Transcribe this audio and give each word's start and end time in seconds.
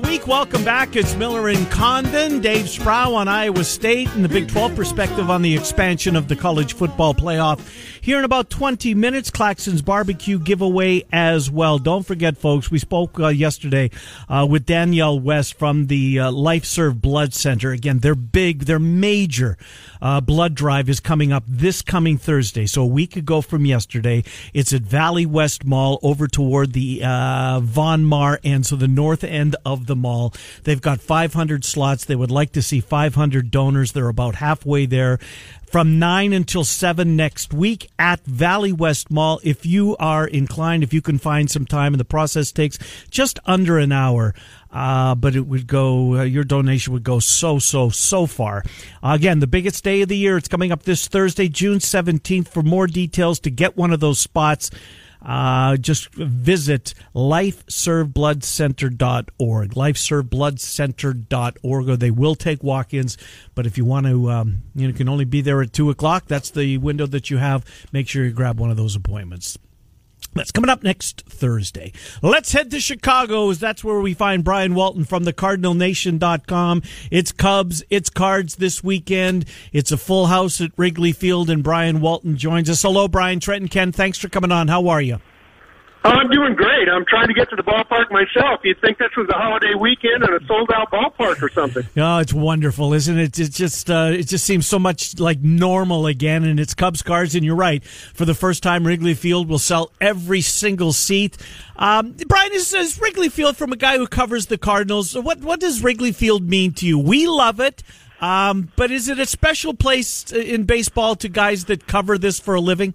The 0.00 0.08
week. 0.08 0.26
Welcome 0.26 0.64
back. 0.64 0.96
It's 0.96 1.14
Miller 1.16 1.48
and 1.48 1.70
Condon, 1.70 2.40
Dave 2.40 2.68
Sproul 2.68 3.16
on 3.16 3.26
Iowa 3.26 3.64
State, 3.64 4.08
and 4.14 4.24
the 4.24 4.28
Big 4.28 4.48
12 4.48 4.76
perspective 4.76 5.30
on 5.30 5.42
the 5.42 5.56
expansion 5.56 6.14
of 6.14 6.28
the 6.28 6.36
college 6.36 6.74
football 6.74 7.14
playoff. 7.14 7.58
Here 8.08 8.18
in 8.18 8.24
about 8.24 8.48
20 8.48 8.94
minutes, 8.94 9.30
Claxon's 9.30 9.82
barbecue 9.82 10.38
giveaway 10.38 11.04
as 11.12 11.50
well. 11.50 11.78
Don't 11.78 12.06
forget, 12.06 12.38
folks, 12.38 12.70
we 12.70 12.78
spoke 12.78 13.20
uh, 13.20 13.28
yesterday 13.28 13.90
uh, 14.30 14.46
with 14.48 14.64
Danielle 14.64 15.20
West 15.20 15.58
from 15.58 15.88
the 15.88 16.18
uh, 16.18 16.30
LifeServe 16.30 17.02
Blood 17.02 17.34
Center. 17.34 17.70
Again, 17.70 17.98
their 17.98 18.14
big, 18.14 18.60
their 18.60 18.78
major 18.78 19.58
uh, 20.00 20.22
blood 20.22 20.54
drive 20.54 20.88
is 20.88 21.00
coming 21.00 21.34
up 21.34 21.44
this 21.46 21.82
coming 21.82 22.16
Thursday. 22.16 22.64
So 22.64 22.80
a 22.80 22.86
week 22.86 23.14
ago 23.14 23.42
from 23.42 23.66
yesterday, 23.66 24.24
it's 24.54 24.72
at 24.72 24.80
Valley 24.80 25.26
West 25.26 25.66
Mall 25.66 25.98
over 26.02 26.26
toward 26.28 26.72
the 26.72 27.02
uh, 27.04 27.60
Von 27.60 28.04
Maur 28.04 28.40
and 28.42 28.64
so 28.64 28.74
the 28.76 28.88
north 28.88 29.22
end 29.22 29.54
of 29.66 29.86
the 29.86 29.96
mall. 29.96 30.32
They've 30.64 30.80
got 30.80 31.02
500 31.02 31.62
slots. 31.62 32.06
They 32.06 32.16
would 32.16 32.30
like 32.30 32.52
to 32.52 32.62
see 32.62 32.80
500 32.80 33.50
donors. 33.50 33.92
They're 33.92 34.08
about 34.08 34.36
halfway 34.36 34.86
there 34.86 35.18
from 35.70 35.98
9 35.98 36.32
until 36.32 36.64
7 36.64 37.14
next 37.14 37.52
week 37.52 37.90
at 37.98 38.24
Valley 38.24 38.72
West 38.72 39.10
Mall. 39.10 39.38
If 39.42 39.66
you 39.66 39.96
are 39.98 40.26
inclined, 40.26 40.82
if 40.82 40.94
you 40.94 41.02
can 41.02 41.18
find 41.18 41.50
some 41.50 41.66
time, 41.66 41.92
and 41.92 42.00
the 42.00 42.06
process 42.06 42.52
takes 42.52 42.78
just 43.10 43.38
under 43.44 43.78
an 43.78 43.92
hour. 43.92 44.34
Uh, 44.70 45.14
but 45.14 45.34
it 45.34 45.46
would 45.46 45.66
go, 45.66 46.16
uh, 46.16 46.22
your 46.22 46.44
donation 46.44 46.92
would 46.92 47.02
go 47.02 47.18
so, 47.20 47.58
so, 47.58 47.88
so 47.90 48.26
far. 48.26 48.62
Uh, 49.02 49.12
again, 49.14 49.40
the 49.40 49.46
biggest 49.46 49.84
day 49.84 50.02
of 50.02 50.08
the 50.08 50.16
year. 50.16 50.36
It's 50.36 50.48
coming 50.48 50.72
up 50.72 50.82
this 50.82 51.06
Thursday, 51.06 51.48
June 51.48 51.78
17th. 51.78 52.48
For 52.48 52.62
more 52.62 52.86
details 52.86 53.38
to 53.40 53.50
get 53.50 53.76
one 53.76 53.92
of 53.92 54.00
those 54.00 54.18
spots, 54.18 54.70
uh, 55.22 55.76
just 55.76 56.12
visit 56.14 56.94
lifeservebloodcenter.org. 57.14 59.70
Lifeservebloodcenter.org. 59.70 61.98
They 61.98 62.10
will 62.10 62.34
take 62.34 62.62
walk-ins, 62.62 63.16
but 63.54 63.66
if 63.66 63.78
you 63.78 63.84
want 63.84 64.06
to, 64.06 64.30
um, 64.30 64.62
you 64.74 64.88
know, 64.88 64.94
can 64.94 65.08
only 65.08 65.24
be 65.24 65.40
there 65.40 65.62
at 65.62 65.72
two 65.72 65.90
o'clock. 65.90 66.26
That's 66.26 66.50
the 66.50 66.78
window 66.78 67.06
that 67.06 67.30
you 67.30 67.36
have. 67.38 67.64
Make 67.92 68.08
sure 68.08 68.24
you 68.24 68.32
grab 68.32 68.58
one 68.60 68.70
of 68.70 68.76
those 68.76 68.96
appointments. 68.96 69.58
That's 70.38 70.52
coming 70.52 70.70
up 70.70 70.82
next 70.82 71.22
Thursday. 71.28 71.92
Let's 72.22 72.52
head 72.52 72.70
to 72.70 72.80
Chicago 72.80 73.50
as 73.50 73.58
that's 73.58 73.82
where 73.82 74.00
we 74.00 74.14
find 74.14 74.44
Brian 74.44 74.74
Walton 74.74 75.04
from 75.04 75.24
the 75.24 75.32
cardinalnation.com. 75.32 76.82
It's 77.10 77.32
Cubs, 77.32 77.82
it's 77.90 78.08
Cards 78.08 78.56
this 78.56 78.82
weekend. 78.82 79.44
It's 79.72 79.92
a 79.92 79.96
full 79.96 80.26
house 80.26 80.60
at 80.60 80.70
Wrigley 80.76 81.12
Field 81.12 81.50
and 81.50 81.62
Brian 81.62 82.00
Walton 82.00 82.36
joins 82.36 82.70
us. 82.70 82.82
Hello, 82.82 83.08
Brian, 83.08 83.40
Trent 83.40 83.62
and 83.62 83.70
Ken. 83.70 83.92
Thanks 83.92 84.18
for 84.18 84.28
coming 84.28 84.52
on. 84.52 84.68
How 84.68 84.88
are 84.88 85.02
you? 85.02 85.18
Oh, 86.04 86.10
I'm 86.10 86.30
doing 86.30 86.54
great. 86.54 86.88
I'm 86.88 87.04
trying 87.06 87.26
to 87.26 87.34
get 87.34 87.50
to 87.50 87.56
the 87.56 87.62
ballpark 87.62 88.10
myself. 88.10 88.60
You'd 88.62 88.80
think 88.80 88.98
this 88.98 89.10
was 89.16 89.28
a 89.30 89.32
holiday 89.34 89.74
weekend 89.74 90.22
and 90.22 90.40
a 90.40 90.46
sold 90.46 90.70
out 90.72 90.90
ballpark 90.90 91.42
or 91.42 91.50
something. 91.50 91.86
Oh, 92.00 92.18
it's 92.18 92.32
wonderful, 92.32 92.94
isn't 92.94 93.18
it? 93.18 93.38
It 93.38 93.50
just 93.50 93.90
uh, 93.90 94.10
it 94.12 94.28
just 94.28 94.44
seems 94.44 94.66
so 94.66 94.78
much 94.78 95.18
like 95.18 95.40
normal 95.40 96.06
again, 96.06 96.44
and 96.44 96.60
it's 96.60 96.72
Cubs 96.72 97.02
cards. 97.02 97.34
And 97.34 97.44
you're 97.44 97.56
right. 97.56 97.84
For 97.84 98.24
the 98.24 98.34
first 98.34 98.62
time, 98.62 98.86
Wrigley 98.86 99.14
Field 99.14 99.48
will 99.48 99.58
sell 99.58 99.90
every 100.00 100.40
single 100.40 100.92
seat. 100.92 101.36
Um, 101.76 102.14
Brian, 102.28 102.52
is, 102.52 102.72
is 102.72 103.00
Wrigley 103.00 103.28
Field 103.28 103.56
from 103.56 103.72
a 103.72 103.76
guy 103.76 103.98
who 103.98 104.06
covers 104.06 104.46
the 104.46 104.58
Cardinals? 104.58 105.14
What 105.18 105.40
what 105.40 105.58
does 105.58 105.82
Wrigley 105.82 106.12
Field 106.12 106.48
mean 106.48 106.72
to 106.74 106.86
you? 106.86 106.98
We 106.98 107.26
love 107.26 107.58
it. 107.58 107.82
Um, 108.20 108.70
but 108.76 108.90
is 108.90 109.08
it 109.08 109.18
a 109.18 109.26
special 109.26 109.74
place 109.74 110.30
in 110.32 110.64
baseball 110.64 111.16
to 111.16 111.28
guys 111.28 111.66
that 111.66 111.86
cover 111.86 112.16
this 112.16 112.38
for 112.40 112.54
a 112.54 112.60
living? 112.60 112.94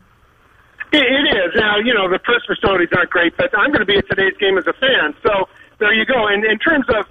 It, 0.94 1.02
it 1.02 1.26
is. 1.36 1.52
Now, 1.56 1.78
you 1.78 1.94
know, 1.94 2.10
the 2.10 2.20
press 2.20 2.42
facilities 2.46 2.90
aren't 2.96 3.10
great, 3.10 3.36
but 3.36 3.50
I'm 3.58 3.72
going 3.72 3.82
to 3.82 3.86
be 3.86 3.98
at 3.98 4.08
today's 4.08 4.38
game 4.38 4.58
as 4.58 4.68
a 4.68 4.74
fan. 4.74 5.16
So 5.24 5.50
there 5.80 5.94
you 5.94 6.06
go. 6.06 6.28
And 6.28 6.46
in 6.46 6.60
terms 6.60 6.86
of 6.90 7.06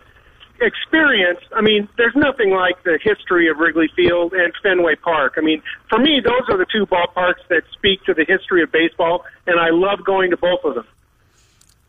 experience, 0.61 1.41
I 1.53 1.61
mean, 1.61 1.89
there's 1.97 2.15
nothing 2.15 2.51
like 2.51 2.83
the 2.85 2.99
history 3.03 3.49
of 3.51 3.59
Wrigley 3.59 3.91
Field 3.97 4.33
and 4.33 4.53
Fenway 4.63 4.95
Park. 4.97 5.35
I 5.37 5.41
mean, 5.41 5.63
for 5.91 5.99
me, 5.99 6.21
those 6.25 6.43
are 6.49 6.57
the 6.57 6.67
two 6.73 6.87
ballparks 6.87 7.47
that 7.49 7.65
speak 7.73 8.05
to 8.05 8.15
the 8.15 8.25
history 8.25 8.63
of 8.63 8.71
baseball, 8.71 9.25
and 9.47 9.59
I 9.59 9.71
love 9.71 10.05
going 10.05 10.31
to 10.31 10.37
both 10.37 10.61
of 10.65 10.77
them. 10.77 10.87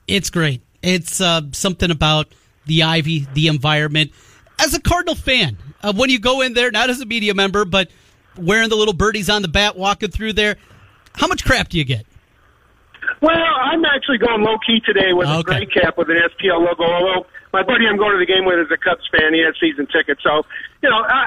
It's 0.07 0.29
great. 0.29 0.61
It's 0.81 1.21
uh, 1.21 1.41
something 1.51 1.91
about 1.91 2.27
the 2.65 2.83
ivy, 2.83 3.27
the 3.33 3.47
environment. 3.47 4.11
As 4.59 4.73
a 4.73 4.81
Cardinal 4.81 5.15
fan, 5.15 5.57
uh, 5.81 5.93
when 5.93 6.09
you 6.09 6.19
go 6.19 6.41
in 6.41 6.53
there, 6.53 6.71
not 6.71 6.89
as 6.89 6.99
a 7.01 7.05
media 7.05 7.33
member, 7.33 7.65
but 7.65 7.89
wearing 8.37 8.69
the 8.69 8.75
little 8.75 8.93
birdies 8.93 9.29
on 9.29 9.43
the 9.43 9.47
bat, 9.47 9.77
walking 9.77 10.09
through 10.09 10.33
there, 10.33 10.57
how 11.15 11.27
much 11.27 11.45
crap 11.45 11.69
do 11.69 11.77
you 11.77 11.83
get? 11.83 12.05
Well, 13.21 13.35
I'm 13.35 13.85
actually 13.85 14.17
going 14.17 14.43
low 14.43 14.57
key 14.65 14.81
today 14.85 15.13
with 15.13 15.27
a 15.27 15.37
oh, 15.37 15.43
gray 15.43 15.65
cap 15.65 15.97
with 15.97 16.09
an 16.09 16.17
STL 16.17 16.59
logo. 16.59 16.83
Although 16.83 17.25
my 17.53 17.63
buddy 17.63 17.87
I'm 17.87 17.97
going 17.97 18.11
to 18.11 18.19
the 18.19 18.25
game 18.25 18.45
with 18.45 18.59
is 18.59 18.71
a 18.71 18.77
Cubs 18.77 19.07
fan, 19.11 19.33
he 19.33 19.41
has 19.41 19.55
season 19.59 19.87
tickets. 19.87 20.21
So, 20.23 20.43
you 20.83 20.89
know, 20.89 20.99
uh, 21.01 21.25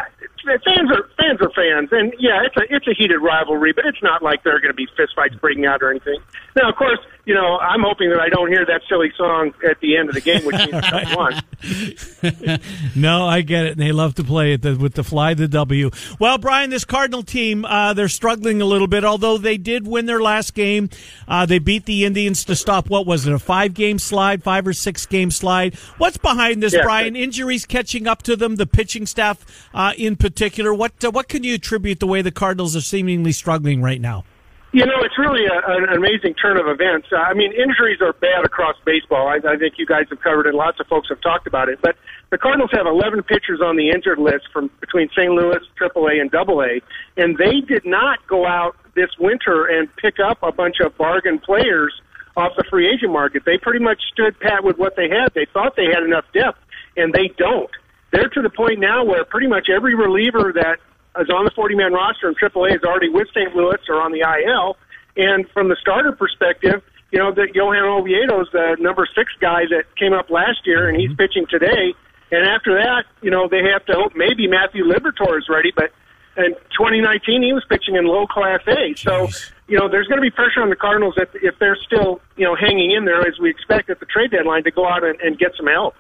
fans 0.65 0.91
are 0.93 1.09
fans 1.17 1.41
are 1.41 1.51
fans, 1.51 1.89
and 1.91 2.13
yeah, 2.21 2.43
it's 2.45 2.57
a 2.57 2.75
it's 2.75 2.87
a 2.87 2.93
heated 2.97 3.19
rivalry, 3.19 3.73
but 3.73 3.87
it's 3.87 4.03
not 4.03 4.23
like 4.23 4.45
there 4.45 4.55
are 4.55 4.61
going 4.61 4.71
to 4.71 4.77
be 4.77 4.87
fistfights 4.99 5.41
breaking 5.41 5.65
out 5.67 5.83
or 5.83 5.91
anything. 5.91 6.19
Now, 6.55 6.69
of 6.71 6.77
course, 6.77 6.99
you 7.25 7.35
know, 7.35 7.59
I'm 7.59 7.81
hoping 7.83 8.11
that 8.11 8.21
I 8.21 8.29
don't 8.29 8.49
hear 8.49 8.65
that 8.67 8.83
silly 8.89 9.13
song 9.17 9.53
at 9.69 9.81
the 9.81 9.97
end 9.97 10.09
of 10.11 10.15
the 10.15 10.21
game, 10.21 10.45
which 10.45 10.57
means 10.57 10.87
Cubs 10.89 11.17
won. 11.17 12.61
No, 12.95 13.27
I 13.27 13.43
get 13.43 13.67
it. 13.67 13.73
And 13.73 13.81
they 13.81 13.93
love 13.93 14.15
to 14.17 14.25
play 14.25 14.53
it 14.55 14.65
with 14.65 14.95
the 14.95 15.05
fly 15.05 15.35
the 15.35 15.49
W. 15.49 15.91
Well, 16.19 16.39
Brian, 16.39 16.71
this 16.71 16.85
Cardinal 16.85 17.23
team, 17.23 17.65
uh, 17.65 17.93
they're 17.95 18.09
struggling 18.09 18.61
a 18.63 18.65
little 18.65 18.87
bit, 18.87 19.05
although 19.05 19.39
they 19.39 19.57
did 19.59 19.87
win 19.87 20.07
their 20.07 20.21
last 20.21 20.55
game. 20.55 20.89
Uh, 21.29 21.47
they 21.47 21.59
beat 21.59 21.85
the 21.85 22.05
Indians 22.05 22.45
to 22.45 22.55
stop, 22.57 22.89
what 22.89 23.07
was 23.07 23.27
it, 23.27 23.33
a 23.35 23.39
five 23.39 23.75
game 23.75 23.99
slide, 23.99 24.43
five 24.43 24.67
or 24.67 24.73
six 24.73 25.05
game 25.07 25.31
slide? 25.31 25.75
What's 25.99 26.17
behind 26.17 26.63
this, 26.63 26.73
Yeah. 26.75 26.83
Brian? 26.83 27.17
Injuries 27.17 27.67
catching 27.67 28.07
up 28.07 28.23
to 28.25 28.37
them, 28.37 28.57
the 28.57 28.67
pitching 28.67 29.07
staff 29.07 29.45
uh, 29.75 29.93
in 29.97 30.17
particular. 30.17 30.73
What, 30.75 31.05
uh, 31.05 31.11
what 31.11 31.29
can 31.29 31.45
you 31.45 31.55
attribute 31.55 32.01
the 32.01 32.07
way 32.07 32.23
the 32.23 32.33
Cardinals 32.33 32.77
are 32.77 32.81
seemingly 32.81 33.33
struggling 33.33 33.83
right 33.83 34.01
now? 34.01 34.25
You 34.73 34.85
know, 34.85 35.01
it's 35.01 35.17
really 35.19 35.47
a, 35.47 35.57
an 35.65 35.97
amazing 35.97 36.35
turn 36.35 36.59
of 36.59 36.67
events. 36.67 37.09
I 37.11 37.33
mean, 37.33 37.53
injuries 37.53 38.01
are 38.03 38.13
bad 38.13 38.45
across 38.45 38.77
baseball. 38.85 39.27
I, 39.27 39.37
I 39.37 39.57
think 39.57 39.75
you 39.79 39.87
guys 39.87 40.05
have 40.11 40.21
covered 40.21 40.47
it. 40.47 40.55
Lots 40.55 40.79
of 40.81 40.87
folks 40.87 41.09
have 41.09 41.21
talked 41.23 41.47
about 41.47 41.71
it. 41.71 41.79
But 41.81 41.97
the 42.31 42.37
Cardinals 42.37 42.71
have 42.73 42.87
11 42.87 43.23
pitchers 43.23 43.61
on 43.65 43.77
the 43.77 43.89
injured 43.89 44.19
list 44.19 44.49
from 44.53 44.71
between 44.81 45.09
St. 45.17 45.33
Louis, 45.33 45.61
AAA, 45.81 46.21
and 46.21 46.35
AA, 46.35 46.85
and 47.17 47.39
they 47.39 47.61
did 47.67 47.87
not 47.87 48.19
go 48.27 48.47
out 48.47 48.77
this 48.95 49.11
winter 49.19 49.65
and 49.67 49.89
pick 49.97 50.17
up 50.19 50.39
a 50.43 50.53
bunch 50.53 50.77
of 50.85 50.97
bargain 50.99 51.39
players 51.39 51.95
off 52.37 52.53
the 52.57 52.65
free 52.69 52.87
agent 52.93 53.13
market. 53.13 53.45
They 53.47 53.59
pretty 53.59 53.83
much 53.83 54.03
stood 54.13 54.39
pat 54.41 54.63
with 54.63 54.77
what 54.77 54.97
they 54.97 55.09
had. 55.09 55.33
They 55.35 55.47
thought 55.53 55.77
they 55.77 55.87
had 55.87 56.03
enough 56.03 56.25
depth, 56.35 56.59
and 56.97 57.13
they 57.13 57.31
don't. 57.39 57.71
They're 58.17 58.31
to 58.31 58.41
the 58.41 58.49
point 58.49 58.81
now 58.81 59.05
where 59.05 59.27
pretty 59.27 59.47
much 59.47 59.69
every 59.69 59.95
reliever 59.95 60.51
that 60.55 60.79
is 61.21 61.29
on 61.29 61.45
the 61.45 61.51
40-man 61.51 61.93
roster 61.93 62.29
in 62.29 62.35
AAA 62.35 62.77
is 62.77 62.83
already 62.83 63.11
with 63.11 63.29
St. 63.29 63.55
Louis 63.55 63.77
or 63.91 64.01
on 64.01 64.11
the 64.11 64.25
IL. 64.25 64.79
And 65.19 65.47
from 65.51 65.69
the 65.69 65.77
starter 65.79 66.13
perspective, 66.13 66.83
you 67.13 67.19
know 67.19 67.33
that 67.33 67.55
Johan 67.55 67.85
Oviedo's 67.85 68.49
the 68.53 68.77
number 68.81 69.07
six 69.15 69.33
guy 69.39 69.65
that 69.69 69.85
came 69.97 70.15
up 70.15 70.31
last 70.31 70.65
year, 70.65 70.89
and 70.89 70.99
he's 70.99 71.11
mm-hmm. 71.11 71.17
pitching 71.17 71.47
today. 71.49 71.95
And 72.33 72.49
after 72.49 72.75
that, 72.83 73.05
you 73.21 73.31
know 73.31 73.49
they 73.49 73.63
have 73.73 73.85
to 73.87 73.93
hope 73.93 74.13
maybe 74.17 74.49
Matthew 74.49 74.85
Liberatore 74.85 75.39
is 75.39 75.49
ready, 75.49 75.73
but 75.75 75.93
in 76.37 76.53
2019 76.77 77.43
he 77.43 77.53
was 77.53 77.65
pitching 77.69 77.97
in 77.97 78.07
low 78.07 78.27
Class 78.27 78.61
A. 78.67 78.95
So 78.97 79.29
you 79.69 79.79
know 79.79 79.89
there's 79.89 80.09
going 80.09 80.19
to 80.19 80.23
be 80.23 80.31
pressure 80.31 80.61
on 80.61 80.71
the 80.71 80.77
Cardinals 80.77 81.15
if 81.17 81.29
if 81.35 81.59
they're 81.59 81.79
still 81.87 82.21
you 82.37 82.45
know 82.45 82.57
hanging 82.57 82.93
in 82.93 83.05
there 83.05 83.21
as 83.27 83.39
we 83.39 83.51
expect 83.51 83.89
at 83.89 84.01
the 84.01 84.07
trade 84.07 84.31
deadline 84.33 84.65
to 84.65 84.71
go 84.71 84.89
out 84.89 85.05
and, 85.05 85.21
and 85.21 85.39
get 85.39 85.53
some 85.57 85.67
help. 85.67 85.95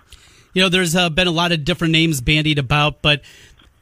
You 0.56 0.62
know, 0.62 0.70
there's 0.70 0.96
uh, 0.96 1.10
been 1.10 1.26
a 1.26 1.32
lot 1.32 1.52
of 1.52 1.66
different 1.66 1.92
names 1.92 2.22
bandied 2.22 2.58
about, 2.58 3.02
but 3.02 3.20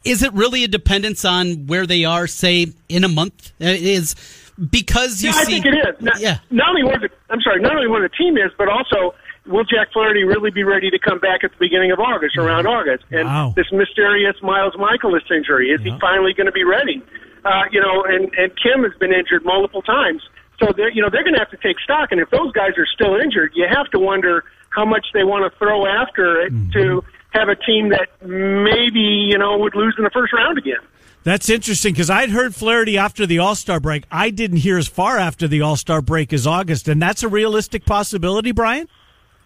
is 0.02 0.24
it 0.24 0.32
really 0.32 0.64
a 0.64 0.68
dependence 0.68 1.24
on 1.24 1.68
where 1.68 1.86
they 1.86 2.04
are, 2.04 2.26
say, 2.26 2.66
in 2.88 3.04
a 3.04 3.08
month? 3.08 3.52
Uh, 3.60 3.66
Is 3.66 4.16
because 4.58 5.22
you 5.22 5.30
yeah, 5.30 5.36
I 5.36 5.44
think 5.44 5.66
it 5.66 5.74
is. 5.74 6.02
Not, 6.02 6.18
yeah, 6.18 6.38
Not 6.50 6.70
only 6.70 6.82
where 6.82 6.98
the 6.98 7.10
I'm 7.30 7.40
sorry, 7.42 7.60
not 7.60 7.76
only 7.76 7.86
where 7.86 8.02
the 8.02 8.08
team 8.08 8.36
is, 8.36 8.50
but 8.58 8.66
also 8.68 9.14
will 9.46 9.62
Jack 9.62 9.92
Flaherty 9.92 10.24
really 10.24 10.50
be 10.50 10.64
ready 10.64 10.90
to 10.90 10.98
come 10.98 11.20
back 11.20 11.44
at 11.44 11.52
the 11.52 11.58
beginning 11.60 11.92
of 11.92 12.00
August, 12.00 12.36
around 12.36 12.66
August? 12.66 13.04
And 13.12 13.28
Wow. 13.28 13.52
this 13.54 13.70
mysterious 13.70 14.34
Miles 14.42 14.74
Mikolas 14.74 15.30
injury 15.30 15.70
is 15.70 15.80
he 15.80 15.96
finally 16.00 16.34
going 16.34 16.46
to 16.46 16.52
be 16.52 16.64
ready? 16.64 17.00
Uh, 17.44 17.70
you 17.70 17.80
know, 17.80 18.02
and 18.02 18.34
and 18.34 18.50
Kim 18.60 18.82
has 18.82 18.98
been 18.98 19.12
injured 19.12 19.44
multiple 19.44 19.82
times, 19.82 20.22
so 20.58 20.72
they're 20.76 20.90
you 20.90 21.02
know 21.02 21.08
they're 21.08 21.22
going 21.22 21.34
to 21.34 21.40
have 21.40 21.50
to 21.50 21.56
take 21.58 21.78
stock. 21.78 22.10
And 22.10 22.20
if 22.20 22.30
those 22.30 22.50
guys 22.50 22.72
are 22.78 22.86
still 22.92 23.14
injured, 23.14 23.52
you 23.54 23.64
have 23.70 23.88
to 23.92 24.00
wonder 24.00 24.42
how 24.74 24.84
much 24.84 25.06
they 25.14 25.24
want 25.24 25.50
to 25.50 25.58
throw 25.58 25.86
after 25.86 26.42
it 26.42 26.52
to 26.72 27.04
have 27.30 27.48
a 27.48 27.56
team 27.56 27.90
that 27.90 28.08
maybe 28.22 29.00
you 29.00 29.38
know 29.38 29.58
would 29.58 29.74
lose 29.74 29.94
in 29.98 30.04
the 30.04 30.10
first 30.10 30.32
round 30.32 30.58
again. 30.58 30.80
That's 31.24 31.48
interesting 31.48 31.94
because 31.94 32.10
I'd 32.10 32.30
heard 32.30 32.54
Flaherty 32.54 32.98
after 32.98 33.24
the 33.26 33.38
All 33.38 33.54
Star 33.54 33.80
break. 33.80 34.04
I 34.10 34.30
didn't 34.30 34.58
hear 34.58 34.76
as 34.76 34.86
far 34.86 35.18
after 35.18 35.48
the 35.48 35.62
All 35.62 35.76
Star 35.76 36.02
break 36.02 36.32
as 36.32 36.46
August, 36.46 36.86
and 36.86 37.00
that's 37.00 37.22
a 37.22 37.28
realistic 37.28 37.86
possibility, 37.86 38.52
Brian. 38.52 38.88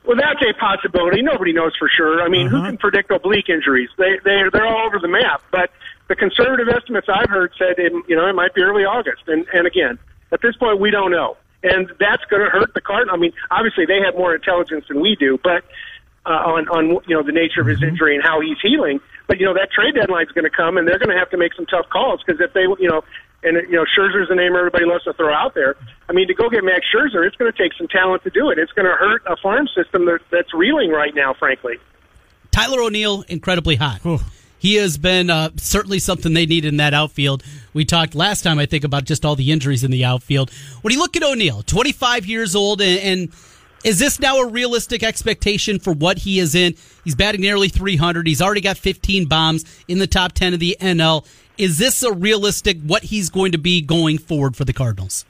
Well, 0.04 0.16
that's 0.16 0.40
a 0.42 0.58
possibility. 0.58 1.22
Nobody 1.22 1.52
knows 1.52 1.76
for 1.78 1.88
sure. 1.94 2.22
I 2.22 2.28
mean, 2.28 2.48
uh-huh. 2.48 2.56
who 2.56 2.64
can 2.64 2.78
predict 2.78 3.10
oblique 3.10 3.48
injuries? 3.48 3.90
They 3.96 4.18
they 4.24 4.42
they're 4.52 4.66
all 4.66 4.86
over 4.86 4.98
the 4.98 5.08
map. 5.08 5.42
But 5.52 5.70
the 6.08 6.16
conservative 6.16 6.68
estimates 6.68 7.08
I've 7.08 7.30
heard 7.30 7.52
said, 7.58 7.78
it, 7.78 7.92
you 8.08 8.16
know, 8.16 8.26
it 8.26 8.34
might 8.34 8.54
be 8.54 8.62
early 8.62 8.84
August. 8.84 9.22
And 9.28 9.46
and 9.52 9.66
again, 9.66 9.98
at 10.32 10.40
this 10.42 10.56
point, 10.56 10.80
we 10.80 10.90
don't 10.90 11.12
know, 11.12 11.36
and 11.62 11.90
that's 11.98 12.24
going 12.26 12.42
to 12.42 12.50
hurt 12.50 12.72
the 12.74 12.80
Cardinals. 12.80 13.16
I 13.16 13.20
mean, 13.20 13.32
obviously 13.50 13.86
they 13.86 14.00
have 14.04 14.14
more 14.14 14.34
intelligence 14.34 14.84
than 14.88 15.00
we 15.00 15.16
do, 15.18 15.38
but 15.42 15.64
uh, 16.26 16.30
on 16.30 16.68
on 16.68 17.00
you 17.06 17.16
know 17.16 17.22
the 17.22 17.32
nature 17.32 17.60
of 17.60 17.66
his 17.66 17.78
mm-hmm. 17.78 17.88
injury 17.88 18.14
and 18.14 18.22
how 18.22 18.40
he's 18.40 18.58
healing. 18.62 19.00
But 19.26 19.40
you 19.40 19.46
know 19.46 19.54
that 19.54 19.70
trade 19.72 19.94
deadline 19.94 20.26
is 20.26 20.32
going 20.32 20.44
to 20.44 20.54
come, 20.54 20.76
and 20.76 20.86
they're 20.86 20.98
going 20.98 21.10
to 21.10 21.18
have 21.18 21.30
to 21.30 21.36
make 21.38 21.54
some 21.54 21.66
tough 21.66 21.88
calls 21.88 22.22
because 22.24 22.40
if 22.40 22.52
they 22.52 22.62
you 22.62 22.88
know 22.88 23.02
and 23.42 23.56
you 23.68 23.76
know 23.76 23.84
Scherzer's 23.84 24.28
the 24.28 24.34
name 24.34 24.56
everybody 24.56 24.84
loves 24.84 25.04
to 25.04 25.12
throw 25.12 25.32
out 25.32 25.54
there. 25.54 25.76
I 26.08 26.12
mean, 26.12 26.28
to 26.28 26.34
go 26.34 26.48
get 26.48 26.64
Max 26.64 26.86
Scherzer, 26.92 27.26
it's 27.26 27.36
going 27.36 27.50
to 27.52 27.56
take 27.56 27.72
some 27.74 27.88
talent 27.88 28.22
to 28.24 28.30
do 28.30 28.50
it. 28.50 28.58
It's 28.58 28.72
going 28.72 28.86
to 28.86 28.94
hurt 28.94 29.22
a 29.26 29.36
farm 29.36 29.68
system 29.68 30.06
that, 30.06 30.20
that's 30.30 30.52
reeling 30.54 30.90
right 30.90 31.14
now, 31.14 31.34
frankly. 31.34 31.76
Tyler 32.50 32.80
O'Neill, 32.80 33.24
incredibly 33.28 33.76
hot. 33.76 34.04
Ooh. 34.06 34.18
He 34.58 34.74
has 34.76 34.98
been 34.98 35.30
uh, 35.30 35.50
certainly 35.56 35.98
something 35.98 36.34
they 36.34 36.46
need 36.46 36.64
in 36.64 36.78
that 36.78 36.94
outfield. 36.94 37.42
We 37.72 37.84
talked 37.84 38.14
last 38.14 38.42
time, 38.42 38.58
I 38.58 38.66
think, 38.66 38.84
about 38.84 39.04
just 39.04 39.24
all 39.24 39.36
the 39.36 39.52
injuries 39.52 39.84
in 39.84 39.90
the 39.90 40.04
outfield. 40.04 40.50
When 40.82 40.92
you 40.92 40.98
look 40.98 41.16
at 41.16 41.22
O'Neill, 41.22 41.62
25 41.62 42.26
years 42.26 42.56
old, 42.56 42.80
and, 42.80 43.00
and 43.00 43.32
is 43.84 43.98
this 43.98 44.18
now 44.18 44.38
a 44.38 44.48
realistic 44.48 45.02
expectation 45.02 45.78
for 45.78 45.92
what 45.92 46.18
he 46.18 46.40
is 46.40 46.54
in? 46.54 46.74
He's 47.04 47.14
batting 47.14 47.40
nearly 47.40 47.68
300. 47.68 48.26
He's 48.26 48.42
already 48.42 48.60
got 48.60 48.76
15 48.76 49.26
bombs 49.26 49.64
in 49.86 49.98
the 49.98 50.06
top 50.06 50.32
10 50.32 50.54
of 50.54 50.60
the 50.60 50.76
NL. 50.80 51.24
Is 51.56 51.78
this 51.78 52.02
a 52.02 52.12
realistic 52.12 52.80
what 52.82 53.04
he's 53.04 53.30
going 53.30 53.52
to 53.52 53.58
be 53.58 53.80
going 53.80 54.18
forward 54.18 54.56
for 54.56 54.64
the 54.64 54.72
Cardinals? 54.72 55.24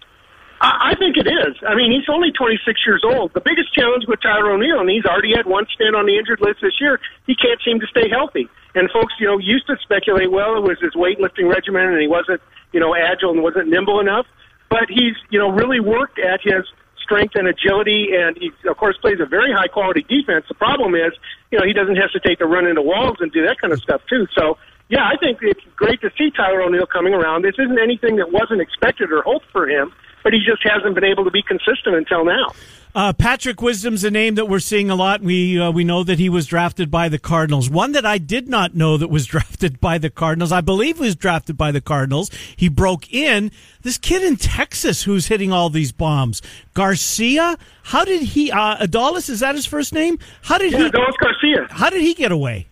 I 0.61 0.95
think 0.99 1.17
it 1.17 1.27
is. 1.27 1.55
I 1.67 1.75
mean, 1.75 1.93
he's 1.93 2.09
only 2.09 2.33
26 2.33 2.81
years 2.85 3.03
old. 3.05 3.33
The 3.33 3.41
biggest 3.41 3.73
challenge 3.75 4.05
with 4.09 4.21
Tyler 4.21 4.51
O'Neill, 4.51 4.81
and 4.81 4.91
he's 4.91 5.05
already 5.05 5.33
had 5.35 5.47
one 5.47 5.67
stint 5.73 5.95
on 5.95 6.07
the 6.07 6.19
injured 6.19 6.41
list 6.41 6.59
this 6.61 6.81
year, 6.81 6.99
he 7.27 7.37
can't 7.37 7.61
seem 7.65 7.79
to 7.79 7.87
stay 7.87 8.09
healthy. 8.11 8.49
And 8.75 8.91
folks, 8.91 9.15
you 9.21 9.27
know, 9.27 9.39
used 9.39 9.67
to 9.69 9.77
speculate, 9.83 10.31
well, 10.31 10.57
it 10.57 10.63
was 10.67 10.79
his 10.81 10.95
weightlifting 10.95 11.49
regimen 11.49 11.87
and 11.87 12.01
he 12.01 12.09
wasn't, 12.09 12.41
you 12.73 12.81
know, 12.81 12.95
agile 12.95 13.31
and 13.31 13.43
wasn't 13.43 13.69
nimble 13.69 14.01
enough. 14.01 14.27
But 14.69 14.91
he's, 14.91 15.15
you 15.31 15.39
know, 15.39 15.51
really 15.51 15.81
worked 15.81 16.19
at 16.19 16.41
his 16.43 16.67
strength 17.09 17.37
and 17.37 17.49
agility, 17.49 18.09
and 18.13 18.37
he, 18.37 18.53
of 18.69 18.77
course, 18.77 18.97
plays 19.01 19.19
a 19.19 19.27
very 19.27 19.51
high 19.53 19.69
quality 19.69 20.05
defense. 20.05 20.45
The 20.47 20.55
problem 20.55 20.95
is, 20.95 21.13
you 21.51 21.59
know, 21.59 21.65
he 21.65 21.73
doesn't 21.73 21.97
hesitate 21.97 22.39
to 22.41 22.47
run 22.47 22.67
into 22.67 22.83
walls 22.83 23.17
and 23.21 23.33
do 23.33 23.47
that 23.47 23.59
kind 23.61 23.73
of 23.73 23.81
stuff, 23.81 24.03
too. 24.11 24.27
So, 24.37 24.59
yeah, 24.89 25.09
I 25.09 25.17
think 25.17 25.39
it's 25.41 25.61
great 25.77 26.03
to 26.03 26.11
see 26.19 26.31
Tyler 26.31 26.61
O'Neill 26.61 26.87
coming 26.87 27.15
around. 27.15 27.43
This 27.43 27.55
isn't 27.59 27.79
anything 27.79 28.17
that 28.17 28.31
wasn't 28.31 28.61
expected 28.61 29.11
or 29.11 29.23
hoped 29.23 29.47
for 29.53 29.67
him, 29.67 29.93
but 30.29 30.35
he 30.35 30.41
just 30.41 30.63
hasn't 30.63 30.95
been 30.95 31.05
able 31.05 31.25
to 31.25 31.31
be 31.31 31.41
consistent 31.41 31.97
until 31.97 32.23
now. 32.23 32.53
Uh, 32.95 33.15
Patrick 33.15 33.63
Wisdom's 33.63 34.05
a 34.05 34.11
name 34.11 34.35
that 34.35 34.45
we're 34.45 34.59
seeing 34.59 34.91
a 34.91 34.95
lot. 34.95 35.23
We 35.23 35.59
uh, 35.59 35.71
we 35.71 35.85
know 35.85 36.05
that 36.05 36.19
he 36.19 36.29
was 36.29 36.45
drafted 36.45 36.91
by 36.91 37.09
the 37.09 37.19
Cardinals. 37.19 37.71
One 37.71 37.93
that 37.93 38.05
I 38.05 38.19
did 38.19 38.47
not 38.47 38.75
know 38.75 38.99
that 38.99 39.09
was 39.09 39.25
drafted 39.35 39.81
by 39.81 39.97
the 39.97 40.11
Cardinals. 40.11 40.53
I 40.53 40.61
believe 40.61 41.01
was 41.01 41.17
drafted 41.17 41.57
by 41.57 41.73
the 41.73 41.81
Cardinals. 41.81 42.31
He 42.55 42.69
broke 42.69 43.11
in. 43.11 43.51
This 43.81 43.97
kid 43.97 44.23
in 44.23 44.37
Texas 44.37 45.05
who's 45.05 45.29
hitting 45.29 45.51
all 45.51 45.71
these 45.71 45.93
bombs. 45.93 46.43
Garcia. 46.75 47.57
How 47.85 48.05
did 48.05 48.21
he? 48.21 48.53
Uh, 48.53 48.77
Adolis 48.77 49.31
is 49.31 49.41
that 49.41 49.55
his 49.55 49.65
first 49.65 49.95
name? 49.95 50.19
How 50.43 50.59
did 50.59 50.73
yeah, 50.73 50.79
he? 50.79 50.91
Adolis 50.91 51.17
Garcia. 51.23 51.69
How 51.71 51.89
did 51.89 52.03
he 52.03 52.13
get 52.13 52.33
away? 52.33 52.69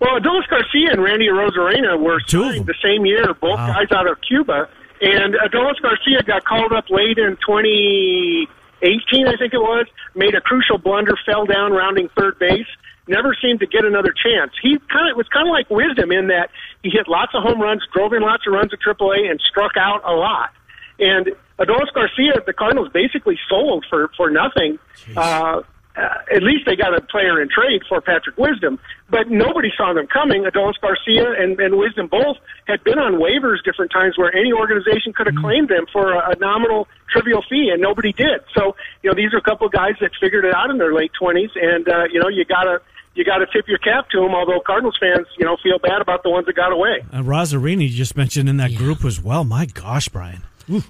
Well, 0.00 0.18
Adolis 0.18 0.48
Garcia 0.48 0.92
and 0.92 1.02
Randy 1.02 1.26
Arozarena 1.26 2.00
were 2.00 2.20
signed 2.26 2.64
the 2.64 2.74
same 2.82 3.04
year, 3.04 3.34
both 3.34 3.58
wow. 3.58 3.74
guys 3.74 3.92
out 3.92 4.10
of 4.10 4.16
Cuba. 4.26 4.70
And 5.00 5.34
Adolis 5.34 5.80
Garcia 5.80 6.22
got 6.26 6.44
called 6.44 6.72
up 6.72 6.90
late 6.90 7.18
in 7.18 7.36
2018, 7.46 9.28
I 9.28 9.36
think 9.36 9.54
it 9.54 9.62
was, 9.62 9.86
made 10.14 10.34
a 10.34 10.40
crucial 10.40 10.78
blunder, 10.78 11.14
fell 11.24 11.46
down 11.46 11.72
rounding 11.72 12.08
third 12.16 12.38
base, 12.38 12.66
never 13.06 13.36
seemed 13.40 13.60
to 13.60 13.66
get 13.66 13.84
another 13.84 14.12
chance. 14.12 14.52
He 14.60 14.78
kind 14.90 15.08
of 15.08 15.12
it 15.12 15.16
was 15.16 15.28
kind 15.28 15.48
of 15.48 15.52
like 15.52 15.70
Wisdom 15.70 16.12
in 16.12 16.28
that 16.28 16.50
he 16.82 16.90
hit 16.90 17.08
lots 17.08 17.32
of 17.34 17.42
home 17.42 17.60
runs, 17.60 17.82
drove 17.94 18.12
in 18.12 18.22
lots 18.22 18.46
of 18.46 18.52
runs 18.52 18.72
at 18.72 18.80
AAA, 18.80 19.30
and 19.30 19.40
struck 19.40 19.76
out 19.76 20.02
a 20.04 20.12
lot. 20.12 20.50
And 20.98 21.28
Adolis 21.58 21.92
Garcia, 21.94 22.42
the 22.44 22.52
Cardinals 22.52 22.88
basically 22.92 23.38
sold 23.48 23.86
for 23.88 24.10
for 24.16 24.30
nothing. 24.30 24.78
Uh, 25.16 25.62
uh, 25.98 26.34
at 26.34 26.42
least 26.42 26.64
they 26.64 26.76
got 26.76 26.96
a 26.96 27.00
player 27.00 27.42
in 27.42 27.48
trade 27.48 27.82
for 27.88 28.00
Patrick 28.00 28.38
Wisdom, 28.38 28.78
but 29.10 29.28
nobody 29.28 29.70
saw 29.76 29.92
them 29.92 30.06
coming. 30.06 30.44
Adolis 30.44 30.80
Garcia 30.80 31.32
and, 31.36 31.58
and 31.58 31.76
Wisdom 31.76 32.06
both 32.06 32.36
had 32.66 32.84
been 32.84 32.98
on 32.98 33.14
waivers 33.14 33.64
different 33.64 33.90
times 33.90 34.16
where 34.16 34.34
any 34.34 34.52
organization 34.52 35.12
could 35.12 35.26
have 35.26 35.34
mm-hmm. 35.34 35.44
claimed 35.44 35.68
them 35.68 35.86
for 35.92 36.12
a, 36.12 36.30
a 36.30 36.36
nominal 36.38 36.86
trivial 37.10 37.42
fee, 37.48 37.70
and 37.72 37.82
nobody 37.82 38.12
did. 38.12 38.40
So, 38.54 38.76
you 39.02 39.10
know, 39.10 39.16
these 39.16 39.34
are 39.34 39.38
a 39.38 39.42
couple 39.42 39.66
of 39.66 39.72
guys 39.72 39.94
that 40.00 40.12
figured 40.20 40.44
it 40.44 40.54
out 40.54 40.70
in 40.70 40.78
their 40.78 40.94
late 40.94 41.12
twenties, 41.18 41.50
and 41.56 41.88
uh, 41.88 42.04
you 42.12 42.20
know, 42.20 42.28
you 42.28 42.44
gotta 42.44 42.80
you 43.14 43.24
got 43.24 43.38
to 43.38 43.46
tip 43.46 43.66
your 43.66 43.78
cap 43.78 44.08
to 44.10 44.20
them. 44.20 44.34
Although 44.34 44.60
Cardinals 44.60 44.96
fans, 45.00 45.26
you 45.38 45.44
know, 45.44 45.56
feel 45.62 45.78
bad 45.78 46.00
about 46.00 46.22
the 46.22 46.30
ones 46.30 46.46
that 46.46 46.54
got 46.54 46.72
away. 46.72 47.04
And 47.10 47.26
Arozarena 47.26 47.82
you 47.82 47.88
just 47.88 48.16
mentioned 48.16 48.48
in 48.48 48.58
that 48.58 48.70
yeah. 48.70 48.78
group 48.78 49.04
as 49.04 49.20
well. 49.20 49.42
My 49.42 49.66
gosh, 49.66 50.08
Brian. 50.08 50.42
Ooh. 50.70 50.84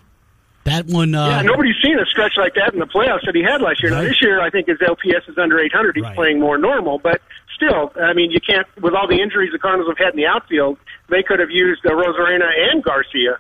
That 0.64 0.86
one. 0.86 1.14
Uh, 1.14 1.28
yeah, 1.28 1.42
nobody's 1.42 1.76
seen 1.82 1.98
a 1.98 2.04
stretch 2.06 2.34
like 2.36 2.54
that 2.54 2.74
in 2.74 2.78
the 2.78 2.86
playoffs 2.86 3.24
that 3.24 3.34
he 3.34 3.42
had 3.42 3.62
last 3.62 3.82
year. 3.82 3.92
Right. 3.92 4.02
Now 4.02 4.08
this 4.08 4.20
year, 4.20 4.40
I 4.40 4.50
think 4.50 4.68
his 4.68 4.78
OPS 4.86 5.28
is 5.28 5.38
under 5.38 5.58
800. 5.58 5.96
He's 5.96 6.04
right. 6.04 6.14
playing 6.14 6.40
more 6.40 6.58
normal, 6.58 6.98
but 6.98 7.22
still, 7.54 7.92
I 8.00 8.12
mean, 8.12 8.30
you 8.30 8.40
can't 8.40 8.66
with 8.80 8.94
all 8.94 9.08
the 9.08 9.20
injuries 9.20 9.50
the 9.52 9.58
Cardinals 9.58 9.88
have 9.88 9.98
had 9.98 10.14
in 10.14 10.16
the 10.16 10.26
outfield. 10.26 10.78
They 11.08 11.22
could 11.22 11.40
have 11.40 11.50
used 11.50 11.84
uh, 11.86 11.90
Arozarena 11.90 12.70
and 12.70 12.82
Garcia. 12.82 13.38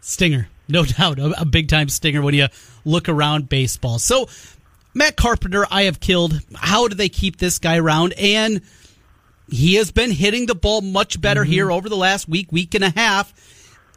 Stinger, 0.00 0.48
no 0.68 0.84
doubt, 0.84 1.18
a, 1.18 1.42
a 1.42 1.44
big 1.44 1.68
time 1.68 1.88
stinger 1.88 2.22
when 2.22 2.34
you 2.34 2.48
look 2.84 3.08
around 3.08 3.48
baseball. 3.48 3.98
So, 3.98 4.28
Matt 4.94 5.16
Carpenter, 5.16 5.66
I 5.70 5.82
have 5.82 6.00
killed. 6.00 6.40
How 6.54 6.88
do 6.88 6.94
they 6.94 7.08
keep 7.08 7.38
this 7.38 7.58
guy 7.58 7.78
around? 7.78 8.14
And 8.18 8.62
he 9.48 9.74
has 9.74 9.90
been 9.90 10.10
hitting 10.10 10.46
the 10.46 10.54
ball 10.54 10.80
much 10.80 11.20
better 11.20 11.42
mm-hmm. 11.42 11.52
here 11.52 11.72
over 11.72 11.88
the 11.88 11.96
last 11.96 12.28
week, 12.28 12.52
week 12.52 12.74
and 12.74 12.84
a 12.84 12.90
half. 12.90 13.32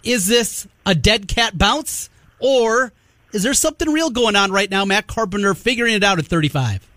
Is 0.03 0.27
this 0.27 0.67
a 0.85 0.95
dead 0.95 1.27
cat 1.27 1.57
bounce? 1.57 2.09
Or 2.41 2.91
is 3.33 3.43
there 3.43 3.53
something 3.53 3.89
real 3.89 4.09
going 4.09 4.35
on 4.35 4.51
right 4.51 4.69
now, 4.69 4.85
Matt 4.85 5.07
Carpenter 5.07 5.53
figuring 5.53 5.93
it 5.93 6.03
out 6.03 6.19
at 6.19 6.25
35? 6.25 6.87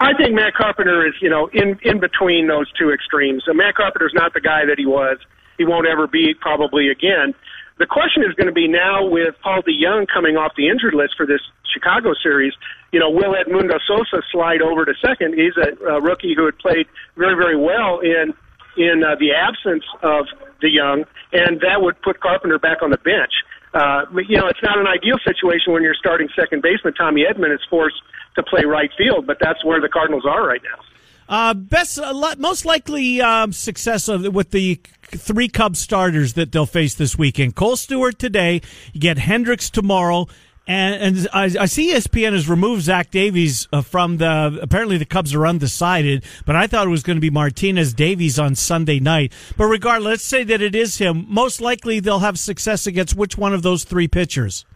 I 0.00 0.14
think 0.14 0.34
Matt 0.34 0.54
Carpenter 0.54 1.06
is, 1.06 1.14
you 1.20 1.28
know, 1.28 1.48
in 1.52 1.78
in 1.82 1.98
between 1.98 2.46
those 2.46 2.70
two 2.78 2.90
extremes. 2.90 3.42
So 3.44 3.52
Matt 3.52 3.74
Carpenter's 3.74 4.14
not 4.14 4.32
the 4.32 4.40
guy 4.40 4.64
that 4.66 4.78
he 4.78 4.86
was. 4.86 5.18
He 5.56 5.64
won't 5.64 5.86
ever 5.88 6.06
be 6.06 6.34
probably 6.40 6.88
again. 6.88 7.34
The 7.78 7.86
question 7.86 8.22
is 8.22 8.34
going 8.34 8.46
to 8.46 8.52
be 8.52 8.68
now 8.68 9.06
with 9.06 9.34
Paul 9.42 9.62
DeJong 9.62 10.06
coming 10.12 10.36
off 10.36 10.52
the 10.56 10.68
injured 10.68 10.94
list 10.94 11.14
for 11.16 11.26
this 11.26 11.40
Chicago 11.72 12.12
series. 12.22 12.52
You 12.92 12.98
know, 12.98 13.10
will 13.10 13.34
Edmundo 13.34 13.78
Sosa 13.86 14.22
slide 14.32 14.62
over 14.62 14.84
to 14.84 14.94
second? 15.00 15.34
He's 15.34 15.54
a, 15.56 15.74
a 15.84 16.00
rookie 16.00 16.34
who 16.34 16.46
had 16.46 16.58
played 16.58 16.86
very, 17.16 17.34
very 17.34 17.56
well 17.56 18.00
in 18.00 18.34
in 18.76 19.02
uh, 19.02 19.16
the 19.18 19.32
absence 19.34 19.82
of 20.02 20.26
DeJong, 20.62 21.06
and 21.32 21.60
that 21.60 21.82
would 21.82 22.00
put 22.02 22.20
Carpenter 22.20 22.58
back 22.60 22.82
on 22.82 22.90
the 22.90 22.98
bench 22.98 23.32
uh, 23.74 24.04
you 24.28 24.36
know, 24.38 24.46
it's 24.48 24.62
not 24.62 24.78
an 24.78 24.86
ideal 24.86 25.18
situation 25.24 25.72
when 25.72 25.82
you're 25.82 25.94
starting 25.98 26.28
second 26.38 26.62
baseman. 26.62 26.94
Tommy 26.94 27.24
Edman 27.24 27.54
is 27.54 27.60
forced 27.68 28.00
to 28.36 28.42
play 28.42 28.64
right 28.64 28.90
field, 28.96 29.26
but 29.26 29.38
that's 29.40 29.64
where 29.64 29.80
the 29.80 29.88
Cardinals 29.88 30.24
are 30.26 30.46
right 30.46 30.62
now. 30.62 30.82
Uh, 31.28 31.52
best, 31.52 31.98
uh, 31.98 32.34
most 32.38 32.64
likely 32.64 33.20
um, 33.20 33.52
success 33.52 34.08
of, 34.08 34.34
with 34.34 34.50
the 34.50 34.80
three 35.02 35.48
Cubs 35.48 35.78
starters 35.78 36.32
that 36.34 36.52
they'll 36.52 36.64
face 36.64 36.94
this 36.94 37.18
weekend. 37.18 37.54
Kohl 37.54 37.76
Stewart 37.76 38.18
today. 38.18 38.62
You 38.94 39.00
get 39.00 39.18
Hendricks 39.18 39.68
tomorrow. 39.68 40.26
And, 40.68 41.16
and 41.16 41.28
I, 41.32 41.44
I, 41.62 41.66
see 41.66 41.94
ESPN 41.94 42.34
has 42.34 42.46
removed 42.46 42.82
Zach 42.82 43.10
Davies 43.10 43.66
uh, 43.72 43.80
from 43.80 44.18
the. 44.18 44.58
Apparently, 44.60 44.98
the 44.98 45.06
Cubs 45.06 45.34
are 45.34 45.46
undecided, 45.46 46.24
but 46.44 46.56
I 46.56 46.66
thought 46.66 46.86
it 46.86 46.90
was 46.90 47.02
going 47.02 47.16
to 47.16 47.22
be 47.22 47.30
Martinez 47.30 47.94
Davies 47.94 48.38
on 48.38 48.54
Sunday 48.54 49.00
night. 49.00 49.32
But 49.56 49.64
regardless, 49.64 50.10
let's 50.10 50.24
say 50.24 50.44
that 50.44 50.60
it 50.60 50.74
is 50.74 50.98
him. 50.98 51.24
Most 51.26 51.62
likely, 51.62 52.00
they'll 52.00 52.18
have 52.18 52.38
success 52.38 52.86
against 52.86 53.16
which 53.16 53.38
one 53.38 53.54
of 53.54 53.62
those 53.62 53.84
three 53.84 54.08
pitchers. 54.08 54.66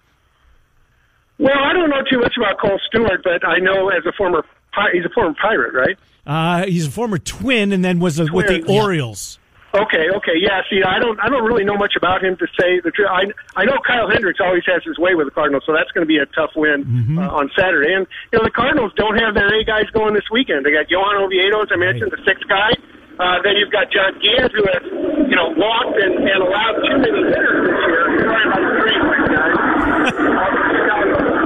Well, 1.38 1.58
I 1.62 1.74
don't 1.74 1.90
know 1.90 2.02
too 2.10 2.20
much 2.20 2.38
about 2.38 2.58
Kohl 2.58 2.80
Stewart, 2.86 3.22
but 3.22 3.46
I 3.46 3.58
know 3.58 3.90
as 3.90 4.06
a 4.06 4.12
former 4.12 4.46
he's 4.94 5.04
a 5.04 5.10
former 5.10 5.34
Pirate, 5.42 5.74
right? 5.74 5.98
Uh, 6.26 6.64
he's 6.64 6.86
a 6.86 6.90
former 6.90 7.18
Twin, 7.18 7.70
and 7.70 7.84
then 7.84 8.00
was 8.00 8.18
a, 8.18 8.32
with 8.32 8.46
the 8.46 8.64
yeah. 8.66 8.80
Orioles. 8.80 9.38
Okay, 9.72 10.12
okay, 10.12 10.36
yeah. 10.36 10.60
See, 10.68 10.84
I 10.84 10.98
don't, 11.00 11.18
I 11.20 11.32
don't 11.32 11.44
really 11.48 11.64
know 11.64 11.76
much 11.80 11.96
about 11.96 12.22
him 12.22 12.36
to 12.36 12.46
say 12.60 12.80
the 12.84 12.90
truth. 12.92 13.08
I, 13.08 13.24
I 13.56 13.64
know 13.64 13.80
Kyle 13.86 14.04
Hendricks 14.04 14.36
always 14.38 14.64
has 14.68 14.84
his 14.84 14.98
way 14.98 15.14
with 15.14 15.26
the 15.28 15.34
Cardinals, 15.34 15.64
so 15.64 15.72
that's 15.72 15.90
going 15.92 16.04
to 16.04 16.10
be 16.10 16.18
a 16.18 16.26
tough 16.36 16.52
win 16.54 16.84
mm-hmm. 16.84 17.18
uh, 17.18 17.28
on 17.32 17.50
Saturday. 17.56 17.94
And 17.96 18.06
you 18.32 18.38
know, 18.38 18.44
the 18.44 18.52
Cardinals 18.52 18.92
don't 18.96 19.16
have 19.16 19.32
their 19.32 19.48
A 19.48 19.64
guys 19.64 19.88
going 19.96 20.12
this 20.12 20.28
weekend. 20.30 20.66
They 20.68 20.72
got 20.76 20.90
Johan 20.92 21.24
Oviedo, 21.24 21.64
as 21.64 21.72
I 21.72 21.76
mentioned, 21.80 22.12
right. 22.12 22.20
the 22.20 22.24
sixth 22.28 22.44
guy. 22.48 22.76
Uh, 23.20 23.40
then 23.44 23.56
you've 23.56 23.72
got 23.72 23.88
John 23.92 24.12
Gant, 24.20 24.52
who 24.52 24.64
has, 24.72 24.82
you 25.28 25.36
know, 25.36 25.52
walked 25.56 26.00
and, 26.00 26.16
and 26.20 26.40
allowed 26.42 26.76
too 26.80 26.96
many 26.96 27.20
hitters 27.28 27.60
this 27.68 27.80
year. 27.84 28.08
Sorry 28.24 28.44
about 28.44 28.60
the 28.60 28.72
three, 28.76 28.96
guys. 29.36 29.56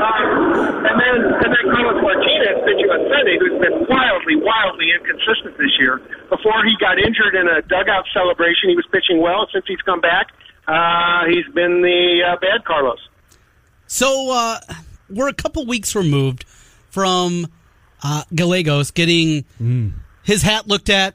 uh, 0.02 0.86
and 0.86 0.96
then, 0.98 1.16
and 1.42 1.50
then 1.50 1.64
Carlos 1.74 1.98
Martinez, 2.02 2.58
pitching 2.62 2.90
on 2.90 3.02
Sunday, 3.10 3.34
who's 3.42 3.58
been 3.58 3.82
wildly, 3.90 4.38
wildly 4.38 4.94
inconsistent 4.94 5.58
this 5.58 5.74
year. 5.82 5.98
Before 6.56 6.62
before 6.62 6.64
he 6.64 6.76
got 6.80 6.98
injured 6.98 7.34
in 7.34 7.48
a 7.48 7.62
dugout 7.62 8.04
celebration, 8.12 8.70
he 8.70 8.76
was 8.76 8.86
pitching 8.92 9.20
well. 9.20 9.46
Since 9.52 9.64
he's 9.68 9.80
come 9.82 10.00
back, 10.00 10.28
uh, 10.66 11.26
he's 11.28 11.44
been 11.54 11.82
the 11.82 12.22
uh, 12.26 12.36
bad 12.40 12.64
Carlos. 12.64 12.98
So 13.86 14.30
uh, 14.32 14.58
we're 15.10 15.28
a 15.28 15.34
couple 15.34 15.64
weeks 15.66 15.94
removed 15.94 16.44
from 16.90 17.46
uh, 18.02 18.22
Gallegos 18.34 18.90
getting 18.90 19.44
Mm. 19.60 19.92
his 20.22 20.42
hat 20.42 20.66
looked 20.66 20.88
at, 20.90 21.14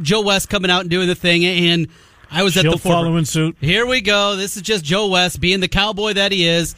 Joe 0.00 0.22
West 0.22 0.48
coming 0.48 0.70
out 0.70 0.82
and 0.82 0.90
doing 0.90 1.08
the 1.08 1.14
thing, 1.14 1.44
and 1.44 1.88
I 2.30 2.42
was 2.44 2.56
at 2.56 2.62
She'll 2.62 2.72
the 2.72 2.78
forefront. 2.78 3.04
follow 3.06 3.16
in 3.16 3.24
suit. 3.24 3.56
Here 3.60 3.84
we 3.86 4.00
go. 4.00 4.36
This 4.36 4.56
is 4.56 4.62
just 4.62 4.84
Joe 4.84 5.08
West 5.08 5.40
being 5.40 5.60
the 5.60 5.68
cowboy 5.68 6.12
that 6.14 6.30
he 6.32 6.46
is. 6.46 6.74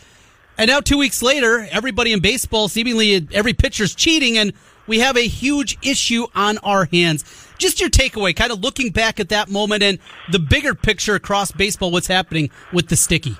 And 0.56 0.68
now, 0.68 0.80
two 0.80 0.98
weeks 0.98 1.22
later, 1.22 1.66
everybody 1.70 2.12
in 2.12 2.20
baseball, 2.20 2.68
seemingly 2.68 3.26
every 3.32 3.52
pitcher's 3.52 3.94
cheating, 3.94 4.36
and 4.38 4.52
we 4.86 4.98
have 5.00 5.16
a 5.16 5.26
huge 5.26 5.78
issue 5.82 6.26
on 6.34 6.58
our 6.58 6.86
hands. 6.86 7.24
Just 7.60 7.78
your 7.78 7.90
takeaway, 7.90 8.34
kind 8.34 8.50
of 8.50 8.60
looking 8.60 8.90
back 8.90 9.20
at 9.20 9.28
that 9.28 9.50
moment 9.50 9.82
and 9.82 9.98
the 10.32 10.38
bigger 10.38 10.74
picture 10.74 11.14
across 11.14 11.52
baseball, 11.52 11.90
what's 11.92 12.08
happening 12.08 12.50
with 12.72 12.88
the 12.88 12.96
sticky. 12.96 13.36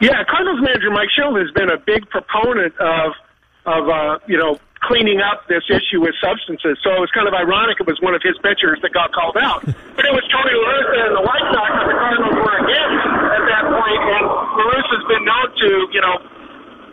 Yeah, 0.00 0.24
Cardinals 0.24 0.62
manager 0.62 0.90
Mike 0.90 1.12
Shildt 1.12 1.36
has 1.36 1.50
been 1.52 1.70
a 1.70 1.76
big 1.76 2.08
proponent 2.08 2.72
of 2.78 3.12
of 3.66 3.88
uh, 3.88 4.18
you 4.26 4.38
know 4.38 4.56
cleaning 4.80 5.20
up 5.20 5.44
this 5.50 5.66
issue 5.68 6.00
with 6.00 6.14
substances. 6.22 6.78
So 6.86 6.94
it 6.94 7.02
was 7.02 7.10
kind 7.10 7.28
of 7.28 7.34
ironic. 7.34 7.76
It 7.82 7.86
was 7.86 8.00
one 8.00 8.14
of 8.14 8.22
his 8.22 8.38
pitchers 8.40 8.78
that 8.80 8.94
got 8.94 9.12
called 9.12 9.36
out, 9.36 9.60
but 9.66 10.04
it 10.06 10.14
was 10.14 10.24
Tony 10.30 10.54
La 10.54 10.66
Russa 10.70 10.98
and 11.04 11.14
the 11.18 11.24
White 11.26 11.46
Sox 11.52 11.68
that 11.82 11.86
the 11.90 11.98
Cardinals 11.98 12.36
were 12.40 12.56
against 12.64 13.04
at 13.28 13.44
that 13.44 13.64
point. 13.68 14.02
And 14.08 14.24
La 14.24 14.64
Russa's 14.72 15.04
been 15.10 15.24
known 15.28 15.48
to 15.52 15.68
you 15.92 16.00
know 16.00 16.16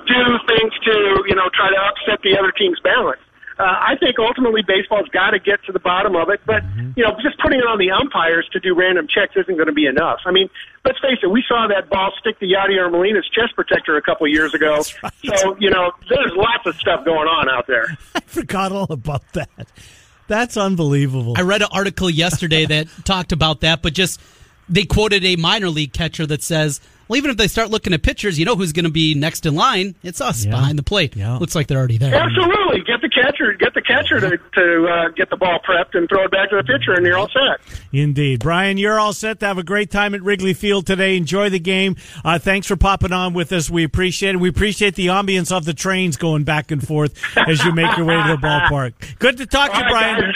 do 0.10 0.22
things 0.51 0.74
to 0.84 0.94
you 1.30 1.36
know 1.38 1.48
try 1.56 1.70
to 1.72 1.80
upset 1.80 2.20
the 2.25 2.36
other 2.36 2.51
team's 2.51 2.82
balance. 2.84 3.22
Uh, 3.57 3.63
I 3.63 3.95
think 4.00 4.19
ultimately 4.19 4.62
baseball's 4.67 5.07
got 5.09 5.31
to 5.31 5.39
get 5.39 5.63
to 5.65 5.71
the 5.71 5.79
bottom 5.79 6.15
of 6.15 6.29
it, 6.29 6.41
but 6.45 6.63
you 6.97 7.03
know, 7.03 7.15
just 7.24 7.39
putting 7.39 7.59
it 7.59 7.65
on 7.65 7.77
the 7.79 7.89
umpires 7.91 8.47
to 8.51 8.59
do 8.59 8.75
random 8.75 9.07
checks 9.07 9.33
isn't 9.38 9.55
going 9.55 9.67
to 9.67 9.74
be 9.74 9.85
enough. 9.85 10.19
I 10.25 10.31
mean, 10.31 10.50
let's 10.83 11.00
face 11.00 11.19
it, 11.24 11.27
we 11.27 11.43
saw 11.47 11.67
that 11.67 11.89
ball 11.89 12.12
stick 12.19 12.38
the 12.39 12.51
Yadier 12.51 12.91
Molina's 12.91 13.27
chest 13.33 13.55
protector 13.55 13.95
a 13.95 14.01
couple 14.01 14.27
years 14.27 14.53
ago. 14.53 14.83
right. 15.03 15.13
So 15.39 15.55
you 15.57 15.69
know, 15.69 15.91
there's 16.09 16.33
lots 16.35 16.65
of 16.65 16.75
stuff 16.75 17.05
going 17.05 17.27
on 17.27 17.50
out 17.50 17.65
there. 17.67 17.97
I 18.15 18.19
forgot 18.21 18.71
all 18.74 18.91
about 18.91 19.24
that. 19.33 19.50
That's 20.27 20.57
unbelievable. 20.57 21.35
I 21.38 21.41
read 21.41 21.62
an 21.62 21.69
article 21.71 22.09
yesterday 22.09 22.65
that 22.65 22.88
talked 23.05 23.31
about 23.31 23.62
that, 23.62 23.81
but 23.81 23.93
just 23.93 24.19
they 24.69 24.86
quoted 24.86 25.24
a 25.25 25.36
minor 25.36 25.69
league 25.69 25.93
catcher 25.93 26.25
that 26.27 26.41
says, 26.43 26.81
well, 27.07 27.17
even 27.17 27.29
if 27.29 27.38
they 27.38 27.48
start 27.48 27.69
looking 27.69 27.93
at 27.93 28.01
pitchers, 28.01 28.39
you 28.39 28.45
know 28.45 28.55
who's 28.55 28.74
going 28.74 28.86
to 28.86 28.91
be 28.91 29.13
next 29.13 29.45
in 29.45 29.53
line? 29.53 29.93
It's 30.01 30.19
us 30.22 30.43
Yeah. 30.43 30.50
behind 30.51 30.79
the 30.79 30.81
plate. 30.81 31.15
Yeah. 31.15 31.38
Looks 31.38 31.53
like 31.53 31.67
they're 31.67 31.77
already 31.77 32.00
there. 32.00 32.15
Absolutely, 32.15 32.81
get 32.81 33.00
the 33.01 33.10
catcher, 33.10 33.53
get 33.53 33.75
the 33.75 33.81
catcher 33.84 34.19
to 34.19 34.38
to 34.55 34.88
uh, 34.88 35.10
get 35.10 35.29
the 35.29 35.38
ball 35.38 35.60
prepped 35.60 35.93
and 35.93 36.10
throw 36.10 36.24
it 36.24 36.31
back 36.31 36.50
to 36.50 36.55
the 36.55 36.63
pitcher, 36.63 36.93
and 36.93 37.05
you're 37.05 37.15
all 37.15 37.29
set. 37.29 37.60
Indeed. 37.93 38.39
Brian, 38.39 38.77
you're 38.79 39.00
all 39.00 39.13
set 39.13 39.39
to 39.41 39.45
have 39.45 39.60
a 39.60 39.63
great 39.63 39.91
time 39.91 40.15
at 40.15 40.24
Wrigley 40.24 40.55
Field 40.55 40.88
today. 40.88 41.15
Enjoy 41.15 41.48
the 41.50 41.60
game. 41.60 41.95
Uh, 42.24 42.39
thanks 42.39 42.65
for 42.65 42.75
popping 42.75 43.13
on 43.13 43.36
with 43.36 43.51
us. 43.51 43.69
We 43.69 43.84
appreciate 43.84 44.34
it. 44.34 44.39
We 44.39 44.50
appreciate 44.50 44.95
the 44.95 45.07
ambience 45.07 45.55
of 45.55 45.65
the 45.65 45.75
trains 45.75 46.17
going 46.17 46.43
back 46.43 46.72
and 46.72 46.86
forth 46.86 47.24
as 47.38 47.63
you 47.63 47.72
make 47.72 47.95
your 47.98 48.07
way 48.07 48.15
to 48.15 48.29
the 48.29 48.38
ballpark. 48.38 48.93
Good 49.19 49.38
to 49.38 49.45
talk 49.45 49.69
to 49.69 49.75
All 49.77 49.79
you, 49.88 49.93
right, 49.93 50.15
Brian. 50.17 50.22
guys. 50.22 50.34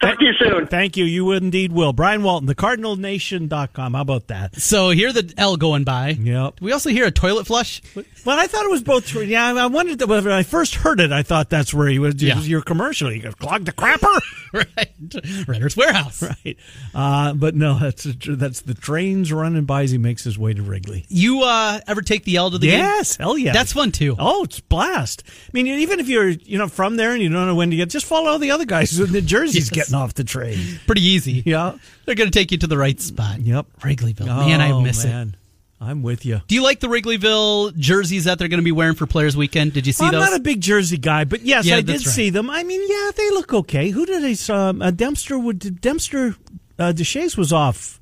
Talk 0.00 0.18
to 0.18 0.24
you 0.24 0.32
soon. 0.34 0.66
Thank 0.66 0.96
you. 0.96 1.04
You 1.04 1.32
indeed 1.32 1.72
will. 1.72 1.92
Brian 1.92 2.22
Walton, 2.22 2.48
thecardinalnation.com. 2.48 3.94
How 3.94 4.00
about 4.00 4.26
that? 4.28 4.54
So 4.56 4.90
hear 4.90 5.12
the 5.12 5.32
L 5.38 5.56
going 5.56 5.84
by. 5.84 6.10
Yep. 6.10 6.60
We 6.60 6.72
also 6.72 6.90
hear 6.90 7.06
a 7.06 7.10
toilet 7.10 7.46
flush? 7.46 7.80
Well, 8.24 8.38
I 8.38 8.46
thought 8.46 8.64
it 8.64 8.70
was 8.70 8.82
both. 8.82 9.12
Yeah, 9.14 9.54
I 9.54 9.66
wondered 9.66 9.98
that 10.00 10.08
when 10.08 10.26
I 10.28 10.42
first 10.42 10.74
heard 10.76 11.00
it, 11.00 11.12
I 11.12 11.22
thought 11.22 11.48
that's 11.48 11.72
where 11.72 11.88
he 11.88 11.98
was. 11.98 12.14
It 12.16 12.22
Yeah. 12.22 12.36
was 12.36 12.48
your 12.48 12.60
commercial. 12.60 13.10
You 13.12 13.22
go, 13.22 13.32
clog 13.32 13.64
the 13.64 13.72
crapper. 13.72 14.20
right. 14.52 15.46
Renter's 15.48 15.76
Warehouse. 15.76 16.22
right. 16.22 16.56
Uh, 16.94 17.32
but 17.34 17.54
no, 17.54 17.78
that's 17.78 18.04
that's 18.28 18.60
the 18.62 18.74
trains 18.74 19.32
running 19.32 19.64
by 19.64 19.82
as 19.82 19.90
he 19.92 19.98
makes 19.98 20.24
his 20.24 20.38
way 20.38 20.52
to 20.54 20.62
Wrigley. 20.62 21.04
You 21.08 21.42
uh, 21.42 21.80
ever 21.86 22.02
take 22.02 22.24
the 22.24 22.36
L 22.36 22.50
to 22.50 22.58
the 22.58 22.68
game? 22.68 22.78
Yes, 22.80 23.16
hell 23.16 23.38
yeah. 23.38 23.52
That's 23.52 23.72
fun 23.72 23.92
too. 23.92 24.16
Oh, 24.18 24.44
it's 24.44 24.60
blast. 24.60 25.22
I 25.26 25.50
mean, 25.52 25.66
even 25.68 26.00
if 26.00 26.08
you're 26.08 26.28
you 26.28 26.58
know 26.58 26.68
from 26.68 26.96
there 26.96 27.12
and 27.12 27.22
you 27.22 27.28
don't 27.28 27.46
know 27.46 27.54
when 27.54 27.70
to 27.70 27.76
get, 27.76 27.90
just 27.90 28.06
follow 28.06 28.30
all 28.30 28.38
the 28.38 28.50
other 28.50 28.64
guys 28.64 28.98
in 28.98 29.12
the 29.12 29.22
jerseys 29.22 29.70
Yes. 29.76 29.85
Getting 29.86 29.94
off 30.02 30.14
the 30.14 30.24
train. 30.24 30.58
Pretty 30.86 31.02
easy. 31.02 31.42
Yeah. 31.46 31.76
They're 32.04 32.14
going 32.14 32.30
to 32.30 32.38
take 32.38 32.50
you 32.52 32.58
to 32.58 32.66
the 32.66 32.78
right 32.78 33.00
spot. 33.00 33.40
Yep. 33.40 33.66
Wrigleyville. 33.80 34.26
Man, 34.26 34.60
I 34.60 34.70
Oh, 34.72 34.80
miss 34.80 35.04
it. 35.04 35.08
man. 35.08 35.36
I'm 35.78 36.02
with 36.02 36.24
you. 36.24 36.40
Do 36.48 36.54
you 36.54 36.62
like 36.62 36.80
the 36.80 36.86
Wrigleyville 36.86 37.76
jerseys 37.76 38.24
that 38.24 38.38
they're 38.38 38.48
going 38.48 38.60
to 38.60 38.64
be 38.64 38.72
wearing 38.72 38.94
for 38.94 39.06
Players 39.06 39.36
Weekend? 39.36 39.74
Did 39.74 39.86
you 39.86 39.92
see 39.92 40.06
those? 40.06 40.14
I'm 40.14 40.20
not 40.30 40.34
a 40.34 40.40
big 40.42 40.60
jersey 40.62 40.96
guy, 40.96 41.24
but 41.24 41.42
yes, 41.42 41.66
Yeah, 41.66 41.76
I 41.76 41.80
did 41.82 41.92
right. 41.96 42.00
see 42.00 42.30
them. 42.30 42.48
I 42.48 42.62
mean, 42.62 42.80
yeah, 42.88 43.10
they 43.14 43.28
look 43.30 43.52
okay. 43.52 43.90
Who 43.90 44.06
did 44.06 44.24
I 44.24 44.32
saw? 44.32 44.70
Uh, 44.80 44.90
Dempster 44.90 45.38
would 45.38 45.80
Dempster 45.82 46.34
uh, 46.78 46.92
Deshaies 46.96 47.36
was 47.36 47.52
off 47.52 48.00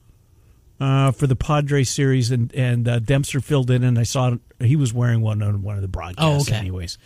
uh, 0.78 1.10
for 1.10 1.26
the 1.26 1.34
Padres 1.36 1.90
series, 1.90 2.30
and 2.30 2.54
and 2.54 2.86
uh, 2.86 3.00
Dempster 3.00 3.40
filled 3.40 3.72
in, 3.72 3.82
and 3.82 3.98
I 3.98 4.04
saw 4.04 4.36
he 4.60 4.76
was 4.76 4.92
wearing 4.92 5.20
one 5.20 5.42
on 5.42 5.62
one 5.62 5.74
of 5.74 5.82
the 5.82 5.88
broadcasts. 5.88 6.48
Oh, 6.48 6.52
okay. 6.52 6.54
Anyways, 6.60 6.96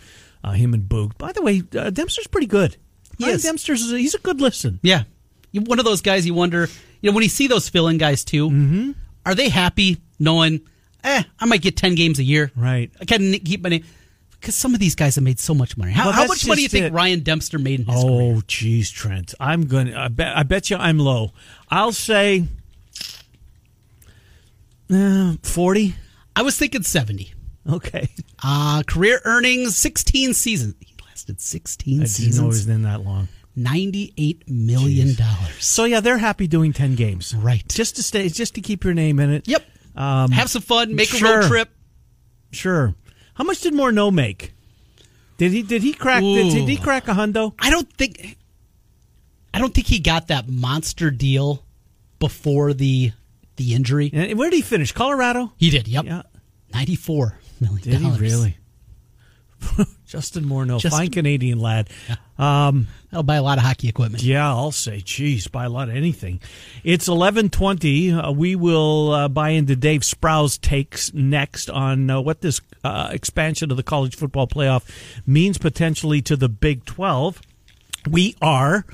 uh, 0.44 0.52
him 0.52 0.74
and 0.74 0.82
Boog. 0.86 1.16
By 1.16 1.32
the 1.32 1.40
way, 1.40 1.62
uh, 1.78 1.88
Dempster's 1.88 2.26
pretty 2.26 2.46
good. 2.46 2.76
He 3.18 3.24
Ryan 3.24 3.36
is. 3.36 3.42
Dempster's 3.42 3.90
he's 3.90 4.14
a 4.14 4.18
good 4.18 4.40
listen. 4.40 4.80
Yeah. 4.82 5.02
One 5.52 5.78
of 5.78 5.84
those 5.84 6.00
guys 6.02 6.26
you 6.26 6.34
wonder, 6.34 6.68
you 7.00 7.10
know, 7.10 7.14
when 7.14 7.22
you 7.22 7.28
see 7.28 7.46
those 7.46 7.68
fill 7.68 7.88
in 7.88 7.98
guys 7.98 8.24
too, 8.24 8.48
Mm-hmm. 8.48 8.90
are 9.26 9.34
they 9.34 9.48
happy 9.48 9.98
knowing, 10.18 10.60
eh, 11.04 11.22
I 11.40 11.44
might 11.46 11.62
get 11.62 11.76
10 11.76 11.94
games 11.94 12.18
a 12.18 12.22
year? 12.24 12.50
Right. 12.56 12.90
I 13.00 13.04
can 13.04 13.32
keep 13.40 13.62
my 13.62 13.70
name. 13.70 13.84
Because 14.40 14.54
some 14.54 14.72
of 14.72 14.78
these 14.78 14.94
guys 14.94 15.16
have 15.16 15.24
made 15.24 15.40
so 15.40 15.52
much 15.52 15.76
money. 15.76 15.90
How, 15.90 16.04
Well, 16.04 16.12
how 16.12 16.26
much 16.26 16.46
money 16.46 16.58
do 16.58 16.62
you 16.62 16.68
think 16.68 16.86
it. 16.86 16.92
Ryan 16.92 17.20
Dempster 17.24 17.58
made 17.58 17.80
in 17.80 17.86
his 17.86 18.04
career? 18.04 18.34
Oh, 18.36 18.42
geez, 18.46 18.88
Trent. 18.88 19.34
I'm 19.40 19.66
gonna. 19.66 19.98
I 19.98 20.06
bet. 20.06 20.36
I 20.36 20.44
bet 20.44 20.70
you 20.70 20.76
I'm 20.76 21.00
low. 21.00 21.32
I'll 21.70 21.90
say 21.90 22.44
uh, 24.92 25.34
forty. 25.42 25.94
I 26.36 26.42
was 26.42 26.56
thinking 26.56 26.84
70. 26.84 27.34
Okay. 27.68 28.08
Uh, 28.44 28.84
career 28.86 29.20
earnings, 29.24 29.76
16 29.76 30.34
seasons. 30.34 30.76
Lasted 31.18 31.40
16 31.40 32.00
I 32.00 32.04
didn't 32.04 32.36
know 32.36 32.44
it 32.44 32.46
was 32.46 32.68
in 32.68 32.82
that 32.82 33.00
long. 33.04 33.26
$98 33.58 34.46
million. 34.48 35.16
dollars. 35.16 35.64
So 35.64 35.84
yeah, 35.84 35.98
they're 35.98 36.16
happy 36.18 36.46
doing 36.46 36.72
ten 36.72 36.94
games, 36.94 37.34
Right. 37.34 37.66
Just 37.68 37.96
to 37.96 38.04
stay, 38.04 38.28
just 38.28 38.54
to 38.54 38.60
keep 38.60 38.84
your 38.84 38.94
name 38.94 39.18
in 39.18 39.30
it. 39.30 39.48
Yep. 39.48 39.64
Um, 39.96 40.30
Have 40.30 40.48
some 40.48 40.62
fun, 40.62 40.94
make 40.94 41.12
a 41.12 41.16
sure. 41.16 41.40
road 41.40 41.48
trip. 41.48 41.70
Sure. 42.52 42.94
How 43.34 43.42
much 43.42 43.60
did 43.62 43.74
Morneau 43.74 44.12
make? 44.12 44.52
Did 45.38 45.50
he? 45.50 45.62
Did 45.62 45.82
he 45.82 45.92
crack? 45.92 46.22
Did, 46.22 46.52
did 46.52 46.68
he 46.68 46.76
crack 46.76 47.08
a 47.08 47.12
hundo? 47.14 47.52
I 47.58 47.70
don't 47.70 47.92
think 47.94 48.36
I 49.52 49.58
don't 49.58 49.74
think 49.74 49.88
he 49.88 49.98
got 49.98 50.28
that 50.28 50.48
monster 50.48 51.10
deal 51.10 51.64
before 52.20 52.72
the 52.74 53.10
the 53.56 53.74
injury. 53.74 54.08
And 54.12 54.38
where 54.38 54.50
did 54.50 54.56
he 54.56 54.62
finish? 54.62 54.92
Colorado. 54.92 55.52
He 55.56 55.70
did. 55.70 55.88
Yep. 55.88 56.04
Yeah. 56.04 56.22
Ninety 56.72 56.94
four 56.94 57.34
million. 57.60 57.80
Did 57.82 58.00
he 58.00 58.10
really? 58.18 58.56
Justin 60.06 60.44
Morneau, 60.44 60.80
Just- 60.80 60.96
fine 60.96 61.10
Canadian 61.10 61.58
lad. 61.58 61.90
Um, 62.38 62.86
That'll 63.10 63.22
buy 63.24 63.36
a 63.36 63.42
lot 63.42 63.58
of 63.58 63.64
hockey 63.64 63.88
equipment. 63.88 64.22
Yeah, 64.22 64.46
I'll 64.48 64.70
say, 64.70 65.00
geez, 65.00 65.48
buy 65.48 65.64
a 65.64 65.68
lot 65.68 65.88
of 65.88 65.96
anything. 65.96 66.40
It's 66.84 67.08
eleven 67.08 67.48
twenty. 67.50 68.12
Uh, 68.12 68.30
we 68.32 68.54
will 68.54 69.10
uh, 69.12 69.28
buy 69.28 69.50
into 69.50 69.74
Dave 69.76 70.04
Sproul's 70.04 70.58
takes 70.58 71.12
next 71.12 71.68
on 71.70 72.08
uh, 72.10 72.20
what 72.20 72.40
this 72.40 72.60
uh, 72.84 73.08
expansion 73.12 73.70
of 73.70 73.76
the 73.76 73.82
college 73.82 74.14
football 74.14 74.46
playoff 74.46 74.84
means 75.26 75.58
potentially 75.58 76.22
to 76.22 76.36
the 76.36 76.48
Big 76.48 76.84
Twelve. 76.84 77.40
We 78.08 78.36
are 78.40 78.84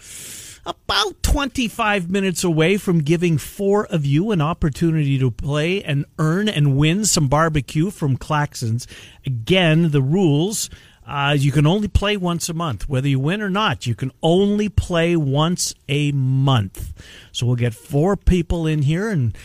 about 0.67 1.23
25 1.23 2.11
minutes 2.11 2.45
away 2.45 2.77
from 2.77 3.01
giving 3.01 3.39
four 3.39 3.87
of 3.87 4.07
you 4.07 4.31
an 4.31 4.41
opportunity 4.41 5.19
to 5.19 5.31
play 5.31 5.83
and 5.83 6.05
earn 6.19 6.49
and 6.49 6.77
win 6.77 7.05
some 7.05 7.29
barbecue 7.29 7.91
from 7.91 8.17
Claxons. 8.17 8.87
Again, 9.27 9.91
the 9.91 10.03
rules. 10.03 10.71
Uh, 11.07 11.37
you 11.39 11.53
can 11.53 11.67
only 11.67 11.89
play 11.89 12.17
once 12.17 12.49
a 12.49 12.55
month, 12.55 12.89
whether 12.89 13.09
you 13.09 13.21
win 13.21 13.43
or 13.43 13.51
not. 13.51 13.87
You 13.87 13.95
can 13.95 14.11
only 14.23 14.71
play 14.71 15.17
once 15.17 15.75
a 15.89 16.13
month. 16.13 16.95
So 17.31 17.45
we'll 17.47 17.57
get 17.57 17.75
four 17.75 18.17
people 18.17 18.67
in 18.67 18.83
here 18.83 19.11
and 19.11 19.37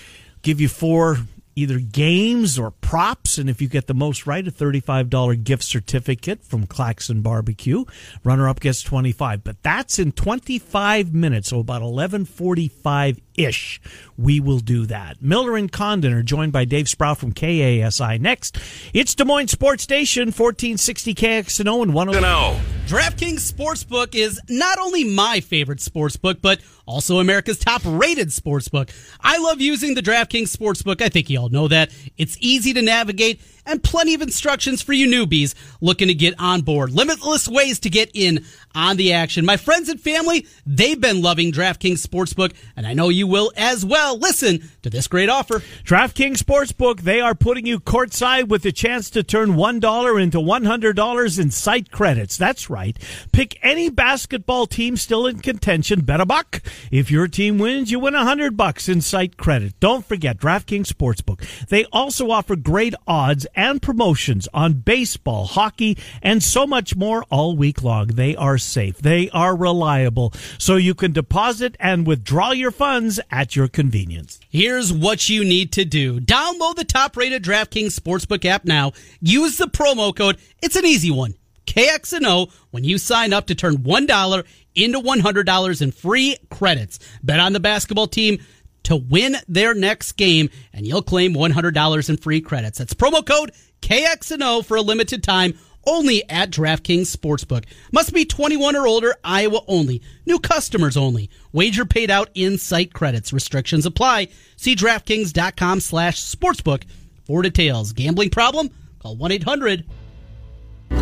give 0.41 0.61
you 0.61 0.69
four 0.69 1.17
either 1.59 1.79
games 1.79 2.57
or 2.57 2.71
props. 2.71 3.37
And 3.37 3.49
if 3.49 3.61
you 3.61 3.67
get 3.67 3.87
the 3.87 3.93
most 3.93 4.25
right, 4.25 4.47
a 4.47 4.51
$35 4.51 5.43
gift 5.43 5.63
certificate 5.63 6.43
from 6.43 6.65
Claxon 6.65 7.21
Barbecue. 7.21 7.85
Runner 8.23 8.47
up 8.47 8.59
gets 8.59 8.81
25 8.81 9.43
But 9.43 9.61
that's 9.61 9.99
in 9.99 10.11
25 10.11 11.13
minutes, 11.13 11.49
so 11.49 11.59
about 11.59 11.81
1145 11.81 13.28
ish. 13.39 13.81
We 14.17 14.39
will 14.39 14.59
do 14.59 14.85
that. 14.87 15.21
Miller 15.21 15.55
and 15.55 15.71
Condon 15.71 16.13
are 16.13 16.23
joined 16.23 16.51
by 16.51 16.65
Dave 16.65 16.89
Sproul 16.89 17.15
from 17.15 17.33
KASI. 17.33 18.19
Next, 18.19 18.57
it's 18.93 19.15
Des 19.15 19.23
Moines 19.23 19.47
Sports 19.47 19.83
Station, 19.83 20.27
1460 20.27 21.15
KXNO 21.15 21.83
and 21.83 21.93
10. 22.13 22.21
know. 22.21 22.59
DraftKings 22.87 23.51
Sportsbook 23.51 24.15
is 24.15 24.41
not 24.49 24.77
only 24.79 25.03
my 25.03 25.39
favorite 25.39 25.79
sportsbook, 25.79 26.41
but 26.41 26.59
also 26.85 27.19
America's 27.19 27.59
top 27.59 27.81
rated 27.85 28.29
sportsbook. 28.29 28.89
I 29.21 29.37
love 29.37 29.61
using 29.61 29.93
the 29.93 30.01
DraftKings 30.01 30.55
Sportsbook. 30.55 31.01
I 31.01 31.09
think 31.09 31.29
you 31.29 31.39
all 31.39 31.49
know 31.49 31.67
that. 31.67 31.91
It's 32.17 32.35
easy 32.39 32.73
to 32.73 32.81
navigate 32.81 33.41
and 33.69 33.83
plenty 33.83 34.13
of 34.13 34.21
instructions 34.21 34.81
for 34.81 34.93
you 34.93 35.07
newbies 35.07 35.53
looking 35.79 36.07
to 36.07 36.13
get 36.13 36.33
on 36.39 36.61
board. 36.61 36.91
Limitless 36.91 37.47
ways 37.47 37.79
to 37.79 37.89
get 37.89 38.09
in 38.13 38.45
on 38.73 38.97
the 38.97 39.13
action. 39.13 39.45
My 39.45 39.57
friends 39.57 39.89
and 39.89 39.99
family, 39.99 40.47
they've 40.65 40.99
been 40.99 41.21
loving 41.21 41.51
DraftKings 41.51 42.05
Sportsbook, 42.05 42.53
and 42.75 42.87
I 42.87 42.93
know 42.93 43.09
you 43.09 43.27
will 43.27 43.51
as 43.55 43.85
well. 43.85 44.17
Listen 44.17 44.69
to 44.81 44.89
this 44.89 45.07
great 45.07 45.29
offer. 45.29 45.59
DraftKings 45.83 46.37
Sportsbook, 46.37 47.01
they 47.01 47.19
are 47.21 47.35
putting 47.35 47.65
you 47.65 47.79
courtside 47.79 48.47
with 48.47 48.63
the 48.63 48.71
chance 48.71 49.09
to 49.11 49.23
turn 49.23 49.51
$1 49.51 50.21
into 50.21 50.37
$100 50.37 51.39
in 51.39 51.51
site 51.51 51.91
credits. 51.91 52.37
That's 52.37 52.69
right. 52.69 52.97
Pick 53.31 53.57
any 53.61 53.89
basketball 53.89 54.67
team 54.67 54.97
still 54.97 55.25
in 55.25 55.39
contention, 55.39 56.01
bet 56.01 56.21
a 56.21 56.25
buck. 56.25 56.61
If 56.91 57.11
your 57.11 57.27
team 57.27 57.57
wins, 57.57 57.91
you 57.91 57.99
win 57.99 58.13
100 58.13 58.55
bucks 58.55 58.89
in 58.89 59.01
site 59.01 59.37
credit. 59.37 59.79
Don't 59.79 60.05
forget 60.05 60.37
DraftKings 60.37 60.87
Sportsbook. 60.87 61.67
They 61.67 61.85
also 61.85 62.31
offer 62.31 62.55
great 62.55 62.93
odds 63.07 63.45
and 63.55 63.81
promotions 63.81 64.47
on 64.53 64.73
baseball, 64.73 65.45
hockey, 65.45 65.97
and 66.21 66.41
so 66.41 66.65
much 66.65 66.95
more 66.95 67.23
all 67.29 67.55
week 67.55 67.83
long. 67.83 68.07
They 68.07 68.35
are 68.35 68.57
safe. 68.57 68.97
They 68.97 69.29
are 69.31 69.55
reliable. 69.55 70.33
So 70.57 70.75
you 70.75 70.93
can 70.93 71.11
deposit 71.11 71.75
and 71.79 72.07
withdraw 72.07 72.51
your 72.51 72.71
funds 72.71 73.19
at 73.31 73.55
your 73.55 73.67
convenience. 73.67 74.39
Here's 74.79 74.93
what 74.93 75.27
you 75.27 75.43
need 75.43 75.73
to 75.73 75.83
do. 75.83 76.21
Download 76.21 76.73
the 76.73 76.85
top 76.85 77.17
rated 77.17 77.43
DraftKings 77.43 77.99
Sportsbook 77.99 78.45
app 78.45 78.63
now. 78.63 78.93
Use 79.19 79.57
the 79.57 79.65
promo 79.65 80.15
code. 80.15 80.37
It's 80.63 80.77
an 80.77 80.85
easy 80.85 81.11
one. 81.11 81.33
KXNO 81.65 82.49
when 82.71 82.85
you 82.85 82.97
sign 82.97 83.33
up 83.33 83.47
to 83.47 83.55
turn 83.55 83.79
$1 83.79 84.43
into 84.75 84.99
$100 85.01 85.81
in 85.81 85.91
free 85.91 86.37
credits. 86.49 86.97
Bet 87.21 87.41
on 87.41 87.51
the 87.51 87.59
basketball 87.59 88.07
team 88.07 88.39
to 88.83 88.95
win 88.95 89.35
their 89.49 89.73
next 89.73 90.13
game 90.13 90.49
and 90.71 90.87
you'll 90.87 91.01
claim 91.01 91.33
$100 91.33 92.09
in 92.09 92.15
free 92.15 92.39
credits. 92.39 92.77
That's 92.77 92.93
promo 92.93 93.25
code 93.25 93.51
KXNO 93.81 94.63
for 94.63 94.77
a 94.77 94.81
limited 94.81 95.23
time 95.23 95.59
only 95.89 96.29
at 96.29 96.51
DraftKings 96.51 97.15
Sportsbook. 97.15 97.65
Must 97.91 98.13
be 98.13 98.25
21 98.25 98.75
or 98.75 98.87
older, 98.87 99.15
Iowa 99.23 99.61
only. 99.67 100.01
New 100.25 100.39
customers 100.39 100.95
only. 100.95 101.29
Wager 101.51 101.85
paid 101.85 102.11
out 102.11 102.29
in 102.35 102.57
site 102.57 102.93
credits. 102.93 103.33
Restrictions 103.33 103.85
apply. 103.85 104.27
See 104.55 104.75
DraftKings.com 104.75 105.79
slash 105.79 106.21
sportsbook 106.21 106.83
for 107.25 107.41
details. 107.41 107.93
Gambling 107.93 108.29
problem? 108.29 108.69
Call 108.99 109.15
1 109.15 109.31
800 109.31 109.85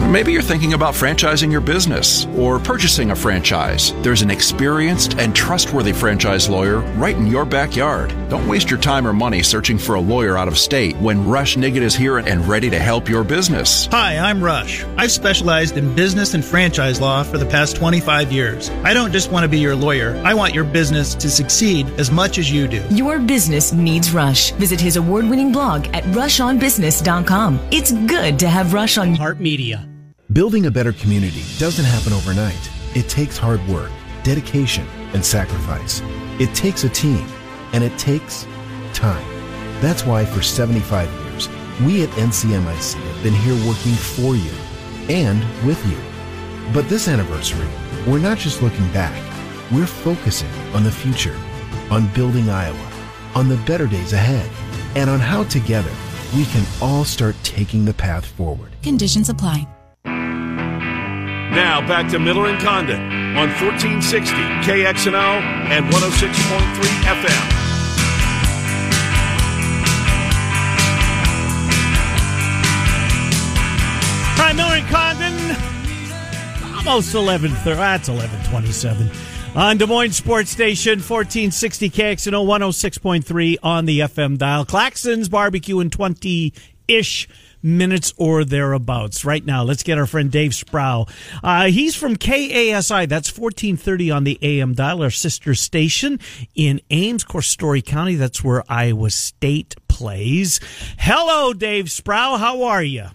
Maybe 0.08 0.32
you're 0.32 0.41
thinking 0.41 0.72
about 0.74 0.94
franchising 0.94 1.51
your 1.51 1.60
business 1.60 2.25
or 2.38 2.60
purchasing 2.60 3.12
a 3.12 3.15
franchise. 3.15 3.94
There's 4.01 4.22
an 4.22 4.32
experienced 4.32 5.20
and 5.20 5.36
trustworthy 5.36 5.91
franchise 5.91 6.48
lawyer 6.48 6.79
right 6.96 7.15
in 7.15 7.27
your 7.27 7.44
backyard. 7.44 8.15
Don't 8.29 8.48
waste 8.48 8.70
your 8.70 8.79
time 8.79 9.06
or 9.06 9.12
money 9.12 9.44
searching 9.44 9.77
for 9.77 9.96
a 9.96 10.00
lawyer 10.00 10.38
out 10.38 10.48
of 10.48 10.58
state 10.58 10.96
when 10.98 11.27
Rush 11.27 11.58
Nigut 11.58 11.82
is 11.82 11.94
here 11.94 12.20
and 12.20 12.48
ready 12.48 12.70
to 12.70 12.79
help 12.79 13.10
your 13.10 13.25
business. 13.25 13.88
Hi, 13.91 14.17
I'm 14.17 14.41
Rush. 14.41 14.86
I've 14.96 15.12
specialized 15.12 15.75
in 15.75 15.94
business 15.94 16.34
and 16.34 16.44
franchise 16.44 17.01
law 17.01 17.22
for 17.24 17.38
the 17.38 17.46
past 17.46 17.75
25 17.75 18.32
years. 18.32 18.70
I 18.86 18.94
don't 18.94 19.12
just 19.12 19.29
want 19.29 19.44
to 19.44 19.50
be 19.50 19.60
your 19.60 19.75
lawyer, 19.75 20.15
I 20.24 20.34
want 20.34 20.56
your 20.56 20.63
business 20.63 21.15
to 21.15 21.29
succeed 21.29 21.86
as 22.00 22.12
much 22.12 22.38
as 22.38 22.50
you 22.50 22.67
do. 22.70 22.82
Your 22.91 23.20
business 23.20 23.74
needs 23.74 24.13
Rush. 24.13 24.51
Visit 24.53 24.79
his 24.79 24.96
award 24.96 25.29
winning 25.29 25.51
blog 25.51 25.86
at 25.94 26.06
rushonbusiness.com. 26.06 27.60
It's 27.72 27.91
good 27.91 28.39
to 28.39 28.48
have 28.48 28.74
Rush 28.74 28.98
on 28.98 29.13
Heart 29.13 29.41
Media. 29.41 29.76
Building 30.34 30.65
a 30.65 30.72
better 30.72 30.91
community 30.91 31.43
doesn't 31.57 31.86
happen 31.86 32.12
overnight. 32.12 32.69
It 32.96 33.07
takes 33.07 33.38
hard 33.38 33.65
work, 33.65 33.89
dedication, 34.24 34.86
and 35.13 35.25
sacrifice. 35.25 36.01
It 36.38 36.53
takes 36.53 36.84
a 36.84 36.89
team, 36.89 37.25
and 37.72 37.81
it 37.81 37.98
takes 37.98 38.46
time. 38.93 39.25
That's 39.79 40.05
why 40.05 40.25
for 40.25 40.41
75 40.41 41.10
years, 41.24 41.48
we 41.81 42.03
at 42.03 42.10
NCMIC 42.10 42.96
have 42.96 43.24
been 43.24 43.34
here 43.36 43.55
working 43.65 43.93
for 43.93 44.36
you 44.36 44.51
and 45.07 45.39
with 45.65 45.81
you. 45.88 45.98
But 46.74 46.89
this 46.89 47.07
anniversary, 47.07 47.69
we're 48.05 48.19
not 48.19 48.38
just 48.38 48.62
looking 48.62 48.91
back, 48.91 49.15
we're 49.72 49.88
focusing 49.88 50.51
on 50.74 50.84
the 50.84 50.91
future, 50.91 51.38
on 51.89 52.13
building 52.13 52.50
Iowa, 52.50 52.91
on 53.34 53.48
the 53.48 53.57
better 53.65 53.88
days 53.88 54.12
ahead, 54.12 54.50
and 54.98 55.10
on 55.10 55.22
how 55.22 55.46
together 55.46 55.91
we 56.36 56.43
can 56.46 56.65
all 56.81 57.05
start 57.05 57.36
taking 57.43 57.86
the 57.86 57.93
path 57.93 58.25
forward. 58.25 58.72
Conditions 58.84 59.29
apply. 59.29 59.65
Now 61.57 61.81
back 61.87 62.07
to 62.11 62.19
Miller 62.19 62.45
and 62.45 62.62
Condon 62.62 63.01
on 63.36 63.49
1460 63.49 64.32
KXNO 64.62 65.41
and 65.71 65.88
106.3 65.88 66.84
FM. 67.17 67.49
Right, 74.38 74.55
Miller 74.55 74.75
and 74.75 74.88
Condon. 74.88 76.77
Almost 76.77 77.15
11. 77.15 77.49
That's 77.65 78.08
ah, 78.08 78.13
1127. 78.13 79.10
On 79.55 79.77
Des 79.77 79.88
Moines 79.88 80.12
Sports 80.12 80.51
Station, 80.51 80.99
1460 80.99 81.89
KXNO 81.89 82.45
106.3 82.45 83.58
on 83.63 83.86
the 83.86 84.01
FM 84.01 84.38
dial. 84.38 84.63
Claxons 84.63 85.27
Barbecue 85.27 85.79
in 85.79 85.89
20 85.89 86.53
ish 86.88 87.27
minutes 87.62 88.13
or 88.17 88.43
thereabouts. 88.43 89.26
Right 89.26 89.46
now, 89.46 89.63
let's 89.63 89.84
get 89.84 89.98
our 89.98 90.06
friend 90.06 90.32
Dave 90.32 90.54
Sproul. 90.54 91.10
Uh, 91.43 91.65
he's 91.65 91.96
from 91.96 92.15
KASI. 92.15 93.08
That's 93.08 93.30
1430 93.38 94.12
on 94.12 94.24
the 94.24 94.39
AM 94.41 94.74
dial, 94.74 95.02
our 95.02 95.10
sister 95.10 95.56
station 95.56 96.20
in 96.56 96.82
Ames, 96.89 97.24
of 97.24 97.30
course, 97.30 97.48
Story 97.48 97.82
County. 97.82 98.15
That's 98.15 98.43
where 98.43 98.63
Iowa 98.70 99.10
State 99.10 99.76
plays. 99.88 100.60
Hello, 100.98 101.54
Dave 101.54 101.91
Sproul. 101.91 102.38
How 102.38 102.63
are 102.63 102.84
you? 102.84 103.08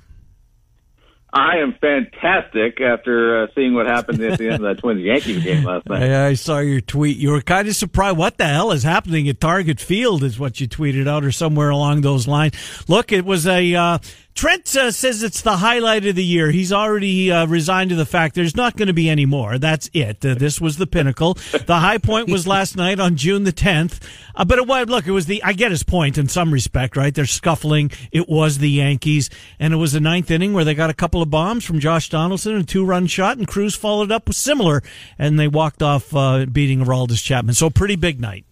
I 1.35 1.57
am 1.59 1.75
fantastic 1.81 2.79
after 2.83 3.45
uh, 3.45 3.47
seeing 3.55 3.73
what 3.73 3.87
happened 3.87 4.21
at 4.21 4.39
the 4.39 4.49
end 4.49 4.57
of 4.57 4.61
that 4.63 4.79
Twins 4.83 5.01
Yankees 5.01 5.43
game 5.43 5.65
last 5.65 5.89
night. 5.89 6.03
I, 6.03 6.29
I 6.29 6.35
saw 6.35 6.59
your 6.59 6.83
tweet. 6.83 7.17
You 7.17 7.31
were 7.31 7.41
kind 7.41 7.67
of 7.69 7.75
surprised. 7.75 8.19
What 8.19 8.37
the 8.37 8.45
hell 8.45 8.71
is 8.71 8.83
happening 8.83 9.27
at 9.31 9.41
Target 9.41 9.81
Field? 9.81 10.23
Is 10.25 10.39
what 10.39 10.61
you 10.61 10.69
tweeted 10.69 11.09
out, 11.09 11.25
or 11.25 11.33
somewhere 11.33 11.71
along 11.71 12.03
those 12.03 12.29
lines. 12.29 12.55
Look, 12.87 13.13
it 13.13 13.25
was 13.25 13.47
a. 13.47 13.75
Uh, 13.75 13.99
Trent 14.35 14.75
uh, 14.77 14.91
says 14.91 15.23
it's 15.23 15.43
the 15.43 15.59
highlight 15.59 16.07
of 16.07 16.17
the 16.17 16.25
year. 16.25 16.51
He's 16.51 16.73
already 16.73 17.31
uh, 17.31 17.47
resigned 17.47 17.91
to 17.91 17.97
the 17.97 18.07
fact 18.07 18.35
there's 18.35 18.57
not 18.57 18.77
going 18.77 18.87
to 18.87 18.95
be 18.95 19.11
any 19.11 19.27
more. 19.27 19.59
That's 19.59 19.91
it. 19.93 20.25
Uh, 20.25 20.35
this 20.35 20.61
was 20.61 20.79
the 20.79 20.87
pinnacle. 20.87 21.35
The 21.35 21.79
high 21.81 21.99
point 21.99 22.31
was 22.31 22.47
last 22.47 22.75
night 22.75 22.99
on 22.99 23.17
June 23.17 23.45
the 23.45 23.53
10th. 23.53 24.01
Uh, 24.35 24.45
but 24.47 24.59
it 24.59 24.67
was, 24.67 24.89
look, 24.89 25.07
it 25.07 25.11
was 25.11 25.27
the, 25.27 25.43
I 25.43 25.53
get 25.53 25.71
his 25.71 25.83
point 25.83 26.17
in 26.17 26.29
some 26.29 26.53
respect, 26.53 26.97
right? 26.97 27.15
They're 27.15 27.27
scuffling. 27.27 27.91
It 28.11 28.29
was 28.29 28.59
the 28.59 28.71
Yankees. 28.71 29.29
And 29.61 29.75
it 29.75 29.77
was 29.77 29.93
the 29.93 30.01
ninth 30.01 30.31
inning 30.31 30.55
where 30.55 30.65
they 30.65 30.75
got 30.75 30.89
a 30.89 30.95
couple 30.95 31.21
of 31.21 31.29
bombs 31.29 31.65
from 31.65 31.79
Josh 31.79 32.09
Donaldson 32.09 32.55
and 32.55 32.65
a 32.65 32.67
two 32.67 32.85
run 32.85 33.07
shot, 33.07 33.37
and 33.37 33.47
Cruz 33.47 33.75
followed 33.75 34.11
up 34.11 34.29
with 34.29 34.37
similar. 34.37 34.83
And 35.19 35.39
they 35.39 35.49
walked 35.49 35.83
off 35.83 36.15
uh, 36.17 36.47
beating 36.47 36.81
Aroldis 36.81 37.23
Chapman. 37.23 37.55
So 37.55 37.69
pretty 37.69 37.97
big 37.97 38.19
night. 38.19 38.47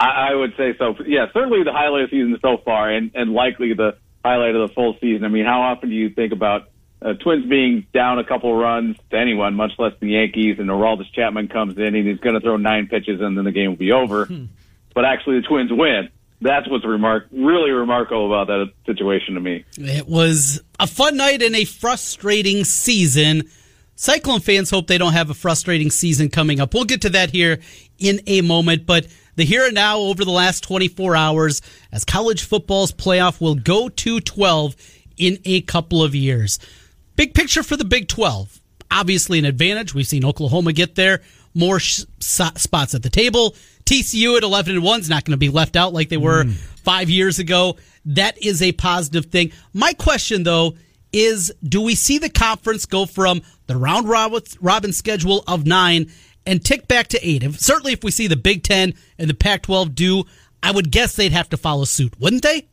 I, 0.00 0.30
I 0.30 0.34
would 0.34 0.54
say 0.56 0.74
so. 0.78 0.94
Yeah, 1.06 1.26
certainly 1.32 1.62
the 1.62 1.72
highlight 1.72 2.04
of 2.04 2.10
the 2.10 2.16
season 2.16 2.38
so 2.40 2.58
far, 2.64 2.90
and, 2.90 3.10
and 3.14 3.32
likely 3.32 3.74
the 3.74 3.96
highlight 4.26 4.54
of 4.54 4.68
the 4.68 4.74
full 4.74 4.96
season. 5.00 5.24
I 5.24 5.28
mean, 5.28 5.44
how 5.44 5.62
often 5.62 5.88
do 5.88 5.94
you 5.94 6.10
think 6.10 6.32
about 6.32 6.68
uh, 7.00 7.12
Twins 7.14 7.46
being 7.46 7.86
down 7.92 8.18
a 8.18 8.24
couple 8.24 8.54
runs 8.54 8.96
to 9.10 9.16
anyone, 9.16 9.54
much 9.54 9.72
less 9.78 9.92
the 10.00 10.08
Yankees, 10.08 10.58
and 10.58 10.68
Aroldis 10.68 11.12
Chapman 11.12 11.48
comes 11.48 11.76
in 11.76 11.94
and 11.94 12.06
he's 12.06 12.18
going 12.18 12.34
to 12.34 12.40
throw 12.40 12.56
nine 12.56 12.88
pitches 12.88 13.20
and 13.20 13.36
then 13.36 13.44
the 13.44 13.52
game 13.52 13.70
will 13.70 13.76
be 13.76 13.92
over. 13.92 14.26
Hmm. 14.26 14.46
But 14.94 15.04
actually, 15.04 15.40
the 15.40 15.46
Twins 15.46 15.70
win. 15.70 16.08
That's 16.40 16.68
what's 16.68 16.84
remark- 16.84 17.28
really 17.30 17.70
remarkable 17.70 18.26
about 18.26 18.48
that 18.48 18.72
situation 18.86 19.34
to 19.34 19.40
me. 19.40 19.64
It 19.78 20.06
was 20.06 20.60
a 20.80 20.86
fun 20.86 21.16
night 21.16 21.42
and 21.42 21.54
a 21.54 21.64
frustrating 21.64 22.64
season. 22.64 23.44
Cyclone 23.94 24.40
fans 24.40 24.70
hope 24.70 24.86
they 24.86 24.98
don't 24.98 25.14
have 25.14 25.30
a 25.30 25.34
frustrating 25.34 25.90
season 25.90 26.28
coming 26.28 26.60
up. 26.60 26.74
We'll 26.74 26.84
get 26.84 27.02
to 27.02 27.10
that 27.10 27.30
here 27.30 27.60
in 27.98 28.20
a 28.26 28.42
moment, 28.42 28.84
but 28.84 29.06
the 29.36 29.44
here 29.44 29.64
and 29.64 29.74
now 29.74 29.98
over 29.98 30.24
the 30.24 30.30
last 30.30 30.62
24 30.64 31.14
hours 31.14 31.62
as 31.92 32.04
college 32.04 32.44
football's 32.44 32.92
playoff 32.92 33.40
will 33.40 33.54
go 33.54 33.88
to 33.88 34.20
12 34.20 34.74
in 35.16 35.38
a 35.44 35.60
couple 35.62 36.02
of 36.02 36.14
years. 36.14 36.58
Big 37.14 37.34
picture 37.34 37.62
for 37.62 37.76
the 37.76 37.84
Big 37.84 38.08
12. 38.08 38.60
Obviously, 38.90 39.38
an 39.38 39.44
advantage. 39.44 39.94
We've 39.94 40.06
seen 40.06 40.24
Oklahoma 40.24 40.72
get 40.72 40.94
there, 40.94 41.22
more 41.54 41.80
sh- 41.80 42.04
spots 42.20 42.94
at 42.94 43.02
the 43.02 43.10
table. 43.10 43.54
TCU 43.84 44.36
at 44.36 44.42
11 44.42 44.76
and 44.76 44.84
1 44.84 45.00
is 45.00 45.08
not 45.08 45.24
going 45.24 45.32
to 45.32 45.38
be 45.38 45.48
left 45.48 45.76
out 45.76 45.92
like 45.92 46.08
they 46.08 46.16
were 46.16 46.44
mm. 46.44 46.52
five 46.52 47.08
years 47.08 47.38
ago. 47.38 47.76
That 48.04 48.42
is 48.42 48.62
a 48.62 48.72
positive 48.72 49.26
thing. 49.26 49.52
My 49.72 49.92
question, 49.92 50.42
though, 50.42 50.74
is 51.12 51.52
do 51.62 51.80
we 51.80 51.94
see 51.94 52.18
the 52.18 52.28
conference 52.28 52.84
go 52.86 53.06
from 53.06 53.42
the 53.68 53.76
round 53.76 54.08
robin 54.08 54.92
schedule 54.92 55.42
of 55.46 55.66
nine 55.66 56.10
and 56.46 56.64
tick 56.64 56.88
back 56.88 57.08
to 57.08 57.18
eight. 57.22 57.42
If, 57.42 57.60
certainly, 57.60 57.92
if 57.92 58.04
we 58.04 58.10
see 58.10 58.26
the 58.26 58.36
Big 58.36 58.62
Ten 58.62 58.94
and 59.18 59.28
the 59.28 59.34
Pac 59.34 59.62
12 59.62 59.94
do, 59.94 60.24
I 60.62 60.70
would 60.70 60.90
guess 60.90 61.16
they'd 61.16 61.32
have 61.32 61.48
to 61.50 61.56
follow 61.56 61.84
suit, 61.84 62.18
wouldn't 62.18 62.42
they? 62.42 62.68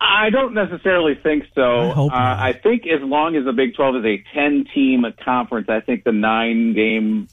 I 0.00 0.30
don't 0.30 0.54
necessarily 0.54 1.14
think 1.14 1.44
so. 1.54 1.80
I 1.80 1.92
hope 1.92 2.12
uh. 2.12 2.16
I 2.16 2.52
think 2.62 2.86
as 2.86 3.02
long 3.02 3.36
as 3.36 3.44
the 3.44 3.52
Big 3.52 3.74
12 3.74 3.96
is 3.96 4.04
a 4.04 4.24
10 4.34 4.64
team 4.74 5.04
conference, 5.22 5.68
I 5.68 5.80
think 5.80 6.04
the 6.04 6.12
nine 6.12 6.72
game 6.72 7.28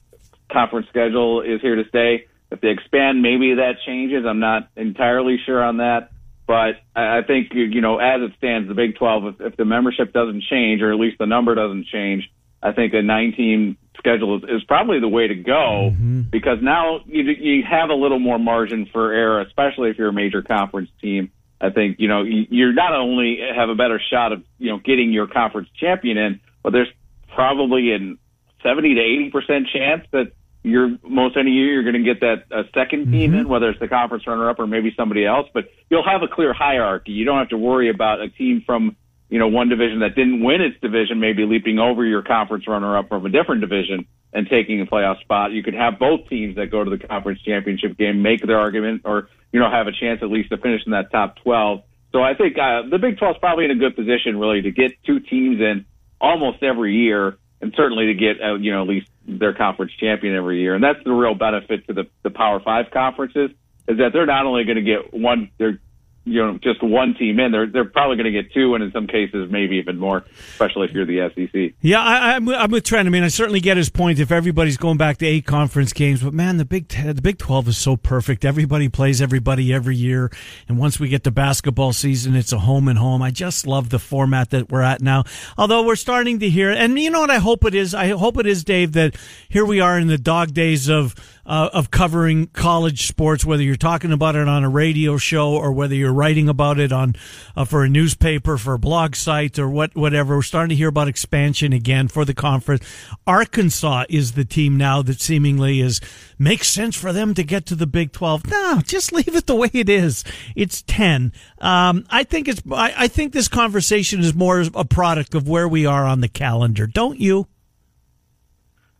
conference 0.52 0.88
schedule 0.90 1.42
is 1.42 1.62
here 1.62 1.76
to 1.76 1.88
stay. 1.88 2.26
If 2.52 2.62
they 2.62 2.70
expand, 2.70 3.22
maybe 3.22 3.56
that 3.56 3.76
changes. 3.86 4.26
I'm 4.26 4.40
not 4.40 4.70
entirely 4.76 5.38
sure 5.46 5.64
on 5.64 5.78
that. 5.78 6.12
But 6.46 6.76
I 6.96 7.20
I 7.20 7.22
think, 7.26 7.54
you 7.54 7.82
know, 7.82 8.00
as 8.00 8.22
it 8.22 8.32
stands, 8.38 8.68
the 8.68 8.74
Big 8.74 8.96
12, 8.96 9.26
if, 9.26 9.42
if 9.42 9.58
the 9.58 9.66
membership 9.66 10.12
doesn't 10.14 10.44
change, 10.50 10.82
or 10.82 10.92
at 10.92 11.00
least 11.00 11.18
the 11.20 11.26
number 11.26 11.56
doesn't 11.56 11.88
change, 11.88 12.30
I 12.62 12.72
think 12.72 12.93
a 12.93 13.02
nine 13.02 13.34
team 13.34 13.78
schedule 13.98 14.38
is, 14.38 14.43
is 14.43 14.63
probably 14.63 15.00
the 15.00 15.08
way 15.08 15.28
to 15.28 15.36
go 15.36 15.89
because 16.30 16.60
now 16.62 17.02
you, 17.06 17.24
you 17.24 17.63
have 17.70 17.89
a 17.89 17.93
little 17.93 18.20
more 18.20 18.39
margin 18.39 18.88
for 18.91 19.12
error, 19.12 19.41
especially 19.41 19.89
if 19.89 19.98
you're 19.98 20.10
a 20.10 20.13
major 20.13 20.41
conference 20.41 20.89
team. 21.02 21.32
I 21.60 21.72
think, 21.72 22.00
you 22.00 22.08
know, 22.08 22.22
you 22.22 22.72
not 22.74 22.93
only 22.93 23.39
have 23.56 23.70
a 23.70 23.76
better 23.76 24.00
shot 24.12 24.32
of, 24.32 24.43
you 24.60 24.70
know, 24.70 24.78
getting 24.78 25.12
your 25.12 25.26
conference 25.26 25.70
champion 25.80 26.17
in, 26.17 26.39
but 26.62 26.72
there's 26.72 26.91
probably 27.34 27.91
an 27.93 28.20
70 28.63 28.96
to 28.96 29.02
80% 29.39 29.67
chance 29.74 30.06
that 30.12 30.32
you're 30.63 30.98
most 31.04 31.38
any 31.38 31.52
year 31.52 31.74
you're 31.74 31.84
going 31.84 32.04
to 32.04 32.13
get 32.13 32.20
that 32.22 32.43
uh, 32.52 32.63
second 32.74 33.12
team 33.12 33.34
in, 33.34 33.48
whether 33.48 33.70
it's 33.70 33.80
the 33.80 33.88
conference 33.88 34.28
runner 34.28 34.50
up 34.50 34.60
or 34.60 34.67
maybe 34.67 34.93
somebody 34.98 35.26
else, 35.26 35.48
but 35.54 35.70
you'll 35.89 36.08
have 36.08 36.22
a 36.24 36.28
clear 36.28 36.54
hierarchy. 36.54 37.12
You 37.12 37.26
don't 37.26 37.38
have 37.38 37.50
to 37.50 37.58
worry 37.58 37.89
about 37.89 38.22
a 38.22 38.30
team 38.30 38.63
from, 38.65 38.96
you 39.30 39.40
know, 39.40 39.48
one 39.48 39.70
division 39.70 40.00
that 40.00 40.16
didn't 40.16 40.44
win 40.44 40.62
its 40.62 40.80
division, 40.82 41.20
maybe 41.20 41.46
leaping 41.46 41.80
over 41.80 42.06
your 42.06 42.22
conference 42.22 42.68
runner 42.68 42.98
up 42.98 43.10
from 43.10 43.26
a 43.26 43.30
different 43.30 43.62
division 43.62 44.08
and 44.34 44.48
taking 44.50 44.82
a 44.82 44.86
playoff 44.86 45.20
spot. 45.22 45.52
You 45.52 45.63
could 45.63 45.74
have 45.74 46.00
both 46.00 46.30
teams 46.30 46.56
that 46.56 46.68
go 46.68 46.84
to 46.84 46.90
the 46.90 46.98
conference 46.98 47.42
championship 47.42 47.98
game 47.98 48.22
make 48.22 48.46
their 48.46 48.60
argument 48.60 49.02
or, 49.06 49.30
you 49.52 49.60
know, 49.60 49.70
have 49.70 49.88
a 49.88 49.92
chance 49.92 50.20
at 50.22 50.30
least 50.30 50.50
to 50.50 50.58
finish 50.58 50.82
in 50.86 50.92
that 50.92 51.12
top 51.12 51.38
12. 51.44 51.82
So 52.12 52.22
I 52.22 52.36
think 52.36 52.58
uh, 52.58 52.84
the 52.90 53.00
Big 53.00 53.18
12 53.18 53.36
is 53.36 53.40
probably 53.40 53.66
in 53.66 53.72
a 53.72 53.76
good 53.76 53.96
position 53.96 54.40
really 54.40 54.62
to 54.62 54.72
get 54.72 54.92
two 55.06 55.20
teams 55.20 55.60
in 55.60 55.86
almost 56.22 56.63
every 56.63 56.96
year 56.96 57.38
and 57.62 57.74
certainly 57.76 58.08
to 58.08 58.13
get, 58.13 58.42
uh, 58.42 58.56
you 58.56 58.72
know, 58.72 58.84
at 58.84 58.88
least 58.88 59.10
their 59.28 59.54
conference 59.54 59.92
champion 60.00 60.36
every 60.36 60.62
year. 60.62 60.76
And 60.76 60.84
that's 60.84 61.04
the 61.04 61.12
real 61.12 61.36
benefit 61.36 61.88
to 61.88 61.94
the, 61.94 62.08
the 62.24 62.30
Power 62.30 62.60
Five 62.60 62.92
conferences 62.92 63.52
is 63.88 63.98
that 63.98 64.13
they're 64.13 64.26
not 64.26 64.46
only 64.46 64.63
going 64.63 64.78
to 64.78 64.82
get 64.84 65.13
one, 65.13 65.50
they're, 65.58 65.80
you 66.28 66.46
know, 66.46 66.58
just 66.62 66.84
one 66.84 67.16
team 67.16 67.40
in, 67.40 67.52
they're, 67.52 67.68
they're 67.68 67.86
probably 67.86 68.18
going 68.18 68.32
to 68.32 68.32
get 68.32 68.54
two 68.54 68.76
and 68.76 68.84
in 68.84 68.92
some 68.92 69.08
cases 69.08 69.50
maybe 69.50 69.78
even 69.78 69.98
more, 69.98 70.26
especially 70.52 70.88
if 70.88 70.92
you're 70.92 71.06
the 71.06 71.32
SEC. 71.34 71.74
Yeah, 71.82 72.02
I, 72.02 72.36
I'm, 72.36 72.48
I'm 72.50 72.72
with 72.72 72.84
Trent. 72.84 73.08
I 73.08 73.12
mean, 73.12 73.24
I 73.24 73.30
certainly 73.30 73.60
get 73.60 73.78
his 73.78 73.90
point 73.90 74.20
if 74.20 74.32
everybody's 74.32 74.78
going 74.78 74.98
back 74.98 75.18
to 75.18 75.26
eight 75.26 75.46
conference 75.46 75.94
games, 75.94 76.22
but 76.22 76.34
man, 76.34 76.58
the 76.58 76.66
Big 76.66 76.88
Ten, 76.88 77.16
the 77.16 77.22
Big 77.22 77.38
Twelve 77.38 77.68
is 77.68 77.78
so 77.78 77.96
perfect. 77.96 78.44
Everybody 78.44 78.90
plays 78.90 79.22
everybody 79.22 79.74
every 79.74 79.96
year, 79.96 80.30
and 80.68 80.78
once 80.78 81.00
we 81.00 81.08
get 81.08 81.24
to 81.24 81.32
basketball 81.32 81.94
season, 81.94 82.36
it's 82.36 82.52
a 82.52 82.60
home 82.60 82.88
and 82.88 83.00
home. 83.00 83.22
I 83.22 83.32
just 83.32 83.66
love 83.66 83.90
the 83.90 84.00
format 84.00 84.50
that 84.50 84.70
we're 84.70 84.82
at 84.82 85.02
now. 85.02 85.24
Although 85.58 85.86
we're 85.86 85.96
starting 85.96 86.40
to 86.40 86.50
hear, 86.50 86.70
and 86.72 87.00
you 87.00 87.10
know 87.10 87.22
what? 87.22 87.32
I 87.32 87.38
hope 87.38 87.63
it 87.66 87.74
is. 87.74 87.94
I 87.94 88.10
hope 88.10 88.38
it 88.38 88.46
is, 88.46 88.63
Dave, 88.63 88.92
that 88.94 89.16
here 89.48 89.66
we 89.66 89.80
are 89.80 89.98
in 89.98 90.08
the 90.08 90.18
dog 90.18 90.54
days 90.54 90.90
of 90.90 91.16
uh, 91.48 91.70
of 91.74 91.90
covering 91.90 92.48
college 92.48 93.08
sports, 93.08 93.46
whether 93.46 93.64
you're 93.64 93.78
talking 93.78 94.12
about 94.12 94.36
it 94.36 94.48
on 94.48 94.64
a 94.66 94.70
radio 94.70 95.18
show 95.18 95.54
or 95.54 95.72
whether 95.72 95.96
you're 95.96 96.14
writing 96.14 96.50
about 96.50 96.78
it 96.78 96.92
on 96.92 97.16
uh, 97.56 97.64
for 97.64 97.84
a 97.84 97.90
newspaper, 97.90 98.58
for 98.58 98.74
a 98.74 98.80
blog 98.80 99.16
site, 99.16 99.58
or 99.58 99.70
what 99.70 99.96
whatever. 99.96 100.36
We're 100.36 100.42
starting 100.42 100.70
to 100.70 100.76
hear 100.76 100.90
about 100.90 101.08
expansion 101.08 101.72
again 101.72 102.10
for 102.10 102.26
the 102.26 102.34
conference. 102.34 102.84
Arkansas 103.26 104.04
is 104.10 104.34
the 104.34 104.46
team 104.46 104.78
now 104.78 105.02
that 105.04 105.22
seemingly 105.22 105.80
is 105.80 106.02
makes 106.38 106.68
sense 106.68 106.96
for 106.96 107.14
them 107.14 107.34
to 107.34 107.44
get 107.44 107.66
to 107.68 107.76
the 107.76 107.88
Big 107.88 108.12
Twelve. 108.12 108.46
No, 108.46 108.82
just 108.84 109.14
leave 109.14 109.34
it 109.34 109.48
the 109.48 109.56
way 109.56 109.70
it 109.74 109.88
is. 109.88 110.26
It's 110.56 110.82
ten. 110.82 111.32
Um, 111.60 112.06
I 112.10 112.26
think 112.26 112.50
it's. 112.50 112.62
I, 112.72 112.94
I 112.98 113.08
think 113.08 113.32
this 113.32 113.48
conversation 113.48 114.20
is 114.20 114.36
more 114.36 114.64
a 114.74 114.86
product 114.86 115.34
of 115.34 115.48
where 115.48 115.68
we 115.68 115.86
are 115.86 116.04
on 116.04 116.20
the 116.20 116.28
calendar. 116.28 116.88
Don't 116.88 117.20
you? 117.20 117.48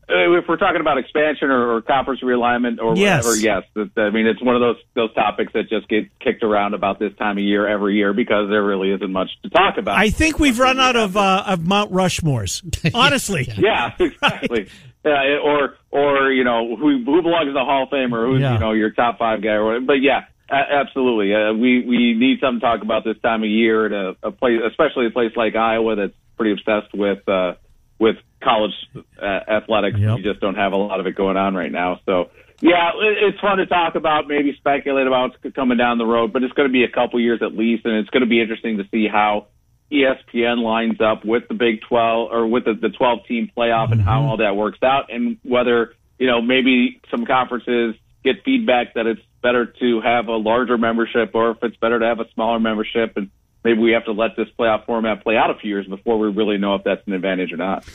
Uh, 0.10 0.38
if 0.38 0.46
we're 0.48 0.56
talking 0.56 0.80
about 0.80 0.98
expansion 0.98 1.50
or, 1.50 1.76
or 1.76 1.82
conference 1.82 2.22
realignment 2.22 2.80
or 2.82 2.96
Yes. 2.96 3.26
whatever, 3.26 3.42
yes. 3.42 3.64
That- 3.74 3.92
I 4.02 4.10
mean, 4.10 4.26
it's 4.26 4.42
one 4.42 4.56
of 4.56 4.62
those 4.62 4.78
those 4.94 5.14
topics 5.14 5.52
that 5.54 5.68
just 5.70 5.88
get 5.90 6.08
kicked 6.20 6.44
around 6.44 6.74
about 6.74 6.98
this 6.98 7.14
time 7.18 7.38
of 7.38 7.44
year 7.44 7.68
every 7.68 7.96
year 7.96 8.14
because 8.14 8.50
there 8.50 8.64
really 8.64 8.92
isn't 8.92 9.12
much 9.12 9.30
to 9.44 9.50
talk 9.50 9.78
about. 9.78 9.98
I 9.98 10.10
think 10.10 10.40
we've 10.40 10.60
run 10.60 10.80
out 10.80 10.96
of 10.96 11.18
uh, 11.18 11.44
of 11.48 11.66
Mount 11.68 11.92
Rushmores. 11.92 12.62
Honestly, 12.96 13.50
yeah, 13.58 13.92
exactly. 14.00 14.70
Yeah, 15.04 15.40
or 15.44 15.76
or 15.92 16.32
you 16.32 16.44
know 16.46 16.76
who 16.78 17.04
who 17.04 17.22
belongs 17.22 17.48
in 17.50 17.54
the 17.54 17.66
Hall 17.66 17.84
of 17.84 17.90
Fame 17.90 18.14
or 18.16 18.28
who's 18.28 18.40
Yeah. 18.42 18.54
you 18.54 18.60
know 18.60 18.72
your 18.72 18.92
top 18.92 19.20
five 19.20 19.42
guy 19.42 19.52
or 19.54 19.66
whatever. 19.66 19.86
But 19.86 20.02
yeah, 20.02 20.22
a- 20.50 20.74
absolutely. 20.74 21.34
Uh, 21.36 21.52
we 21.54 21.86
we 21.86 22.14
need 22.14 22.40
something 22.40 22.62
to 22.62 22.66
talk 22.66 22.82
about 22.82 23.04
this 23.04 23.18
time 23.22 23.44
of 23.44 23.50
year 23.50 23.86
at 23.88 23.92
a, 23.92 24.16
a 24.28 24.32
place, 24.32 24.60
especially 24.66 25.08
a 25.08 25.12
place 25.12 25.32
like 25.36 25.56
Iowa 25.56 25.96
that's 25.98 26.14
pretty 26.38 26.54
obsessed 26.54 26.94
with 26.94 27.28
uh, 27.28 27.56
with 28.00 28.18
college 28.44 28.74
uh, 28.96 29.26
athletics. 29.26 29.98
Yep. 30.00 30.18
We 30.18 30.22
just 30.24 30.40
don't 30.40 30.56
have 30.56 30.74
a 30.74 30.78
lot 30.78 31.00
of 31.00 31.08
it 31.08 31.16
going 31.16 31.38
on 31.38 31.56
right 31.56 31.72
now. 31.72 32.00
So 32.06 32.30
yeah, 32.62 32.90
it, 32.96 33.18
it's 33.30 33.40
fun 33.40 33.58
to 33.58 33.66
talk 33.66 33.96
about, 33.96 34.28
maybe 34.28 34.56
speculate 34.58 35.08
about 35.08 35.36
coming 35.54 35.78
down 35.78 35.98
the 35.98 36.06
road, 36.06 36.34
but 36.34 36.44
it's 36.44 36.54
going 36.54 36.68
to 36.68 36.74
be 36.74 36.84
a 36.84 36.90
couple 36.92 37.20
years 37.20 37.42
at 37.42 37.56
least, 37.56 37.86
and 37.86 37.96
it's 37.96 38.10
going 38.10 38.22
to 38.22 38.30
be 38.30 38.42
interesting 38.42 38.78
to 38.78 38.84
see 38.92 39.08
how 39.08 39.48
ESPN 39.92 40.64
lines 40.64 41.00
up 41.00 41.24
with 41.24 41.48
the 41.48 41.54
Big 41.54 41.82
12 41.88 42.32
or 42.32 42.48
with 42.48 42.66
the, 42.66 42.74
the 42.74 42.90
12 42.90 43.20
team 43.28 43.52
playoff 43.56 43.92
and 43.92 44.02
how 44.02 44.24
all 44.24 44.38
that 44.38 44.56
works 44.56 44.80
out 44.84 45.12
and 45.12 45.38
whether, 45.44 45.94
you 46.18 46.28
know, 46.28 46.42
maybe 46.42 47.00
some 47.10 47.26
conferences 47.26 47.96
get 48.24 48.44
feedback 48.44 48.96
that 48.96 49.06
it's 49.06 49.22
better 49.42 49.66
to 49.66 50.02
have 50.02 50.28
a 50.28 50.36
larger 50.36 50.78
membership 50.78 51.32
or 51.34 51.52
if 51.52 51.58
it's 51.62 51.78
better 51.78 52.00
to 52.00 52.06
have 52.06 52.20
a 52.20 52.30
smaller 52.34 52.60
membership 52.60 53.16
and 53.16 53.30
maybe 53.64 53.80
we 53.80 53.92
have 53.92 54.06
to 54.06 54.12
let 54.12 54.36
this 54.36 54.48
playoff 54.58 54.86
format 54.86 55.24
play 55.24 55.36
out 55.36 55.50
a 55.50 55.56
few 55.56 55.70
years 55.70 55.88
before 55.88 56.18
we 56.18 56.30
really 56.30 56.58
know 56.58 56.76
if 56.76 56.84
that's 56.84 57.06
an 57.08 57.14
advantage 57.14 57.52
or 57.52 57.58
not. 57.58 57.86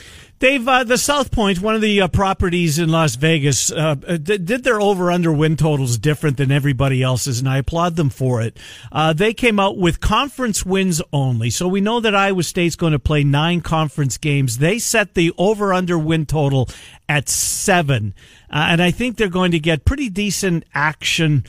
Dave, 0.43 0.67
uh, 0.67 0.83
the 0.83 0.97
South 0.97 1.31
Point, 1.31 1.61
one 1.61 1.73
of 1.73 1.79
the 1.79 2.01
uh, 2.01 2.09
properties 2.09 2.77
in 2.77 2.89
Las 2.89 3.15
Vegas, 3.15 3.71
uh, 3.71 3.95
did, 3.95 4.45
did 4.45 4.65
their 4.65 4.81
over 4.81 5.09
under 5.09 5.31
win 5.31 5.55
totals 5.55 5.97
different 5.97 6.35
than 6.35 6.51
everybody 6.51 7.01
else's, 7.01 7.39
and 7.39 7.47
I 7.47 7.59
applaud 7.59 7.95
them 7.95 8.09
for 8.09 8.41
it. 8.41 8.57
Uh, 8.91 9.13
they 9.13 9.33
came 9.33 9.57
out 9.57 9.77
with 9.77 10.01
conference 10.01 10.65
wins 10.65 11.01
only, 11.13 11.49
so 11.49 11.69
we 11.69 11.79
know 11.79 12.01
that 12.01 12.13
Iowa 12.13 12.43
State's 12.43 12.75
going 12.75 12.91
to 12.91 12.99
play 12.99 13.23
nine 13.23 13.61
conference 13.61 14.17
games. 14.17 14.57
They 14.57 14.79
set 14.79 15.13
the 15.13 15.31
over 15.37 15.73
under 15.73 15.97
win 15.97 16.25
total 16.25 16.67
at 17.07 17.29
seven, 17.29 18.13
uh, 18.49 18.67
and 18.69 18.81
I 18.81 18.91
think 18.91 19.15
they're 19.15 19.29
going 19.29 19.51
to 19.51 19.59
get 19.59 19.85
pretty 19.85 20.09
decent 20.09 20.65
action. 20.73 21.45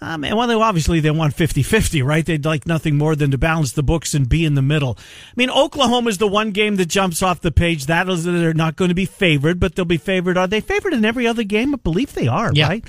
Um, 0.00 0.22
and 0.24 0.36
well, 0.36 0.46
they, 0.46 0.54
obviously 0.54 1.00
they 1.00 1.10
want 1.10 1.34
50-50, 1.34 2.04
right? 2.04 2.24
They'd 2.24 2.44
like 2.44 2.66
nothing 2.66 2.96
more 2.96 3.16
than 3.16 3.32
to 3.32 3.38
balance 3.38 3.72
the 3.72 3.82
books 3.82 4.14
and 4.14 4.28
be 4.28 4.44
in 4.44 4.54
the 4.54 4.62
middle. 4.62 4.96
I 4.98 5.32
mean, 5.34 5.50
Oklahoma 5.50 6.08
is 6.10 6.18
the 6.18 6.28
one 6.28 6.52
game 6.52 6.76
that 6.76 6.86
jumps 6.86 7.20
off 7.22 7.40
the 7.40 7.50
page. 7.50 7.86
That 7.86 8.08
is, 8.08 8.22
they're 8.24 8.54
not 8.54 8.76
going 8.76 8.90
to 8.90 8.94
be 8.94 9.06
favored, 9.06 9.58
but 9.58 9.74
they'll 9.74 9.84
be 9.84 9.96
favored. 9.96 10.38
Are 10.38 10.46
they 10.46 10.60
favored 10.60 10.92
in 10.94 11.04
every 11.04 11.26
other 11.26 11.42
game? 11.42 11.74
I 11.74 11.78
believe 11.78 12.14
they 12.14 12.28
are, 12.28 12.52
Yeah. 12.54 12.68
right? 12.68 12.84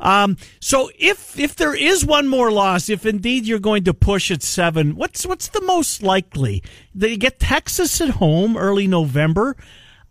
Um, 0.00 0.36
so 0.60 0.88
if 0.98 1.38
if 1.38 1.56
there 1.56 1.74
is 1.74 2.04
one 2.04 2.28
more 2.28 2.50
loss, 2.52 2.88
if 2.88 3.04
indeed 3.06 3.44
you're 3.46 3.58
going 3.58 3.84
to 3.84 3.94
push 3.94 4.30
at 4.30 4.42
seven, 4.42 4.94
what's 4.94 5.26
what's 5.26 5.48
the 5.48 5.62
most 5.62 6.02
likely? 6.02 6.62
They 6.94 7.16
get 7.16 7.40
Texas 7.40 8.00
at 8.00 8.10
home 8.10 8.56
early 8.56 8.86
November. 8.86 9.56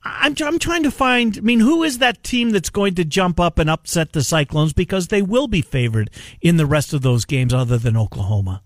I'm, 0.04 0.36
I'm 0.44 0.58
trying 0.60 0.84
to 0.84 0.92
find. 0.92 1.38
I 1.38 1.42
mean, 1.42 1.60
who 1.60 1.84
is 1.84 2.00
that 2.00 2.24
team 2.24 2.50
that's 2.52 2.70
going 2.70 2.96
to 2.96 3.06
jump 3.06 3.40
up 3.40 3.60
and 3.60 3.70
upset 3.70 4.14
the 4.14 4.24
Cyclones 4.24 4.74
because 4.74 5.08
they 5.10 5.22
will 5.22 5.48
be 5.48 5.62
favored 5.62 6.10
in 6.42 6.58
the 6.58 6.66
rest 6.66 6.94
of 6.94 7.02
those 7.04 7.26
games, 7.26 7.54
other 7.54 7.78
than 7.78 7.96
Oklahoma. 7.96 8.64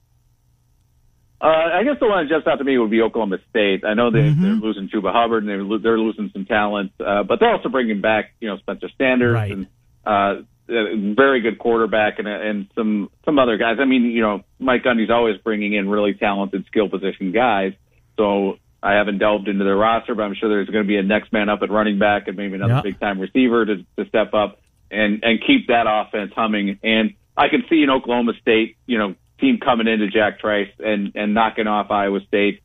Uh, 1.42 1.48
I 1.48 1.84
guess 1.84 1.98
the 2.00 2.08
one 2.08 2.26
that 2.26 2.30
jumps 2.34 2.48
out 2.48 2.56
to 2.56 2.64
me 2.64 2.78
would 2.78 2.90
be 2.90 3.02
Oklahoma 3.02 3.38
State. 3.50 3.84
I 3.84 3.94
know 3.94 4.10
they, 4.10 4.20
Mm-hmm. 4.20 4.42
they're 4.42 4.52
losing 4.54 4.88
Chuba 4.90 5.12
Hubbard 5.14 5.44
and 5.46 5.50
they're, 5.70 5.80
they're 5.80 6.00
losing 6.00 6.30
some 6.34 6.46
talent, 6.46 6.94
uh, 7.06 7.24
but 7.24 7.40
they're 7.40 7.52
also 7.52 7.70
bringing 7.70 8.02
back, 8.02 8.32
you 8.40 8.48
know, 8.48 8.58
Spencer 8.58 8.88
Sanders 8.98 9.34
Right. 9.34 9.52
and 9.52 9.68
uh, 10.06 10.36
a 10.70 11.14
very 11.16 11.42
good 11.42 11.60
quarterback 11.60 12.18
and, 12.20 12.28
and 12.28 12.68
some 12.74 13.10
some 13.26 13.38
other 13.38 13.58
guys. 13.58 13.78
I 13.80 13.86
mean, 13.86 14.06
you 14.06 14.22
know, 14.22 14.44
Mike 14.60 14.84
Gundy's 14.84 15.12
always 15.12 15.38
bringing 15.40 15.74
in 15.74 15.88
really 15.90 16.14
talented 16.16 16.66
skill 16.68 16.90
position 16.90 17.32
guys. 17.32 17.74
So 18.18 18.58
I 18.86 18.94
haven't 18.94 19.18
delved 19.18 19.48
into 19.48 19.64
their 19.64 19.76
roster, 19.76 20.14
but 20.14 20.22
I'm 20.22 20.36
sure 20.36 20.48
there's 20.48 20.70
going 20.70 20.84
to 20.84 20.88
be 20.88 20.98
a 20.98 21.04
next 21.04 21.34
man 21.34 21.50
up 21.50 21.64
at 21.64 21.72
running 21.72 21.98
back 21.98 22.28
and 22.28 22.38
maybe 22.38 22.54
another 22.54 22.76
Yeah. 22.76 22.82
big 22.82 23.00
time 23.00 23.20
receiver 23.20 23.66
to, 23.66 23.78
to 23.98 24.06
step 24.08 24.36
up 24.36 24.60
and 24.92 25.24
and 25.24 25.42
keep 25.46 25.68
that 25.68 25.86
offense 25.88 26.32
humming. 26.36 26.78
And 26.84 27.16
I 27.36 27.50
can 27.50 27.64
see 27.68 27.82
an 27.82 27.90
Oklahoma 27.90 28.34
State, 28.40 28.78
you 28.86 29.00
know, 29.00 29.16
team 29.40 29.58
coming 29.60 29.88
into 29.88 30.08
Jack 30.08 30.40
Trice 30.40 30.70
and 30.80 31.14
and 31.16 31.34
knocking 31.34 31.66
off 31.66 31.90
Iowa 31.90 32.20
State. 32.28 32.62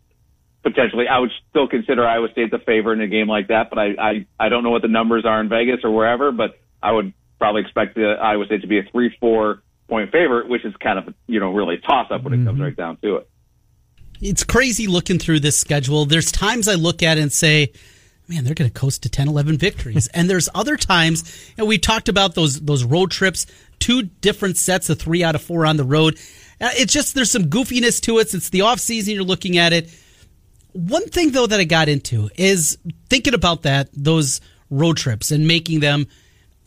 Potentially, 0.63 1.09
I 1.09 1.19
would 1.19 1.31
still 1.49 1.67
consider 1.67 2.07
Iowa 2.07 2.29
State 2.33 2.51
the 2.51 2.59
favorite 2.59 2.95
in 2.95 3.01
a 3.01 3.09
game 3.09 3.27
like 3.27 3.49
that, 3.49 3.71
but 3.71 3.79
I 3.79 3.95
I, 3.99 4.27
I 4.39 4.49
don't 4.51 4.63
know 4.63 4.71
what 4.71 4.83
the 4.83 4.89
numbers 4.89 5.25
are 5.25 5.41
in 5.41 5.49
Vegas 5.49 5.81
or 5.85 5.91
wherever, 5.91 6.33
but 6.33 6.61
I 6.83 6.93
would 6.93 7.15
probably 7.39 7.63
expect 7.63 7.95
the 7.95 8.17
Iowa 8.21 8.45
State 8.45 8.61
to 8.61 8.67
be 8.67 8.79
a 8.79 8.83
three 8.93 9.17
four 9.19 9.63
point 9.89 10.13
favorite, 10.13 10.51
which 10.51 10.67
is 10.67 10.75
kind 10.77 10.99
of 10.99 11.15
you 11.27 11.41
know 11.41 11.53
really 11.53 11.77
a 11.77 11.81
toss 11.81 12.11
up 12.11 12.25
when 12.25 12.35
it 12.35 12.45
comes 12.45 12.57
mm-hmm. 12.57 12.63
right 12.63 12.77
down 12.77 12.99
to 12.99 13.17
it. 13.17 13.31
It's 14.21 14.45
crazy 14.45 14.87
looking 14.87 15.19
through 15.19 15.41
this 15.41 15.59
schedule. 15.59 16.05
There's 16.05 16.31
times 16.31 16.69
I 16.69 16.75
look 16.75 17.03
at 17.03 17.19
it 17.19 17.23
and 17.23 17.33
say, 17.33 17.73
man, 18.29 18.45
they're 18.45 18.55
going 18.55 18.71
to 18.71 18.79
coast 18.79 19.03
to 19.03 19.09
10, 19.09 19.29
11 19.29 19.57
victories. 19.59 20.07
and 20.15 20.29
there's 20.29 20.49
other 20.55 20.77
times, 20.77 21.53
and 21.57 21.67
we 21.67 21.79
talked 21.79 22.09
about 22.09 22.35
those, 22.35 22.61
those 22.61 22.85
road 22.85 23.11
trips, 23.11 23.47
two 23.79 24.03
different 24.03 24.57
sets 24.57 24.91
of 24.91 24.99
three 24.99 25.25
out 25.25 25.35
of 25.35 25.43
four 25.43 25.67
on 25.67 25.77
the 25.77 25.85
road. 25.85 26.19
Uh, 26.61 26.71
It's 26.75 26.93
just 26.93 27.15
there's 27.15 27.31
some 27.31 27.45
goofiness 27.45 28.01
to 28.03 28.19
it. 28.19 28.33
It's 28.35 28.51
the 28.51 28.61
off 28.63 28.79
season. 28.79 29.15
You're 29.15 29.25
looking 29.25 29.57
at 29.59 29.73
it. 29.73 29.91
One 30.73 31.09
thing 31.09 31.33
though 31.33 31.47
that 31.47 31.59
I 31.59 31.65
got 31.65 31.89
into 31.89 32.31
is 32.37 32.79
thinking 33.09 33.35
about 33.35 33.63
that 33.63 33.89
those 33.93 34.41
road 34.71 34.99
trips 34.99 35.33
and 35.33 35.49
making 35.49 35.81
them 35.81 36.07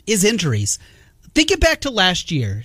is 0.06 0.24
injuries. 0.24 0.78
Thinking 1.34 1.58
back 1.58 1.80
to 1.82 1.90
last 1.90 2.30
year, 2.30 2.64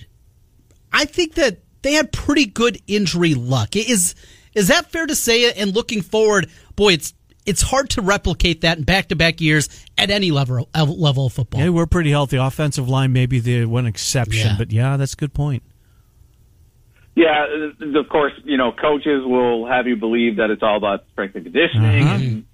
I 0.92 1.06
think 1.06 1.34
that 1.34 1.58
they 1.82 1.94
had 1.94 2.12
pretty 2.12 2.44
good 2.44 2.78
injury 2.86 3.34
luck. 3.34 3.74
Is 3.74 4.14
is 4.54 4.68
that 4.68 4.90
fair 4.90 5.06
to 5.06 5.14
say? 5.14 5.52
And 5.52 5.74
looking 5.74 6.02
forward, 6.02 6.48
boy, 6.76 6.94
it's 6.94 7.14
it's 7.46 7.62
hard 7.62 7.88
to 7.90 8.02
replicate 8.02 8.60
that 8.60 8.78
in 8.78 8.84
back 8.84 9.08
to 9.08 9.16
back 9.16 9.40
years 9.40 9.68
at 9.96 10.10
any 10.10 10.30
level 10.30 10.68
level 10.74 11.26
of 11.26 11.32
football. 11.32 11.60
Yeah, 11.60 11.70
we're 11.70 11.86
pretty 11.86 12.10
healthy. 12.10 12.36
Offensive 12.36 12.88
line, 12.88 13.12
maybe 13.12 13.40
the 13.40 13.64
one 13.64 13.86
exception, 13.86 14.48
Yeah. 14.50 14.56
but 14.58 14.72
yeah, 14.72 14.96
that's 14.96 15.14
a 15.14 15.16
good 15.16 15.32
point. 15.34 15.62
Yeah, 17.16 17.46
uh, 17.82 17.98
of 17.98 18.08
course, 18.08 18.32
you 18.44 18.56
know, 18.56 18.72
coaches 18.72 19.22
will 19.24 19.66
have 19.66 19.86
you 19.86 19.96
believe 19.96 20.36
that 20.36 20.50
it's 20.50 20.62
all 20.62 20.76
about 20.76 21.04
strength 21.12 21.34
and 21.34 21.44
conditioning 21.44 22.02
Uh-huh. 22.04 22.14
and, 22.14 22.44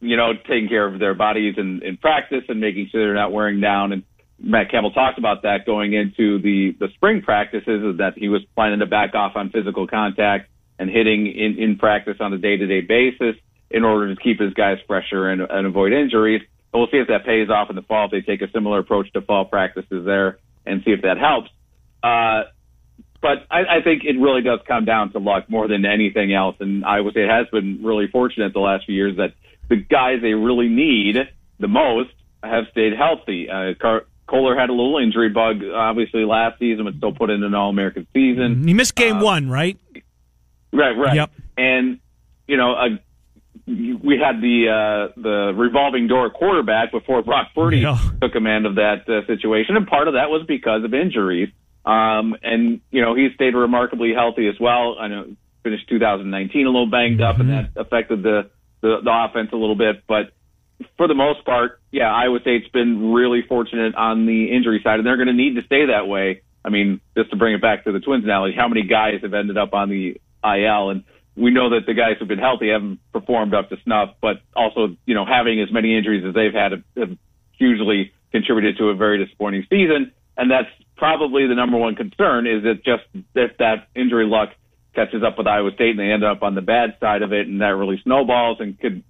you 0.00 0.16
know, 0.16 0.34
taking 0.34 0.68
care 0.68 0.86
of 0.86 0.98
their 1.00 1.14
bodies 1.14 1.54
in, 1.58 1.82
in 1.82 1.96
practice 1.96 2.44
and 2.48 2.60
making 2.60 2.88
sure 2.90 3.04
they're 3.04 3.14
not 3.14 3.32
wearing 3.32 3.60
down. 3.60 3.92
And 3.92 4.02
Matt 4.38 4.70
Campbell 4.70 4.92
talked 4.92 5.18
about 5.18 5.42
that 5.42 5.66
going 5.66 5.94
into 5.94 6.38
the, 6.38 6.76
the 6.78 6.88
spring 6.94 7.22
practices 7.22 7.82
is 7.82 7.98
that 7.98 8.14
he 8.16 8.28
was 8.28 8.42
planning 8.54 8.78
to 8.80 8.86
back 8.86 9.14
off 9.14 9.32
on 9.36 9.50
physical 9.50 9.86
contact 9.86 10.48
and 10.78 10.90
hitting 10.90 11.26
in, 11.26 11.56
in 11.58 11.78
practice 11.78 12.16
on 12.20 12.32
a 12.32 12.38
day 12.38 12.56
to 12.56 12.66
day 12.66 12.80
basis 12.80 13.36
in 13.70 13.84
order 13.84 14.14
to 14.14 14.20
keep 14.20 14.40
his 14.40 14.54
guys 14.54 14.78
fresher 14.86 15.28
and, 15.28 15.42
and 15.42 15.66
avoid 15.66 15.92
injuries. 15.92 16.42
But 16.72 16.78
we'll 16.78 16.88
see 16.88 16.98
if 16.98 17.08
that 17.08 17.24
pays 17.24 17.50
off 17.50 17.70
in 17.70 17.76
the 17.76 17.82
fall, 17.82 18.06
if 18.06 18.10
they 18.10 18.20
take 18.20 18.42
a 18.42 18.50
similar 18.50 18.80
approach 18.80 19.12
to 19.12 19.20
fall 19.20 19.44
practices 19.44 20.04
there 20.04 20.38
and 20.66 20.82
see 20.84 20.90
if 20.90 21.02
that 21.02 21.18
helps. 21.18 21.50
Uh, 22.02 22.50
but 23.20 23.46
I, 23.50 23.78
I 23.78 23.82
think 23.82 24.04
it 24.04 24.18
really 24.18 24.42
does 24.42 24.60
come 24.66 24.84
down 24.84 25.12
to 25.12 25.18
luck 25.18 25.48
more 25.48 25.66
than 25.66 25.86
anything 25.86 26.34
else. 26.34 26.56
And 26.60 26.84
Iowa 26.84 27.10
State 27.10 27.28
has 27.28 27.46
been 27.50 27.82
really 27.82 28.06
fortunate 28.08 28.52
the 28.52 28.60
last 28.60 28.84
few 28.86 28.94
years 28.94 29.16
that 29.16 29.32
the 29.68 29.76
guys 29.76 30.20
they 30.20 30.34
really 30.34 30.68
need 30.68 31.16
the 31.58 31.68
most 31.68 32.10
have 32.42 32.64
stayed 32.72 32.92
healthy. 32.94 33.48
Uh, 33.48 33.74
Car- 33.80 34.04
Kolar 34.26 34.58
had 34.58 34.68
a 34.68 34.72
little 34.72 34.98
injury 34.98 35.30
bug, 35.30 35.62
obviously 35.64 36.24
last 36.24 36.58
season, 36.58 36.84
but 36.84 36.94
still 36.96 37.12
put 37.12 37.30
in 37.30 37.42
an 37.42 37.54
All 37.54 37.70
American 37.70 38.06
season. 38.12 38.66
He 38.66 38.74
missed 38.74 38.94
game 38.94 39.20
one, 39.20 39.48
right? 39.48 39.78
Right, 40.74 40.96
right. 40.96 41.14
Yep. 41.14 41.30
And 41.56 42.00
you 42.46 42.56
know, 42.56 42.72
uh, 42.74 42.88
we 43.66 44.18
had 44.22 44.42
the 44.42 44.68
uh, 44.68 45.20
the 45.20 45.52
revolving 45.56 46.08
door 46.08 46.28
quarterback 46.30 46.90
before 46.90 47.22
Brock 47.22 47.48
Purdy 47.54 47.78
Yeah. 47.78 47.98
took 48.20 48.32
command 48.32 48.66
of 48.66 48.74
that 48.74 49.08
uh, 49.08 49.26
situation, 49.26 49.76
and 49.76 49.86
part 49.86 50.08
of 50.08 50.14
that 50.14 50.28
was 50.28 50.44
because 50.46 50.84
of 50.84 50.92
injuries. 50.92 51.48
Um, 51.86 52.34
and 52.42 52.80
you 52.90 53.00
know, 53.02 53.14
he 53.14 53.28
stayed 53.34 53.54
remarkably 53.54 54.12
healthy 54.14 54.48
as 54.48 54.56
well. 54.60 54.96
I 54.98 55.08
know 55.08 55.36
finished 55.62 55.88
2019 55.88 56.66
a 56.66 56.68
little 56.68 56.90
banged 56.90 57.22
up, 57.22 57.38
and 57.40 57.48
that 57.50 57.70
affected 57.76 58.22
the, 58.22 58.50
the 58.82 58.98
the 59.02 59.10
offense 59.10 59.50
a 59.52 59.56
little 59.56 59.76
bit, 59.76 60.02
but. 60.06 60.32
For 60.98 61.06
the 61.06 61.14
most 61.14 61.44
part, 61.44 61.80
yeah, 61.92 62.12
Iowa 62.12 62.40
State's 62.40 62.66
been 62.68 63.12
really 63.12 63.42
fortunate 63.48 63.94
on 63.94 64.26
the 64.26 64.50
injury 64.50 64.80
side, 64.82 64.98
and 64.98 65.06
they're 65.06 65.16
going 65.16 65.28
to 65.28 65.32
need 65.32 65.54
to 65.54 65.62
stay 65.64 65.86
that 65.86 66.08
way. 66.08 66.42
I 66.64 66.68
mean, 66.68 67.00
just 67.16 67.30
to 67.30 67.36
bring 67.36 67.54
it 67.54 67.62
back 67.62 67.84
to 67.84 67.92
the 67.92 68.00
Twins 68.00 68.24
analogy, 68.24 68.56
how 68.56 68.66
many 68.66 68.82
guys 68.82 69.20
have 69.22 69.34
ended 69.34 69.56
up 69.56 69.72
on 69.72 69.88
the 69.88 70.20
IL? 70.44 70.90
And 70.90 71.04
we 71.36 71.50
know 71.50 71.70
that 71.70 71.86
the 71.86 71.94
guys 71.94 72.16
who've 72.18 72.28
been 72.28 72.38
healthy 72.38 72.70
haven't 72.70 73.00
performed 73.12 73.54
up 73.54 73.68
to 73.70 73.76
snuff, 73.84 74.10
but 74.20 74.36
also, 74.54 74.96
you 75.06 75.14
know, 75.14 75.24
having 75.24 75.60
as 75.60 75.72
many 75.72 75.96
injuries 75.96 76.24
as 76.26 76.34
they've 76.34 76.52
had 76.52 76.72
have, 76.72 76.82
have 76.96 77.18
hugely 77.52 78.12
contributed 78.32 78.76
to 78.78 78.88
a 78.88 78.94
very 78.94 79.24
disappointing 79.24 79.66
season. 79.70 80.12
And 80.36 80.50
that's 80.50 80.68
probably 80.96 81.46
the 81.46 81.54
number 81.54 81.76
one 81.76 81.94
concern 81.94 82.46
is 82.46 82.62
that 82.64 82.84
just 82.84 83.04
if 83.34 83.56
that 83.58 83.88
injury 83.94 84.26
luck 84.26 84.50
catches 84.94 85.22
up 85.22 85.38
with 85.38 85.46
Iowa 85.46 85.70
State 85.74 85.90
and 85.90 85.98
they 85.98 86.10
end 86.10 86.24
up 86.24 86.42
on 86.42 86.54
the 86.54 86.62
bad 86.62 86.96
side 87.00 87.22
of 87.22 87.32
it 87.32 87.46
and 87.46 87.60
that 87.60 87.76
really 87.76 88.00
snowballs 88.04 88.58
and 88.60 88.78
could 88.78 89.02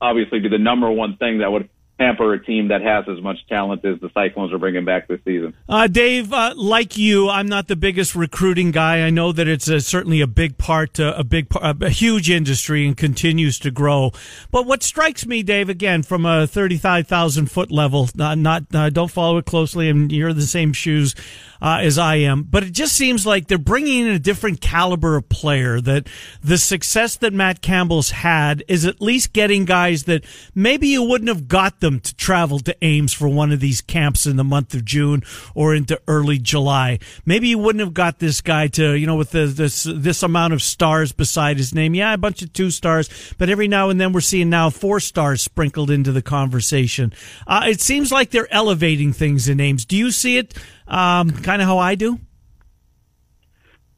obviously 0.00 0.38
be 0.38 0.48
the 0.48 0.58
number 0.58 0.90
one 0.90 1.16
thing 1.16 1.38
that 1.38 1.50
would 1.50 1.68
hamper 1.98 2.32
a 2.32 2.44
team 2.44 2.68
that 2.68 2.80
has 2.80 3.04
as 3.08 3.22
much 3.22 3.38
talent 3.48 3.84
as 3.84 4.00
the 4.00 4.08
Cyclones 4.14 4.52
are 4.52 4.58
bringing 4.58 4.84
back 4.84 5.08
this 5.08 5.20
season. 5.24 5.54
Uh, 5.68 5.86
Dave, 5.86 6.32
uh, 6.32 6.54
like 6.56 6.96
you, 6.96 7.28
I'm 7.28 7.46
not 7.46 7.68
the 7.68 7.76
biggest 7.76 8.14
recruiting 8.14 8.70
guy. 8.70 9.02
I 9.02 9.10
know 9.10 9.32
that 9.32 9.48
it's 9.48 9.68
uh 9.68 9.80
certainly 9.80 10.20
a 10.20 10.26
big 10.26 10.58
part, 10.58 11.00
uh, 11.00 11.14
a 11.16 11.24
big, 11.24 11.48
a 11.60 11.90
huge 11.90 12.30
industry, 12.30 12.86
and 12.86 12.96
continues 12.96 13.58
to 13.60 13.70
grow. 13.70 14.12
But 14.50 14.66
what 14.66 14.82
strikes 14.82 15.26
me, 15.26 15.42
Dave, 15.42 15.68
again 15.68 16.02
from 16.02 16.24
a 16.24 16.46
35,000 16.46 17.50
foot 17.50 17.70
level, 17.70 18.08
not, 18.14 18.38
not 18.38 18.64
uh, 18.72 18.90
don't 18.90 19.10
follow 19.10 19.38
it 19.38 19.46
closely, 19.46 19.88
and 19.88 20.12
you're 20.12 20.32
the 20.32 20.42
same 20.42 20.72
shoes 20.72 21.14
uh, 21.60 21.78
as 21.80 21.98
I 21.98 22.16
am. 22.16 22.44
But 22.44 22.64
it 22.64 22.72
just 22.72 22.94
seems 22.94 23.26
like 23.26 23.48
they're 23.48 23.58
bringing 23.58 24.06
in 24.06 24.12
a 24.12 24.18
different 24.18 24.60
caliber 24.60 25.16
of 25.16 25.28
player. 25.28 25.80
That 25.80 26.08
the 26.42 26.58
success 26.58 27.16
that 27.16 27.32
Matt 27.32 27.62
Campbell's 27.62 28.10
had 28.10 28.62
is 28.68 28.84
at 28.84 29.00
least 29.00 29.32
getting 29.32 29.64
guys 29.64 30.04
that 30.04 30.24
maybe 30.54 30.88
you 30.88 31.02
wouldn't 31.02 31.28
have 31.28 31.48
got 31.48 31.80
them 31.88 32.00
to 32.00 32.14
travel 32.16 32.58
to 32.60 32.76
Ames 32.82 33.12
for 33.12 33.28
one 33.28 33.52
of 33.52 33.60
these 33.60 33.80
camps 33.80 34.26
in 34.26 34.36
the 34.36 34.44
month 34.44 34.74
of 34.74 34.84
June 34.84 35.22
or 35.54 35.74
into 35.74 36.00
early 36.06 36.38
July. 36.38 36.98
Maybe 37.24 37.48
you 37.48 37.58
wouldn't 37.58 37.80
have 37.80 37.94
got 37.94 38.18
this 38.18 38.40
guy 38.40 38.68
to, 38.68 38.92
you 38.92 39.06
know, 39.06 39.16
with 39.16 39.30
the, 39.30 39.46
this 39.46 39.86
this 39.88 40.22
amount 40.22 40.52
of 40.52 40.62
stars 40.62 41.12
beside 41.12 41.56
his 41.56 41.74
name. 41.74 41.94
Yeah, 41.94 42.12
a 42.12 42.18
bunch 42.18 42.42
of 42.42 42.52
two 42.52 42.70
stars, 42.70 43.08
but 43.38 43.48
every 43.48 43.68
now 43.68 43.90
and 43.90 44.00
then 44.00 44.12
we're 44.12 44.20
seeing 44.20 44.50
now 44.50 44.70
four 44.70 45.00
stars 45.00 45.42
sprinkled 45.42 45.90
into 45.90 46.12
the 46.12 46.22
conversation. 46.22 47.12
Uh, 47.46 47.64
it 47.66 47.80
seems 47.80 48.12
like 48.12 48.30
they're 48.30 48.52
elevating 48.52 49.12
things 49.12 49.48
in 49.48 49.60
Ames. 49.60 49.84
Do 49.84 49.96
you 49.96 50.10
see 50.10 50.38
it 50.38 50.54
um, 50.86 51.30
kind 51.30 51.62
of 51.62 51.68
how 51.68 51.78
I 51.78 51.94
do? 51.94 52.18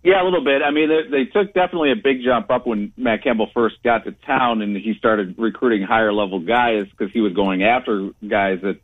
Yeah, 0.02 0.22
a 0.22 0.24
little 0.24 0.42
bit. 0.42 0.62
I 0.62 0.70
mean, 0.70 0.88
they, 0.88 1.10
they 1.10 1.24
took 1.26 1.52
definitely 1.52 1.92
a 1.92 1.96
big 1.96 2.22
jump 2.24 2.50
up 2.50 2.66
when 2.66 2.92
Matt 2.96 3.22
Campbell 3.22 3.50
first 3.52 3.82
got 3.82 4.04
to 4.04 4.12
town 4.12 4.62
and 4.62 4.74
he 4.74 4.94
started 4.94 5.34
recruiting 5.38 5.82
higher 5.82 6.12
level 6.12 6.40
guys 6.40 6.86
because 6.88 7.12
he 7.12 7.20
was 7.20 7.34
going 7.34 7.62
after 7.62 8.10
guys 8.26 8.60
that 8.62 8.80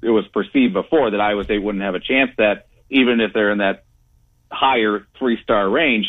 it 0.00 0.10
was 0.10 0.26
perceived 0.28 0.72
before 0.72 1.10
that 1.10 1.20
Iowa 1.20 1.44
State 1.44 1.58
wouldn't 1.62 1.84
have 1.84 1.94
a 1.94 2.00
chance 2.00 2.30
at, 2.38 2.66
even 2.88 3.20
if 3.20 3.34
they're 3.34 3.50
in 3.50 3.58
that 3.58 3.84
higher 4.50 5.06
three 5.18 5.38
star 5.42 5.68
range. 5.68 6.06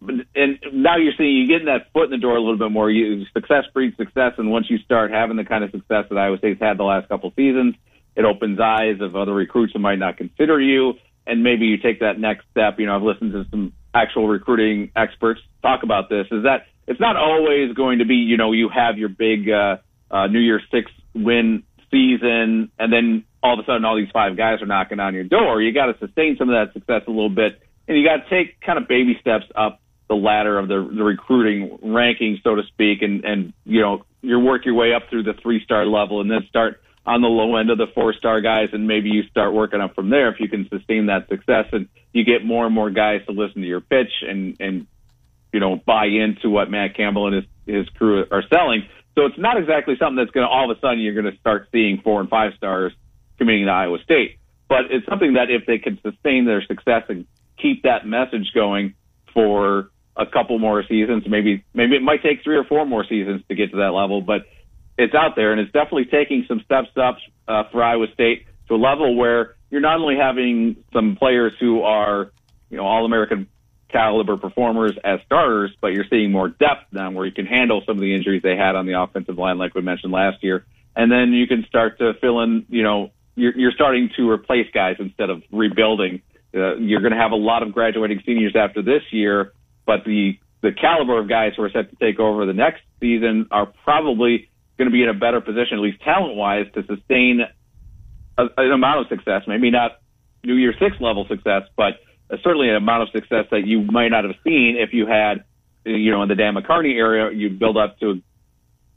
And 0.00 0.58
now 0.72 0.96
you're 0.96 1.12
seeing 1.18 1.36
you 1.36 1.46
getting 1.46 1.66
that 1.66 1.92
foot 1.92 2.04
in 2.04 2.10
the 2.12 2.16
door 2.16 2.36
a 2.36 2.40
little 2.40 2.56
bit 2.56 2.70
more. 2.70 2.90
You 2.90 3.26
success 3.34 3.64
breeds 3.74 3.98
success, 3.98 4.32
and 4.38 4.50
once 4.50 4.70
you 4.70 4.78
start 4.78 5.10
having 5.10 5.36
the 5.36 5.44
kind 5.44 5.62
of 5.62 5.70
success 5.72 6.06
that 6.08 6.16
Iowa 6.16 6.38
State's 6.38 6.60
had 6.60 6.78
the 6.78 6.84
last 6.84 7.10
couple 7.10 7.30
seasons, 7.36 7.74
it 8.16 8.24
opens 8.24 8.58
eyes 8.58 9.02
of 9.02 9.14
other 9.14 9.34
recruits 9.34 9.74
who 9.74 9.78
might 9.78 9.98
not 9.98 10.16
consider 10.16 10.58
you, 10.58 10.94
and 11.26 11.42
maybe 11.42 11.66
you 11.66 11.78
take 11.78 12.00
that 12.00 12.18
next 12.18 12.46
step. 12.50 12.78
You 12.78 12.86
know, 12.86 12.96
I've 12.96 13.02
listened 13.02 13.32
to 13.32 13.44
some 13.50 13.72
actual 13.94 14.28
recruiting 14.28 14.90
experts 14.96 15.40
talk 15.62 15.82
about 15.82 16.08
this. 16.08 16.26
Is 16.30 16.44
that 16.44 16.66
it's 16.86 17.00
not 17.00 17.16
always 17.16 17.74
going 17.74 17.98
to 17.98 18.04
be 18.04 18.16
you 18.16 18.36
know 18.36 18.52
you 18.52 18.68
have 18.68 18.98
your 18.98 19.08
big 19.08 19.48
uh, 19.48 19.76
uh, 20.10 20.26
New 20.26 20.40
Year's 20.40 20.62
Six 20.70 20.90
win 21.14 21.62
season, 21.90 22.70
and 22.78 22.92
then 22.92 23.24
all 23.42 23.54
of 23.54 23.62
a 23.62 23.66
sudden 23.66 23.84
all 23.84 23.96
these 23.96 24.10
five 24.12 24.36
guys 24.36 24.62
are 24.62 24.66
knocking 24.66 25.00
on 25.00 25.14
your 25.14 25.24
door. 25.24 25.60
You 25.60 25.72
got 25.72 25.86
to 25.86 25.98
sustain 25.98 26.36
some 26.38 26.48
of 26.48 26.54
that 26.54 26.72
success 26.72 27.02
a 27.06 27.10
little 27.10 27.30
bit, 27.30 27.60
and 27.88 27.96
you 27.98 28.04
got 28.04 28.28
to 28.28 28.30
take 28.30 28.60
kind 28.60 28.78
of 28.78 28.88
baby 28.88 29.16
steps 29.20 29.46
up 29.56 29.80
the 30.08 30.14
ladder 30.16 30.58
of 30.58 30.68
the, 30.68 30.90
the 30.94 31.04
recruiting 31.04 31.78
rankings, 31.84 32.42
so 32.42 32.54
to 32.54 32.62
speak, 32.68 33.02
and 33.02 33.24
and 33.24 33.52
you 33.64 33.80
know 33.80 34.04
you 34.22 34.38
work 34.38 34.64
your 34.64 34.74
way 34.74 34.92
up 34.92 35.02
through 35.08 35.22
the 35.22 35.34
three 35.42 35.62
star 35.64 35.86
level, 35.86 36.20
and 36.20 36.30
then 36.30 36.40
start 36.48 36.82
on 37.06 37.22
the 37.22 37.28
low 37.28 37.56
end 37.56 37.70
of 37.70 37.78
the 37.78 37.86
four 37.94 38.12
star 38.12 38.40
guys, 38.40 38.68
and 38.72 38.86
maybe 38.86 39.10
you 39.10 39.22
start 39.24 39.52
working 39.52 39.80
up 39.80 39.94
from 39.94 40.10
there 40.10 40.30
if 40.32 40.40
you 40.40 40.48
can 40.48 40.68
sustain 40.68 41.06
that 41.06 41.28
success, 41.28 41.66
and 41.72 41.88
you 42.12 42.24
get 42.24 42.44
more 42.44 42.66
and 42.66 42.74
more 42.74 42.90
guys 42.90 43.24
to 43.26 43.32
listen 43.32 43.62
to 43.62 43.68
your 43.68 43.80
pitch 43.80 44.12
and 44.22 44.56
and 44.60 44.86
you 45.52 45.60
know 45.60 45.76
buy 45.76 46.06
into 46.06 46.50
what 46.50 46.70
Matt 46.70 46.96
Campbell 46.96 47.26
and 47.26 47.36
his 47.36 47.44
his 47.66 47.88
crew 47.90 48.24
are 48.30 48.42
selling. 48.52 48.82
So 49.14 49.26
it's 49.26 49.38
not 49.38 49.58
exactly 49.58 49.96
something 49.98 50.16
that's 50.16 50.30
going 50.30 50.46
to 50.46 50.50
all 50.50 50.70
of 50.70 50.76
a 50.76 50.80
sudden 50.80 51.00
you're 51.00 51.20
going 51.20 51.32
to 51.32 51.38
start 51.38 51.68
seeing 51.72 52.00
four 52.02 52.20
and 52.20 52.28
five 52.28 52.52
stars 52.56 52.92
committing 53.38 53.64
to 53.64 53.72
Iowa 53.72 53.98
State, 54.04 54.38
but 54.68 54.90
it's 54.90 55.06
something 55.06 55.34
that 55.34 55.50
if 55.50 55.66
they 55.66 55.78
can 55.78 55.98
sustain 56.02 56.44
their 56.44 56.62
success 56.62 57.04
and 57.08 57.26
keep 57.56 57.82
that 57.82 58.06
message 58.06 58.52
going 58.54 58.94
for 59.32 59.90
a 60.16 60.26
couple 60.26 60.58
more 60.58 60.84
seasons, 60.86 61.24
maybe 61.26 61.64
maybe 61.72 61.96
it 61.96 62.02
might 62.02 62.22
take 62.22 62.44
three 62.44 62.56
or 62.56 62.64
four 62.64 62.84
more 62.84 63.04
seasons 63.04 63.42
to 63.48 63.54
get 63.54 63.70
to 63.70 63.78
that 63.78 63.92
level, 63.92 64.20
but 64.20 64.42
it's 65.00 65.14
out 65.14 65.34
there 65.34 65.52
and 65.52 65.60
it's 65.60 65.72
definitely 65.72 66.04
taking 66.04 66.44
some 66.46 66.60
steps 66.64 66.90
up 66.96 67.16
uh, 67.48 67.64
for 67.72 67.82
Iowa 67.82 68.06
State 68.12 68.46
to 68.68 68.74
a 68.74 68.76
level 68.76 69.16
where 69.16 69.56
you're 69.70 69.80
not 69.80 69.98
only 69.98 70.16
having 70.16 70.76
some 70.92 71.16
players 71.16 71.52
who 71.58 71.82
are, 71.82 72.30
you 72.68 72.76
know, 72.76 72.84
all 72.84 73.04
American 73.04 73.48
caliber 73.88 74.36
performers 74.36 74.92
as 75.02 75.20
starters, 75.26 75.72
but 75.80 75.88
you're 75.88 76.04
seeing 76.10 76.30
more 76.30 76.48
depth 76.48 76.92
now 76.92 77.10
where 77.10 77.26
you 77.26 77.32
can 77.32 77.46
handle 77.46 77.82
some 77.86 77.96
of 77.96 78.00
the 78.00 78.14
injuries 78.14 78.42
they 78.42 78.56
had 78.56 78.76
on 78.76 78.86
the 78.86 79.00
offensive 79.00 79.38
line, 79.38 79.58
like 79.58 79.74
we 79.74 79.80
mentioned 79.80 80.12
last 80.12 80.42
year. 80.42 80.64
And 80.94 81.10
then 81.10 81.32
you 81.32 81.46
can 81.46 81.64
start 81.66 81.98
to 81.98 82.12
fill 82.20 82.40
in, 82.40 82.66
you 82.68 82.82
know, 82.82 83.10
you're, 83.36 83.56
you're 83.56 83.72
starting 83.72 84.10
to 84.16 84.28
replace 84.28 84.66
guys 84.72 84.96
instead 84.98 85.30
of 85.30 85.42
rebuilding. 85.50 86.22
Uh, 86.54 86.76
you're 86.76 87.00
going 87.00 87.12
to 87.12 87.18
have 87.18 87.32
a 87.32 87.36
lot 87.36 87.62
of 87.62 87.72
graduating 87.72 88.22
seniors 88.26 88.54
after 88.54 88.82
this 88.82 89.02
year, 89.12 89.52
but 89.86 90.04
the, 90.04 90.38
the 90.62 90.72
caliber 90.72 91.18
of 91.18 91.28
guys 91.28 91.52
who 91.56 91.62
are 91.62 91.70
set 91.70 91.90
to 91.90 91.96
take 91.96 92.20
over 92.20 92.44
the 92.44 92.52
next 92.52 92.82
season 93.00 93.46
are 93.50 93.66
probably 93.84 94.49
going 94.80 94.90
to 94.90 94.92
be 94.92 95.02
in 95.02 95.10
a 95.10 95.14
better 95.14 95.42
position, 95.42 95.76
at 95.76 95.80
least 95.80 96.00
talent 96.00 96.36
wise, 96.36 96.64
to 96.72 96.82
sustain 96.86 97.42
a, 98.38 98.44
an 98.56 98.72
amount 98.72 99.00
of 99.00 99.08
success. 99.08 99.42
Maybe 99.46 99.70
not 99.70 100.00
New 100.42 100.54
Year 100.54 100.72
Six 100.80 100.96
level 101.00 101.26
success, 101.28 101.64
but 101.76 102.00
certainly 102.42 102.70
an 102.70 102.76
amount 102.76 103.02
of 103.02 103.08
success 103.10 103.44
that 103.50 103.66
you 103.66 103.82
might 103.82 104.08
not 104.08 104.24
have 104.24 104.36
seen 104.42 104.76
if 104.78 104.94
you 104.94 105.06
had, 105.06 105.44
you 105.84 106.10
know, 106.10 106.22
in 106.22 106.30
the 106.30 106.34
Dan 106.34 106.54
McCarney 106.54 106.96
area, 106.96 107.30
you 107.30 107.50
build 107.50 107.76
up 107.76 107.98
to 108.00 108.22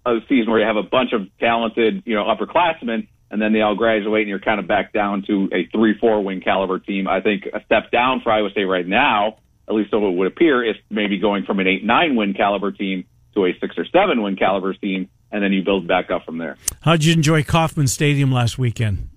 a 0.06 0.20
season 0.30 0.50
where 0.50 0.62
you 0.62 0.66
have 0.66 0.78
a 0.78 0.88
bunch 0.88 1.12
of 1.12 1.28
talented, 1.40 2.04
you 2.06 2.16
know, 2.16 2.24
upperclassmen, 2.24 3.08
and 3.30 3.42
then 3.42 3.52
they 3.52 3.62
all 3.62 3.76
graduate, 3.76 4.22
and 4.22 4.30
you're 4.30 4.40
kind 4.40 4.60
of 4.60 4.68
back 4.68 4.94
down 4.94 5.24
to 5.28 5.50
a 5.52 5.68
three, 5.76 5.98
four 6.00 6.24
win 6.24 6.40
caliber 6.40 6.80
team. 6.80 7.10
I 7.10 7.20
think 7.20 7.44
a 7.54 7.62
step 7.66 7.92
down 7.92 8.22
for 8.22 8.32
Iowa 8.32 8.52
State 8.52 8.66
right 8.66 8.88
now, 8.88 9.38
at 9.68 9.74
least 9.74 9.92
so 9.92 10.08
it 10.08 10.12
would 10.12 10.28
appear, 10.28 10.64
is 10.64 10.78
maybe 10.90 11.20
going 11.20 11.44
from 11.44 11.60
an 11.60 11.68
eight, 11.68 11.84
nine 11.84 12.16
win 12.16 12.34
caliber 12.34 12.72
team 12.72 13.06
to 13.34 13.46
a 13.46 13.54
six 13.60 13.76
or 13.78 13.86
seven 13.86 14.22
win 14.22 14.36
caliber 14.36 14.74
team, 14.74 15.10
and 15.34 15.44
then 15.44 15.52
you 15.52 15.62
build 15.64 15.86
back 15.88 16.10
up 16.12 16.24
from 16.24 16.38
there. 16.38 16.56
How 16.82 16.94
did 16.94 17.04
you 17.04 17.12
enjoy 17.14 17.44
Kauffman 17.44 17.88
Stadium 17.88 18.32
last 18.32 18.58
weekend? 18.58 19.10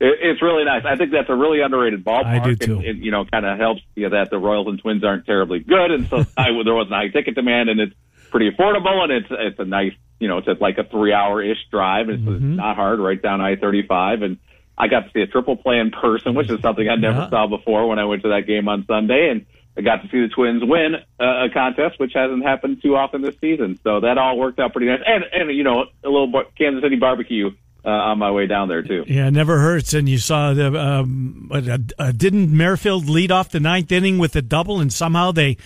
It, 0.00 0.18
it's 0.20 0.42
really 0.42 0.64
nice. 0.64 0.84
I 0.84 0.96
think 0.96 1.12
that's 1.12 1.28
a 1.30 1.34
really 1.36 1.60
underrated 1.60 2.04
ballpark. 2.04 2.24
I 2.24 2.38
do 2.40 2.56
too. 2.56 2.80
It, 2.80 2.86
it, 2.86 2.96
you 2.96 3.10
know, 3.12 3.24
kind 3.24 3.46
of 3.46 3.58
helps 3.58 3.82
you 3.94 4.08
know, 4.08 4.16
that 4.18 4.30
the 4.30 4.38
Royals 4.38 4.66
and 4.66 4.80
Twins 4.80 5.04
aren't 5.04 5.24
terribly 5.26 5.60
good, 5.60 5.90
and 5.92 6.08
so 6.08 6.16
I, 6.36 6.46
there 6.64 6.74
wasn't 6.74 6.94
a 6.94 6.96
high 6.96 7.08
ticket 7.08 7.34
demand, 7.36 7.68
and 7.68 7.78
it's 7.80 7.94
pretty 8.30 8.50
affordable, 8.50 9.02
and 9.04 9.12
it's 9.12 9.28
it's 9.30 9.58
a 9.60 9.64
nice, 9.64 9.92
you 10.18 10.26
know, 10.26 10.38
it's 10.38 10.60
like 10.60 10.78
a 10.78 10.84
three 10.84 11.12
hour 11.12 11.42
ish 11.42 11.58
drive. 11.70 12.08
It's, 12.08 12.20
Mm-hmm. 12.20 12.52
it's 12.52 12.56
not 12.56 12.74
hard, 12.76 12.98
right 12.98 13.20
down 13.20 13.40
I 13.40 13.54
thirty 13.56 13.86
five, 13.86 14.22
and 14.22 14.38
I 14.76 14.88
got 14.88 15.00
to 15.04 15.10
see 15.12 15.20
a 15.20 15.26
triple 15.28 15.56
play 15.56 15.78
in 15.78 15.90
person, 15.92 16.34
which 16.34 16.50
is 16.50 16.60
something 16.60 16.88
I 16.88 16.96
never 16.96 17.18
Yeah. 17.18 17.30
saw 17.30 17.46
before 17.46 17.86
when 17.88 17.98
I 18.00 18.04
went 18.06 18.22
to 18.22 18.28
that 18.30 18.46
game 18.46 18.68
on 18.68 18.84
Sunday, 18.86 19.28
and 19.30 19.46
I 19.76 19.80
got 19.80 20.02
to 20.02 20.08
see 20.08 20.20
the 20.20 20.28
Twins 20.28 20.62
win 20.64 20.94
uh, 21.18 21.46
a 21.46 21.50
contest, 21.52 21.98
which 21.98 22.12
hasn't 22.14 22.44
happened 22.44 22.80
too 22.80 22.96
often 22.96 23.22
this 23.22 23.36
season. 23.40 23.78
So 23.82 24.00
that 24.00 24.18
all 24.18 24.38
worked 24.38 24.60
out 24.60 24.72
pretty 24.72 24.86
nice, 24.86 25.00
and 25.04 25.24
and 25.32 25.56
you 25.56 25.64
know, 25.64 25.86
a 26.04 26.08
little 26.08 26.28
bar- 26.28 26.46
Kansas 26.56 26.82
City 26.82 26.96
barbecue. 26.96 27.50
Uh, 27.86 27.90
on 27.90 28.18
my 28.18 28.30
way 28.30 28.46
down 28.46 28.66
there 28.66 28.80
too. 28.80 29.04
Yeah, 29.06 29.26
it 29.26 29.32
never 29.32 29.58
hurts. 29.58 29.92
And 29.92 30.08
you 30.08 30.16
saw 30.16 30.54
the 30.54 30.74
um, 30.74 31.50
uh, 31.52 31.76
uh, 31.98 32.12
didn't 32.12 32.50
Merrifield 32.50 33.10
lead 33.10 33.30
off 33.30 33.50
the 33.50 33.60
ninth 33.60 33.92
inning 33.92 34.16
with 34.16 34.34
a 34.36 34.40
double, 34.40 34.80
and 34.80 34.90
somehow 34.90 35.32
they 35.32 35.58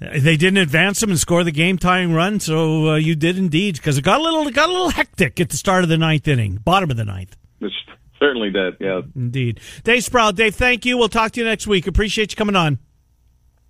they 0.00 0.38
didn't 0.38 0.56
advance 0.56 1.00
them 1.00 1.10
and 1.10 1.18
score 1.18 1.44
the 1.44 1.52
game 1.52 1.76
tying 1.76 2.14
run. 2.14 2.40
So 2.40 2.92
uh, 2.92 2.96
you 2.96 3.14
did 3.14 3.36
indeed 3.36 3.74
because 3.74 3.98
it 3.98 4.02
got 4.02 4.20
a 4.20 4.22
little 4.22 4.48
it 4.48 4.54
got 4.54 4.70
a 4.70 4.72
little 4.72 4.88
hectic 4.90 5.38
at 5.40 5.50
the 5.50 5.58
start 5.58 5.82
of 5.82 5.90
the 5.90 5.98
ninth 5.98 6.26
inning, 6.26 6.56
bottom 6.56 6.90
of 6.90 6.96
the 6.96 7.04
ninth. 7.04 7.36
Which 7.58 7.72
certainly 8.18 8.50
did. 8.50 8.78
Yeah, 8.80 9.02
Indeed, 9.14 9.60
Dave 9.84 10.04
Sproul, 10.04 10.32
Dave, 10.32 10.54
thank 10.54 10.86
you. 10.86 10.96
We'll 10.96 11.10
talk 11.10 11.32
to 11.32 11.40
you 11.40 11.46
next 11.46 11.66
week. 11.66 11.86
Appreciate 11.86 12.32
you 12.32 12.36
coming 12.36 12.56
on. 12.56 12.78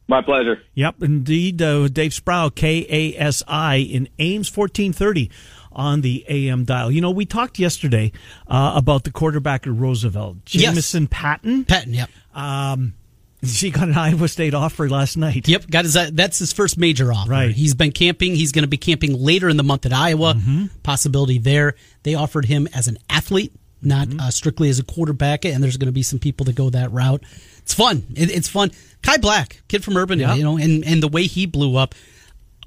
My 0.08 0.20
pleasure. 0.22 0.60
Yep, 0.74 1.02
indeed. 1.02 1.62
Uh, 1.62 1.88
Dave 1.88 2.12
Sproul, 2.14 2.50
K 2.50 2.86
A 2.88 3.18
S 3.20 3.42
I 3.46 3.76
in 3.76 4.08
Ames, 4.18 4.48
fourteen 4.48 4.92
thirty 4.92 5.30
on 5.70 6.02
the 6.02 6.24
AM 6.28 6.64
dial. 6.64 6.90
You 6.90 7.00
know, 7.00 7.10
we 7.10 7.24
talked 7.24 7.58
yesterday 7.58 8.12
uh, 8.46 8.72
about 8.76 9.04
the 9.04 9.10
quarterback 9.10 9.66
at 9.66 9.72
Roosevelt, 9.72 10.36
Yes. 10.50 10.64
Jamison 10.64 11.06
Patton. 11.06 11.64
Patton, 11.64 11.94
yep. 11.94 12.10
Um, 12.34 12.92
she 13.44 13.70
got 13.70 13.88
an 13.88 13.96
Iowa 13.96 14.28
State 14.28 14.52
offer 14.52 14.88
last 14.90 15.16
night. 15.16 15.48
Yep, 15.48 15.70
got 15.70 15.84
his, 15.86 15.94
that's 16.12 16.38
his 16.38 16.52
first 16.52 16.76
major 16.76 17.10
offer. 17.10 17.30
Right. 17.30 17.50
He's 17.52 17.74
been 17.74 17.90
camping. 17.92 18.34
He's 18.34 18.52
going 18.52 18.64
to 18.64 18.68
be 18.68 18.76
camping 18.76 19.14
later 19.18 19.48
in 19.48 19.56
the 19.56 19.62
month 19.62 19.86
at 19.86 19.94
Iowa. 19.94 20.34
Mm-hmm. 20.34 20.66
Possibility 20.82 21.38
there. 21.38 21.74
They 22.02 22.14
offered 22.16 22.44
him 22.44 22.68
as 22.74 22.86
an 22.86 22.98
athlete, 23.08 23.54
not 23.80 24.08
Mm-hmm. 24.08 24.20
uh, 24.20 24.30
strictly 24.30 24.68
as 24.68 24.78
a 24.78 24.84
quarterback. 24.84 25.46
And 25.46 25.62
there's 25.64 25.78
going 25.78 25.86
to 25.88 25.92
be 25.92 26.02
some 26.02 26.18
people 26.18 26.44
that 26.44 26.54
go 26.54 26.68
that 26.68 26.92
route. 26.92 27.24
It's 27.62 27.74
fun. 27.74 28.04
It, 28.14 28.30
it's 28.30 28.48
fun. 28.48 28.70
Kai 29.02 29.16
Black, 29.16 29.62
kid 29.68 29.82
from 29.84 29.96
Urban, 29.96 30.18
Yeah. 30.18 30.34
you 30.34 30.42
know, 30.44 30.56
and 30.58 30.84
and 30.84 31.02
the 31.02 31.08
way 31.08 31.24
he 31.24 31.46
blew 31.46 31.76
up. 31.76 31.94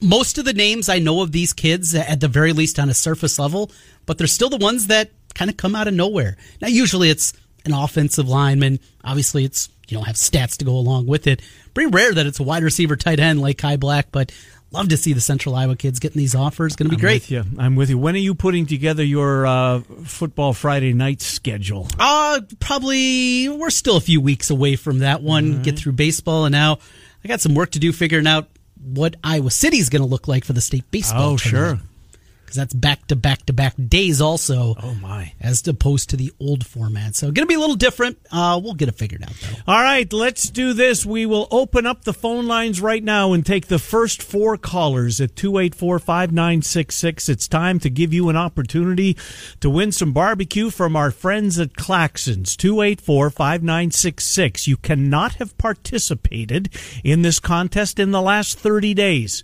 Most 0.01 0.37
of 0.37 0.45
the 0.45 0.53
names 0.53 0.89
I 0.89 0.99
know 0.99 1.21
of 1.21 1.31
these 1.31 1.53
kids, 1.53 1.95
at 1.95 2.19
the 2.19 2.27
very 2.27 2.51
least 2.51 2.79
on 2.79 2.89
a 2.89 2.93
surface 2.93 3.39
level, 3.39 3.71
but 4.05 4.17
they're 4.17 4.27
still 4.27 4.49
the 4.49 4.57
ones 4.57 4.87
that 4.87 5.11
kind 5.33 5.49
of 5.49 5.55
come 5.57 5.75
out 5.75 5.87
of 5.87 5.93
nowhere. 5.93 6.35
Now, 6.61 6.67
usually 6.67 7.09
it's 7.09 7.33
an 7.63 7.73
offensive 7.73 8.27
lineman. 8.27 8.79
Obviously, 9.03 9.45
it's 9.45 9.69
you 9.87 9.95
don't 9.97 10.05
have 10.05 10.15
stats 10.17 10.57
to 10.57 10.65
go 10.65 10.73
along 10.73 11.05
with 11.05 11.27
it. 11.27 11.41
Pretty 11.73 11.89
rare 11.91 12.13
that 12.13 12.25
it's 12.25 12.39
a 12.39 12.43
wide 12.43 12.63
receiver, 12.63 12.95
tight 12.95 13.19
end 13.19 13.39
like 13.41 13.57
Kai 13.57 13.77
Black, 13.77 14.07
but 14.11 14.31
love 14.71 14.89
to 14.89 14.97
see 14.97 15.13
the 15.13 15.21
Central 15.21 15.55
Iowa 15.55 15.75
kids 15.75 15.99
getting 15.99 16.19
these 16.19 16.35
offers. 16.35 16.75
Going 16.75 16.89
to 16.89 16.95
be 16.95 16.95
I'm 16.97 17.01
great. 17.01 17.21
with 17.21 17.31
you. 17.31 17.43
I'm 17.57 17.75
with 17.75 17.89
you. 17.89 17.97
When 17.97 18.15
are 18.15 18.19
you 18.19 18.35
putting 18.35 18.65
together 18.65 19.03
your 19.03 19.45
uh, 19.45 19.79
football 20.03 20.53
Friday 20.53 20.93
night 20.93 21.21
schedule? 21.21 21.87
Uh, 21.97 22.41
probably 22.59 23.49
we're 23.49 23.69
still 23.69 23.97
a 23.97 24.01
few 24.01 24.19
weeks 24.21 24.49
away 24.49 24.75
from 24.75 24.99
that 24.99 25.21
one. 25.21 25.61
Get 25.61 25.79
through 25.79 25.93
baseball, 25.93 26.45
and 26.45 26.51
now 26.51 26.79
I 27.23 27.27
got 27.27 27.41
some 27.41 27.55
work 27.55 27.71
to 27.71 27.79
do 27.79 27.91
figuring 27.91 28.27
out 28.27 28.49
what 28.83 29.15
Iowa 29.23 29.49
City's 29.49 29.89
going 29.89 30.01
to 30.01 30.07
look 30.07 30.27
like 30.27 30.45
for 30.45 30.53
the 30.53 30.61
state 30.61 30.89
baseball. 30.91 31.33
Oh, 31.33 31.37
sure. 31.37 31.79
Because 32.45 32.55
that's 32.55 32.73
back 32.73 33.07
to 33.07 33.15
back 33.15 33.45
to 33.47 33.53
back 33.53 33.73
days 33.87 34.21
also. 34.21 34.75
Oh 34.81 34.93
my! 34.95 35.33
As 35.41 35.67
opposed 35.67 36.09
to 36.11 36.17
the 36.17 36.31
old 36.39 36.65
format, 36.65 37.15
so 37.15 37.27
going 37.27 37.45
to 37.45 37.47
be 37.47 37.55
a 37.55 37.59
little 37.59 37.75
different. 37.75 38.19
Uh, 38.31 38.59
we'll 38.63 38.75
get 38.75 38.87
it 38.89 38.95
figured 38.95 39.23
out 39.23 39.33
though. 39.41 39.73
All 39.73 39.81
right, 39.81 40.11
let's 40.13 40.49
do 40.49 40.73
this. 40.73 41.05
We 41.05 41.25
will 41.25 41.47
open 41.51 41.85
up 41.85 42.03
the 42.03 42.13
phone 42.13 42.45
lines 42.45 42.79
right 42.81 43.03
now 43.03 43.33
and 43.33 43.45
take 43.45 43.67
the 43.67 43.79
first 43.79 44.21
four 44.21 44.57
callers 44.57 45.19
at 45.19 45.35
284 45.35 45.99
5966. 45.99 47.29
It's 47.29 47.47
time 47.47 47.79
to 47.79 47.89
give 47.89 48.13
you 48.13 48.29
an 48.29 48.37
opportunity 48.37 49.17
to 49.59 49.69
win 49.69 49.91
some 49.91 50.13
barbecue 50.13 50.69
from 50.69 50.95
our 50.95 51.11
friends 51.11 51.59
at 51.59 51.73
Claxons. 51.73 52.55
284 52.55 53.29
5966. 53.29 54.67
You 54.67 54.77
cannot 54.77 55.35
have 55.35 55.57
participated 55.57 56.69
in 57.03 57.21
this 57.21 57.39
contest 57.39 57.99
in 57.99 58.11
the 58.11 58.21
last 58.21 58.59
30 58.59 58.93
days. 58.93 59.43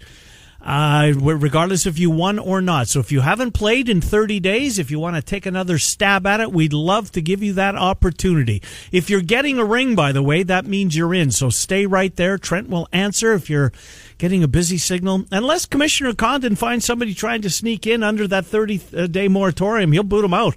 Uh, 0.63 1.13
regardless 1.17 1.87
if 1.87 1.97
you 1.97 2.11
won 2.11 2.37
or 2.37 2.61
not. 2.61 2.87
So 2.87 2.99
if 2.99 3.11
you 3.11 3.21
haven't 3.21 3.53
played 3.53 3.89
in 3.89 3.99
30 3.99 4.39
days, 4.39 4.77
if 4.77 4.91
you 4.91 4.99
want 4.99 5.15
to 5.15 5.21
take 5.21 5.47
another 5.47 5.79
stab 5.79 6.27
at 6.27 6.39
it, 6.39 6.51
we'd 6.51 6.71
love 6.73 7.11
to 7.13 7.21
give 7.21 7.41
you 7.41 7.53
that 7.53 7.75
opportunity. 7.75 8.61
If 8.91 9.09
you're 9.09 9.21
getting 9.21 9.57
a 9.57 9.65
ring, 9.65 9.95
by 9.95 10.11
the 10.11 10.21
way, 10.21 10.43
that 10.43 10.65
means 10.65 10.95
you're 10.95 11.15
in. 11.15 11.31
So 11.31 11.49
stay 11.49 11.87
right 11.87 12.15
there. 12.15 12.37
Trent 12.37 12.69
will 12.69 12.87
answer 12.91 13.33
if 13.33 13.49
you're 13.49 13.71
getting 14.21 14.43
a 14.43 14.47
busy 14.47 14.77
signal. 14.77 15.25
Unless 15.31 15.65
Commissioner 15.65 16.13
Condon 16.13 16.55
finds 16.55 16.85
somebody 16.85 17.15
trying 17.15 17.41
to 17.41 17.49
sneak 17.49 17.87
in 17.87 18.03
under 18.03 18.27
that 18.27 18.45
30 18.45 19.07
day 19.07 19.27
moratorium, 19.27 19.91
he'll 19.91 20.03
boot 20.03 20.21
them 20.21 20.33
out. 20.33 20.55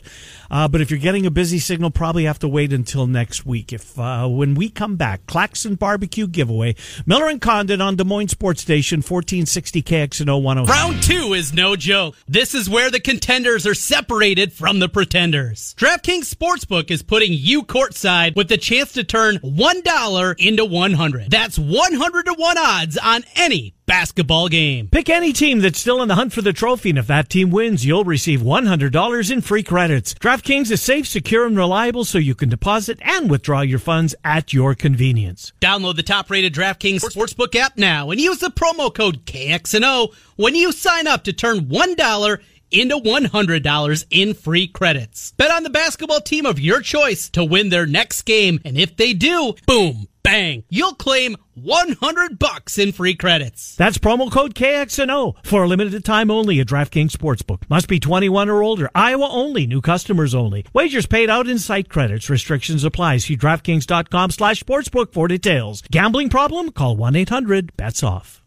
Uh, 0.51 0.69
but 0.69 0.83
if 0.83 0.91
you're 0.91 1.01
getting 1.01 1.25
a 1.25 1.31
busy 1.31 1.59
signal, 1.59 1.91
probably 1.91 2.25
have 2.25 2.39
to 2.39 2.47
wait 2.47 2.75
until 2.75 3.07
next 3.07 3.47
week. 3.47 3.73
If 3.73 3.99
uh, 3.99 4.29
when 4.29 4.55
we 4.55 4.69
come 4.69 4.97
back, 4.97 5.27
Claxon 5.27 5.77
Barbecue 5.77 6.27
giveaway, 6.27 6.77
Miller 7.07 7.27
and 7.29 7.41
Condon 7.41 7.81
on 7.81 7.97
Des 7.97 8.05
Moines 8.05 8.29
Sports 8.29 8.61
Station, 8.61 8.99
1460 8.99 9.83
KXNO 9.83 10.43
106. 10.43 10.79
Round 10.79 11.03
two 11.03 11.33
is 11.33 11.55
no 11.55 11.75
joke. 11.75 12.17
This 12.29 12.55
is 12.55 12.69
where 12.69 12.91
the 12.91 13.01
contenders 13.01 13.67
are 13.67 13.75
separated 13.75 14.53
from 14.53 14.79
the 14.79 14.91
pretenders. 14.91 15.75
DraftKings 15.79 16.33
Sportsbook 16.33 16.91
is 16.91 17.03
putting 17.03 17.33
you 17.33 17.63
courtside 17.63 18.37
with 18.37 18.49
the 18.49 18.59
chance 18.59 18.93
to 18.93 19.05
turn 19.05 19.39
$1 19.39 20.35
into 20.39 20.65
100. 20.67 21.31
That's 21.31 21.59
100 21.59 22.27
to 22.27 22.35
1 22.35 22.59
odds 22.59 22.99
on 22.99 23.25
any 23.37 23.54
basketball 23.87 24.49
game. 24.49 24.89
Pick 24.89 25.09
any 25.09 25.33
team 25.33 25.61
that's 25.61 25.79
still 25.79 26.03
in 26.03 26.09
the 26.09 26.15
hunt 26.15 26.33
for 26.33 26.43
the 26.43 26.53
trophy, 26.53 26.91
and 26.91 26.99
if 26.99 27.07
that 27.07 27.29
team 27.29 27.51
wins, 27.51 27.85
you'll 27.85 28.05
receive 28.05 28.41
$100 28.41 29.31
in 29.31 29.41
free 29.41 29.63
credits. 29.63 30.15
DraftKings 30.15 30.71
is 30.71 30.83
safe, 30.83 31.07
secure, 31.07 31.47
and 31.47 31.57
reliable, 31.57 32.05
so 32.05 32.19
you 32.19 32.35
can 32.35 32.49
deposit 32.49 32.99
and 33.03 33.31
withdraw 33.31 33.61
your 33.61 33.79
funds 33.79 34.15
at 34.25 34.53
your 34.53 34.75
convenience. 34.75 35.53
Download 35.61 35.97
the 35.97 36.03
top-rated 36.03 36.55
DraftKings 36.55 37.01
Sportsbook 37.01 37.55
app 37.55 37.77
now 37.77 38.11
and 38.11 38.21
use 38.21 38.39
the 38.39 38.49
promo 38.49 38.93
code 38.95 39.25
KXNO 39.27 40.15
when 40.37 40.55
you 40.55 40.73
sign 40.73 41.07
up 41.07 41.25
to 41.25 41.33
turn 41.33 41.67
$1 41.67 42.39
into 42.71 42.97
$100 42.97 44.05
in 44.11 44.35
free 44.35 44.67
credits. 44.67 45.33
Bet 45.37 45.51
on 45.51 45.63
the 45.63 45.71
basketball 45.71 46.21
team 46.21 46.45
of 46.45 46.59
your 46.59 46.81
choice 46.81 47.29
to 47.31 47.45
win 47.45 47.69
their 47.69 47.87
next 47.87 48.23
game, 48.23 48.59
and 48.65 48.77
if 48.77 48.97
they 48.97 49.13
do, 49.13 49.55
boom, 49.67 50.09
bang, 50.35 50.65
you'll 50.69 50.95
claim 50.95 51.37
100 51.55 52.39
bucks 52.39 52.79
in 52.79 52.93
free 52.93 53.15
credits. 53.15 53.77
That's 53.77 53.99
promo 53.99 54.31
code 54.31 54.55
KXNO 54.55 55.47
for 55.47 55.63
a 55.63 55.69
limited 55.69 56.05
time 56.05 56.31
only 56.31 56.59
at 56.61 56.67
DraftKings 56.67 57.13
Sportsbook. 57.13 57.63
Must 57.69 57.89
be 57.89 58.01
21 58.01 58.49
or 58.49 58.63
older. 58.63 58.91
Iowa 58.95 59.29
only. 59.31 59.67
New 59.67 59.81
customers 59.81 60.35
only. 60.35 60.67
Wagers 60.73 61.07
paid 61.07 61.31
out 61.31 61.47
in 61.47 61.59
site 61.59 61.89
credits. 61.89 62.29
Restrictions 62.29 62.83
apply. 62.85 63.19
See 63.19 63.37
DraftKings.com 63.37 64.31
slash 64.31 64.63
sportsbook 64.63 65.13
for 65.13 65.29
details. 65.29 65.83
Gambling 65.83 66.31
problem? 66.31 66.71
Call 66.71 66.97
1-800-BETS-OFF. 66.97 68.41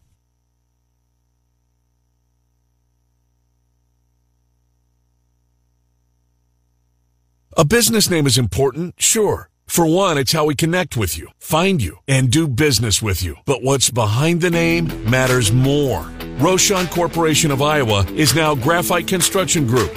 A 7.59 7.65
business 7.65 8.07
name 8.07 8.27
is 8.27 8.37
important, 8.37 8.95
sure. 8.99 9.49
For 9.67 9.85
one, 9.85 10.17
it's 10.17 10.31
how 10.31 10.45
we 10.45 10.55
connect 10.55 10.95
with 10.97 11.19
you, 11.19 11.29
find 11.37 11.83
you, 11.83 11.97
and 12.07 12.31
do 12.31 12.47
business 12.47 12.99
with 13.01 13.21
you. 13.21 13.35
But 13.45 13.61
what's 13.61 13.91
behind 13.91 14.39
the 14.41 14.49
name 14.49 14.87
matters 15.09 15.51
more. 15.51 16.03
Rochon 16.39 16.89
Corporation 16.89 17.51
of 17.51 17.61
Iowa 17.61 18.05
is 18.11 18.33
now 18.33 18.55
Graphite 18.55 19.05
Construction 19.07 19.67
Group. 19.67 19.91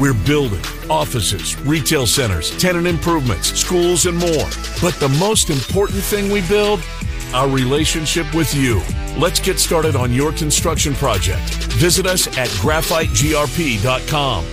We're 0.00 0.14
building 0.24 0.62
offices, 0.90 1.56
retail 1.60 2.06
centers, 2.06 2.50
tenant 2.58 2.86
improvements, 2.88 3.52
schools, 3.52 4.06
and 4.06 4.16
more. 4.18 4.48
But 4.82 4.94
the 4.98 5.14
most 5.20 5.50
important 5.50 6.02
thing 6.02 6.32
we 6.32 6.40
build? 6.48 6.82
Our 7.32 7.48
relationship 7.48 8.34
with 8.34 8.52
you. 8.54 8.82
Let's 9.16 9.38
get 9.38 9.60
started 9.60 9.94
on 9.96 10.12
your 10.12 10.32
construction 10.32 10.94
project. 10.94 11.44
Visit 11.74 12.06
us 12.06 12.26
at 12.38 12.48
graphitegrp.com. 12.48 14.44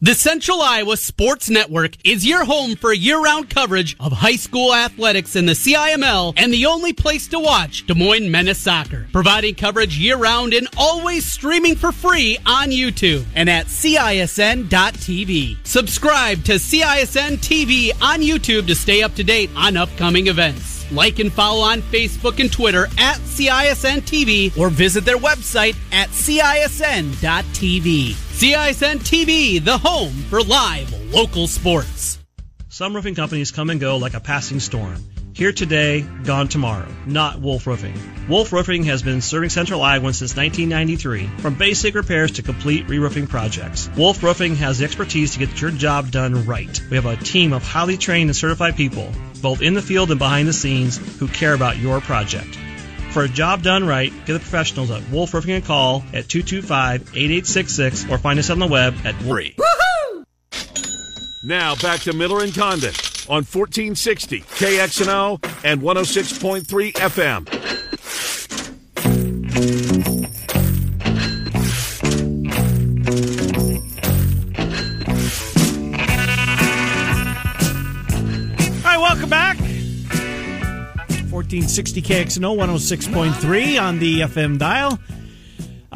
The 0.00 0.14
Central 0.14 0.62
Iowa 0.62 0.96
Sports 0.96 1.50
Network 1.50 1.96
is 2.06 2.24
your 2.24 2.44
home 2.44 2.76
for 2.76 2.92
year-round 2.92 3.50
coverage 3.50 3.96
of 3.98 4.12
high 4.12 4.36
school 4.36 4.72
athletics 4.72 5.34
in 5.34 5.44
the 5.46 5.54
CIML 5.54 6.34
and 6.36 6.54
the 6.54 6.66
only 6.66 6.92
place 6.92 7.26
to 7.28 7.40
watch 7.40 7.84
Des 7.84 7.94
Moines 7.94 8.30
Menace 8.30 8.60
Soccer. 8.60 9.08
Providing 9.12 9.56
coverage 9.56 9.98
year-round 9.98 10.54
and 10.54 10.68
always 10.76 11.24
streaming 11.26 11.74
for 11.74 11.90
free 11.90 12.38
on 12.46 12.68
YouTube 12.68 13.24
and 13.34 13.50
at 13.50 13.66
CISN.TV. 13.66 15.56
Subscribe 15.66 16.44
to 16.44 16.52
CISN 16.52 17.38
TV 17.38 17.90
on 18.00 18.20
YouTube 18.20 18.68
to 18.68 18.76
stay 18.76 19.02
up 19.02 19.16
to 19.16 19.24
date 19.24 19.50
on 19.56 19.76
upcoming 19.76 20.28
events. 20.28 20.77
Like 20.90 21.18
and 21.18 21.32
follow 21.32 21.62
on 21.62 21.82
Facebook 21.82 22.40
and 22.40 22.52
Twitter 22.52 22.86
at 22.98 23.18
CISN 23.18 24.00
TV 24.02 24.56
or 24.58 24.70
visit 24.70 25.04
their 25.04 25.18
website 25.18 25.76
at 25.92 26.08
CISN.TV. 26.10 27.18
CISN 28.12 28.98
TV, 28.98 29.64
the 29.64 29.78
home 29.78 30.12
for 30.12 30.42
live 30.42 30.92
local 31.12 31.46
sports. 31.46 32.18
Some 32.68 32.94
roofing 32.94 33.14
companies 33.14 33.50
come 33.50 33.70
and 33.70 33.80
go 33.80 33.96
like 33.96 34.14
a 34.14 34.20
passing 34.20 34.60
storm. 34.60 35.02
Here 35.38 35.52
today, 35.52 36.00
gone 36.24 36.48
tomorrow. 36.48 36.88
Not 37.06 37.40
Wolf 37.40 37.66
Roofing. 37.68 37.94
Wolf 38.28 38.52
Roofing 38.52 38.82
has 38.84 39.04
been 39.04 39.20
serving 39.20 39.50
Central 39.50 39.82
Iowa 39.82 40.12
since 40.12 40.36
1993, 40.36 41.28
from 41.40 41.54
basic 41.54 41.94
repairs 41.94 42.32
to 42.32 42.42
complete 42.42 42.88
re-roofing 42.88 43.28
projects. 43.28 43.88
Wolf 43.96 44.20
Roofing 44.22 44.56
has 44.56 44.78
the 44.78 44.84
expertise 44.84 45.34
to 45.34 45.38
get 45.38 45.60
your 45.60 45.70
job 45.70 46.10
done 46.10 46.44
right. 46.44 46.82
We 46.90 46.96
have 46.96 47.06
a 47.06 47.16
team 47.16 47.52
of 47.52 47.62
highly 47.62 47.96
trained 47.96 48.30
and 48.30 48.36
certified 48.36 48.76
people, 48.76 49.12
both 49.40 49.62
in 49.62 49.74
the 49.74 49.82
field 49.82 50.10
and 50.10 50.18
behind 50.18 50.48
the 50.48 50.52
scenes, 50.52 50.98
who 51.18 51.28
care 51.28 51.54
about 51.54 51.78
your 51.78 52.00
project. 52.00 52.58
For 53.10 53.24
a 53.24 53.28
job 53.28 53.62
done 53.62 53.86
right, 53.86 54.12
give 54.26 54.34
the 54.34 54.40
professionals 54.40 54.90
at 54.90 55.08
Wolf 55.10 55.32
Roofing 55.32 55.54
a 55.54 55.60
call 55.60 56.04
at 56.12 56.24
225-8866 56.26 58.10
or 58.10 58.18
find 58.18 58.38
us 58.38 58.50
on 58.50 58.58
the 58.58 58.66
web 58.66 58.94
at 59.04 59.20
Wolf. 59.22 59.54
Now 61.44 61.74
back 61.76 62.00
to 62.00 62.12
Miller 62.12 62.42
and 62.42 62.54
Condon 62.54 62.92
on 63.28 63.44
1460 63.44 64.40
KXNO 64.40 65.64
and 65.64 65.80
106.3 65.80 66.92
FM. 66.92 67.57
1460 81.48 82.02
KXNO 82.02 82.58
106.3 82.58 83.80
on 83.80 83.98
the 83.98 84.20
FM 84.20 84.58
dial. 84.58 84.98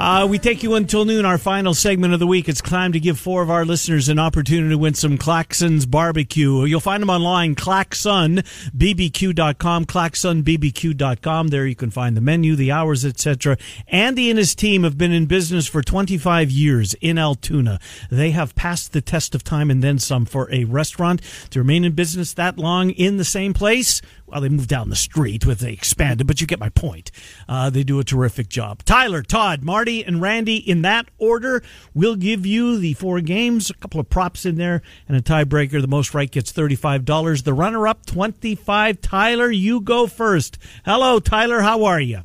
Uh, 0.03 0.27
we 0.27 0.37
take 0.37 0.65
you 0.65 0.75
until 0.75 1.05
noon, 1.05 1.25
our 1.25 1.39
final 1.39 1.75
segment 1.75 2.13
of 2.13 2.19
the 2.19 2.27
week. 2.27 2.49
It's 2.49 2.61
time 2.61 2.91
to 2.91 2.99
give 2.99 3.21
four 3.21 3.41
of 3.41 3.51
our 3.51 3.65
listeners 3.65 4.09
an 4.09 4.19
opportunity 4.19 4.71
to 4.71 4.77
win 4.77 4.95
some 4.95 5.17
Claxon's 5.17 5.87
barbecue. 5.87 6.65
You'll 6.65 6.81
find 6.81 7.01
them 7.01 7.09
online, 7.09 7.55
claxonbbq.com, 7.55 9.87
claxonbbq.com. 9.87 11.49
There 11.49 11.67
you 11.69 11.77
can 11.77 11.93
find 11.93 12.17
the 12.17 12.21
menu, 12.21 12.57
the 12.57 12.73
hours, 12.73 13.05
etc. 13.05 13.57
Andy 13.87 14.29
and 14.29 14.41
his 14.41 14.57
team 14.57 14.83
have 14.83 14.99
been 14.99 15.13
in 15.13 15.27
business 15.27 15.69
for 15.69 15.83
25 15.83 16.51
years 16.51 16.95
in 16.95 17.17
Altoona. 17.17 17.79
They 18.11 18.33
have 18.33 18.57
passed 18.57 18.93
the 18.93 19.03
test 19.03 19.37
of 19.37 19.45
time 19.45 19.71
and 19.71 19.85
then 19.85 20.01
some 20.01 20.25
for 20.25 20.53
a 20.53 20.65
restaurant 20.65 21.23
to 21.51 21.61
remain 21.61 21.85
in 21.85 21.93
business 21.93 22.35
that 22.35 22.59
long 22.59 22.91
in 22.91 23.19
the 23.19 23.25
same 23.25 23.55
place. 23.55 24.03
Well, 24.27 24.41
they 24.41 24.49
moved 24.49 24.71
down 24.71 24.89
the 24.89 24.97
street 24.97 25.45
with 25.45 25.59
they 25.59 25.75
expanded, 25.75 26.27
but 26.27 26.41
you 26.41 26.47
get 26.47 26.59
my 26.59 26.71
point. 26.71 27.11
Uh, 27.47 27.69
they 27.69 27.85
do 27.85 28.01
a 28.01 28.05
terrific 28.05 28.49
job. 28.49 28.83
Tyler, 28.83 29.21
Todd, 29.21 29.63
Marty, 29.63 29.92
and 30.01 30.23
Randy 30.23 30.57
in 30.57 30.83
that 30.83 31.09
order. 31.19 31.63
We'll 31.93 32.17
give 32.17 32.47
you 32.47 32.79
the 32.79 32.95
four 32.95 33.21
games, 33.21 33.69
a 33.69 33.75
couple 33.75 34.01
of 34.01 34.09
props 34.09 34.47
in 34.47 34.57
there, 34.57 34.81
and 35.07 35.17
a 35.17 35.21
tiebreaker. 35.21 35.81
The 35.81 35.89
most 35.89 36.15
right 36.15 36.31
gets 36.31 36.53
thirty-five 36.53 37.05
dollars. 37.05 37.43
The 37.43 37.53
runner-up 37.53 38.07
twenty-five. 38.07 39.01
Tyler, 39.01 39.51
you 39.51 39.81
go 39.81 40.07
first. 40.07 40.59
Hello, 40.85 41.21
Tyler. 41.21 41.61
How 41.61 41.85
are 41.85 42.01
you? 42.01 42.21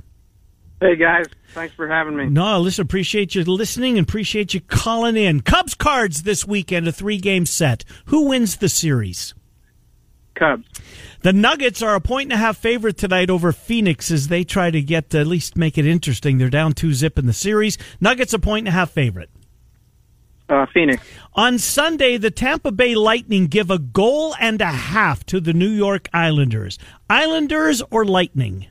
Hey 0.80 0.96
guys, 0.96 1.26
thanks 1.56 1.74
for 1.74 1.88
having 1.88 2.16
me. 2.16 2.28
No, 2.28 2.60
listen, 2.60 2.84
appreciate 2.84 3.34
you 3.34 3.44
listening 3.44 3.98
and 3.98 4.08
appreciate 4.08 4.54
you 4.54 4.62
calling 4.62 5.18
in. 5.18 5.42
Cubs 5.42 5.74
cards 5.74 6.22
this 6.22 6.46
weekend, 6.46 6.88
a 6.88 6.92
three-game 6.92 7.48
set. 7.48 7.84
Who 8.06 8.28
wins 8.28 8.58
the 8.58 8.70
series? 8.70 9.34
Cubs. 10.38 10.66
The 11.22 11.34
Nuggets 11.34 11.82
are 11.82 11.96
a 11.96 12.02
point 12.02 12.32
and 12.32 12.34
a 12.34 12.38
half 12.38 12.58
favorite 12.58 12.98
tonight 12.98 13.30
over 13.30 13.52
Phoenix 13.52 14.12
as 14.12 14.28
they 14.28 14.44
try 14.44 14.72
to 14.72 14.82
get 14.82 15.14
at 15.16 15.28
least 15.28 15.58
make 15.58 15.78
it 15.78 15.86
interesting. 15.86 16.38
They're 16.38 16.50
down 16.50 16.74
two 16.74 16.94
zip 16.94 17.18
in 17.18 17.26
the 17.26 17.34
series. 17.34 17.78
Nuggets 18.00 18.34
a 18.34 18.40
point 18.40 18.68
and 18.68 18.70
a 18.70 18.78
half 18.78 18.92
favorite. 18.92 19.30
Uh, 20.50 20.66
Phoenix. 20.74 21.04
On 21.34 21.58
Sunday, 21.58 22.18
the 22.18 22.32
Tampa 22.32 22.72
Bay 22.72 22.96
Lightning 22.96 23.48
give 23.48 23.70
a 23.70 23.80
goal 23.80 24.34
and 24.40 24.62
a 24.62 24.68
half 24.68 25.26
to 25.26 25.42
the 25.42 25.54
New 25.54 25.70
York 25.70 26.08
Islanders. 26.14 26.80
Islanders 27.10 27.82
or 27.92 28.06
Lightning? 28.06 28.68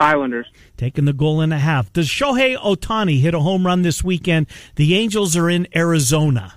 Islanders. 0.00 0.46
Taking 0.76 1.04
the 1.04 1.12
goal 1.12 1.40
and 1.40 1.52
a 1.52 1.58
half. 1.58 1.92
Does 1.92 2.08
Shohei 2.08 2.56
Ohtani 2.56 3.20
hit 3.20 3.34
a 3.34 3.40
home 3.40 3.66
run 3.66 3.82
this 3.82 4.02
weekend? 4.02 4.46
The 4.76 4.94
Angels 4.94 5.36
are 5.36 5.50
in 5.50 5.68
Arizona. 5.74 6.54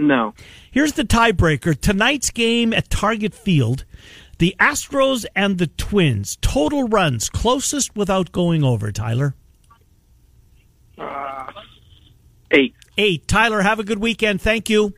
No. 0.00 0.34
Here's 0.70 0.92
the 0.92 1.04
tiebreaker. 1.04 1.78
Tonight's 1.78 2.30
game 2.30 2.72
at 2.72 2.88
Target 2.90 3.34
Field, 3.34 3.84
the 4.38 4.56
Astros 4.58 5.26
and 5.36 5.58
the 5.58 5.66
Twins. 5.66 6.38
Total 6.40 6.84
runs, 6.88 7.28
closest 7.28 7.94
without 7.94 8.32
going 8.32 8.64
over, 8.64 8.90
Tyler. 8.90 9.34
Uh, 10.98 11.46
eight. 12.50 12.74
Eight. 12.96 13.28
Tyler, 13.28 13.62
have 13.62 13.78
a 13.78 13.84
good 13.84 13.98
weekend. 13.98 14.40
Thank 14.40 14.70
you. 14.70 14.94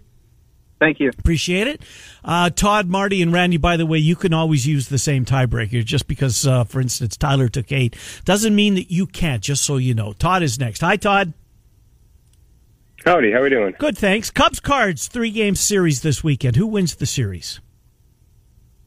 Thank 0.78 0.98
you. 0.98 1.10
Appreciate 1.10 1.68
it. 1.68 1.82
Uh, 2.24 2.50
Todd, 2.50 2.88
Marty, 2.88 3.22
and 3.22 3.32
Randy, 3.32 3.56
by 3.56 3.76
the 3.76 3.86
way, 3.86 3.98
you 3.98 4.16
can 4.16 4.32
always 4.34 4.66
use 4.66 4.88
the 4.88 4.98
same 4.98 5.24
tiebreaker. 5.24 5.84
Just 5.84 6.08
because, 6.08 6.44
uh, 6.44 6.64
for 6.64 6.80
instance, 6.80 7.16
Tyler 7.16 7.48
took 7.48 7.70
eight 7.70 7.96
doesn't 8.24 8.54
mean 8.54 8.74
that 8.74 8.90
you 8.90 9.06
can't, 9.06 9.42
just 9.42 9.64
so 9.64 9.76
you 9.76 9.94
know. 9.94 10.12
Todd 10.12 10.42
is 10.42 10.58
next. 10.58 10.80
Hi, 10.80 10.96
Todd. 10.96 11.34
Howdy, 13.04 13.32
how 13.32 13.38
are 13.38 13.42
we 13.42 13.50
doing? 13.50 13.74
Good, 13.78 13.98
thanks. 13.98 14.30
Cubs 14.30 14.60
cards, 14.60 15.08
three 15.08 15.30
game 15.30 15.56
series 15.56 16.02
this 16.02 16.22
weekend. 16.22 16.56
Who 16.56 16.66
wins 16.66 16.94
the 16.94 17.06
series? 17.06 17.60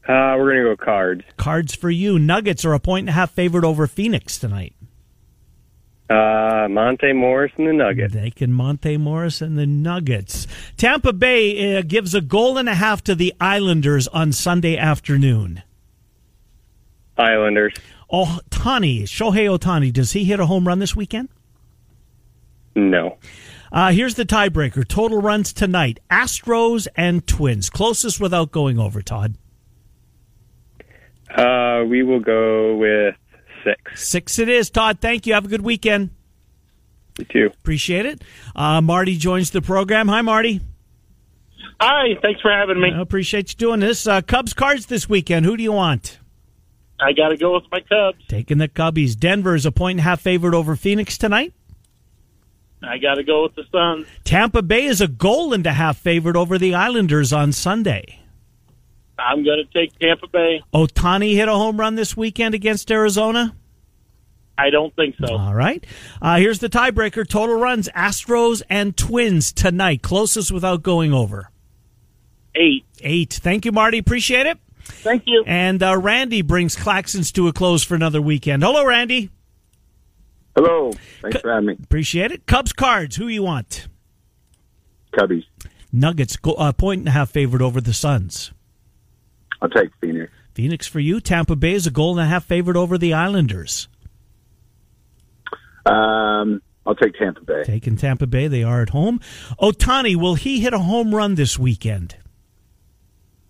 Uh, 0.04 0.36
we're 0.38 0.52
going 0.52 0.64
to 0.64 0.76
go 0.76 0.76
cards. 0.76 1.24
Cards 1.36 1.74
for 1.74 1.90
you. 1.90 2.18
Nuggets 2.18 2.64
are 2.64 2.72
a 2.72 2.78
point 2.78 3.04
and 3.04 3.08
a 3.10 3.12
half 3.12 3.32
favored 3.32 3.64
over 3.64 3.86
Phoenix 3.86 4.38
tonight. 4.38 4.74
Uh, 6.08 6.68
Monte 6.70 7.12
Morris 7.12 7.50
and 7.58 7.66
the 7.66 7.72
Nuggets. 7.72 8.14
They 8.14 8.30
can 8.30 8.52
Monte 8.52 8.96
Morris 8.96 9.40
and 9.42 9.58
the 9.58 9.66
Nuggets. 9.66 10.46
Tampa 10.76 11.12
Bay 11.12 11.76
uh, 11.76 11.82
gives 11.82 12.14
a 12.14 12.20
goal 12.20 12.58
and 12.58 12.68
a 12.68 12.74
half 12.74 13.02
to 13.04 13.16
the 13.16 13.34
Islanders 13.40 14.06
on 14.08 14.32
Sunday 14.32 14.76
afternoon. 14.76 15.62
Islanders. 17.18 17.74
Ohtani, 18.12 19.02
Shohei 19.02 19.58
Ohtani, 19.58 19.92
does 19.92 20.12
he 20.12 20.24
hit 20.24 20.38
a 20.38 20.46
home 20.46 20.68
run 20.68 20.78
this 20.78 20.94
weekend? 20.94 21.28
No. 22.76 23.18
Uh, 23.76 23.92
here's 23.92 24.14
the 24.14 24.24
tiebreaker. 24.24 24.88
Total 24.88 25.20
runs 25.20 25.52
tonight. 25.52 26.00
Astros 26.10 26.88
and 26.96 27.26
Twins. 27.26 27.68
Closest 27.68 28.18
without 28.18 28.50
going 28.50 28.78
over, 28.78 29.02
Todd. 29.02 29.34
Uh, 31.28 31.84
we 31.86 32.02
will 32.02 32.20
go 32.20 32.74
with 32.76 33.14
six. 33.62 34.02
Six 34.02 34.38
it 34.38 34.48
is, 34.48 34.70
Todd. 34.70 35.00
Thank 35.02 35.26
you. 35.26 35.34
Have 35.34 35.44
a 35.44 35.48
good 35.48 35.60
weekend. 35.60 36.08
You 37.18 37.26
too. 37.26 37.50
Appreciate 37.52 38.06
it. 38.06 38.24
Uh, 38.54 38.80
Marty 38.80 39.18
joins 39.18 39.50
the 39.50 39.60
program. 39.60 40.08
Hi, 40.08 40.22
Marty. 40.22 40.62
Hi. 41.78 42.16
Thanks 42.22 42.40
for 42.40 42.50
having 42.50 42.80
me. 42.80 42.92
I 42.94 43.02
appreciate 43.02 43.52
you 43.52 43.56
doing 43.58 43.80
this. 43.80 44.06
Uh, 44.06 44.22
Cubs 44.22 44.54
cards 44.54 44.86
this 44.86 45.06
weekend. 45.06 45.44
Who 45.44 45.54
do 45.54 45.62
you 45.62 45.72
want? 45.72 46.18
I 46.98 47.12
got 47.12 47.28
to 47.28 47.36
go 47.36 47.52
with 47.52 47.64
my 47.70 47.80
Cubs. 47.80 48.24
Taking 48.26 48.56
the 48.56 48.68
Cubbies. 48.68 49.18
Denver 49.18 49.54
is 49.54 49.66
a 49.66 49.70
point 49.70 49.98
and 49.98 50.00
a 50.00 50.04
half 50.04 50.22
favorite 50.22 50.54
over 50.54 50.76
Phoenix 50.76 51.18
tonight. 51.18 51.52
I 52.82 52.98
got 52.98 53.14
to 53.14 53.24
go 53.24 53.42
with 53.44 53.54
the 53.54 53.64
Suns. 53.72 54.06
Tampa 54.24 54.62
Bay 54.62 54.84
is 54.84 55.00
a 55.00 55.08
goal 55.08 55.52
and 55.52 55.66
a 55.66 55.72
half 55.72 55.98
favorite 55.98 56.36
over 56.36 56.58
the 56.58 56.74
Islanders 56.74 57.32
on 57.32 57.52
Sunday. 57.52 58.20
I'm 59.18 59.44
going 59.44 59.64
to 59.64 59.78
take 59.78 59.98
Tampa 59.98 60.28
Bay. 60.28 60.62
Ohtani 60.74 61.34
hit 61.34 61.48
a 61.48 61.54
home 61.54 61.80
run 61.80 61.94
this 61.94 62.16
weekend 62.16 62.54
against 62.54 62.90
Arizona. 62.90 63.54
I 64.58 64.70
don't 64.70 64.94
think 64.94 65.16
so. 65.18 65.36
All 65.36 65.54
right. 65.54 65.84
Uh, 66.20 66.36
here's 66.36 66.60
the 66.60 66.68
tiebreaker. 66.68 67.26
Total 67.28 67.56
runs, 67.56 67.88
Astros 67.90 68.62
and 68.70 68.96
Twins 68.96 69.52
tonight. 69.52 70.02
Closest 70.02 70.50
without 70.50 70.82
going 70.82 71.12
over. 71.12 71.50
Eight. 72.54 72.84
Eight. 73.00 73.34
Thank 73.34 73.64
you, 73.64 73.72
Marty. 73.72 73.98
Appreciate 73.98 74.46
it. 74.46 74.58
Thank 74.84 75.24
you. 75.26 75.44
And 75.46 75.82
uh, 75.82 75.98
Randy 75.98 76.42
brings 76.42 76.76
Claxons 76.76 77.32
to 77.32 77.48
a 77.48 77.52
close 77.52 77.82
for 77.82 77.94
another 77.94 78.22
weekend. 78.22 78.62
Hello, 78.62 78.84
Randy. 78.84 79.30
Hello. 80.56 80.90
Thanks 81.20 81.40
for 81.40 81.52
having 81.52 81.66
me. 81.66 81.76
Appreciate 81.82 82.32
it. 82.32 82.46
Cubs 82.46 82.72
cards. 82.72 83.16
Who 83.16 83.28
you 83.28 83.42
want? 83.42 83.88
Cubbies. 85.12 85.44
Nuggets. 85.92 86.36
Go, 86.36 86.54
uh, 86.54 86.72
point 86.72 87.00
and 87.00 87.08
a 87.08 87.12
half 87.12 87.30
favorite 87.30 87.62
over 87.62 87.80
the 87.80 87.92
Suns. 87.92 88.52
I'll 89.60 89.68
take 89.68 89.90
Phoenix. 90.00 90.32
Phoenix 90.54 90.86
for 90.86 91.00
you. 91.00 91.20
Tampa 91.20 91.56
Bay 91.56 91.74
is 91.74 91.86
a 91.86 91.90
goal 91.90 92.12
and 92.18 92.26
a 92.26 92.28
half 92.28 92.44
favorite 92.44 92.76
over 92.76 92.96
the 92.96 93.12
Islanders. 93.12 93.88
Um, 95.84 96.62
I'll 96.86 96.94
take 96.94 97.14
Tampa 97.18 97.42
Bay. 97.42 97.62
Taking 97.64 97.96
Tampa 97.96 98.26
Bay. 98.26 98.48
They 98.48 98.62
are 98.62 98.80
at 98.80 98.90
home. 98.90 99.20
Ohtani, 99.60 100.16
will 100.16 100.34
he 100.34 100.60
hit 100.60 100.72
a 100.72 100.78
home 100.78 101.14
run 101.14 101.34
this 101.34 101.58
weekend? 101.58 102.16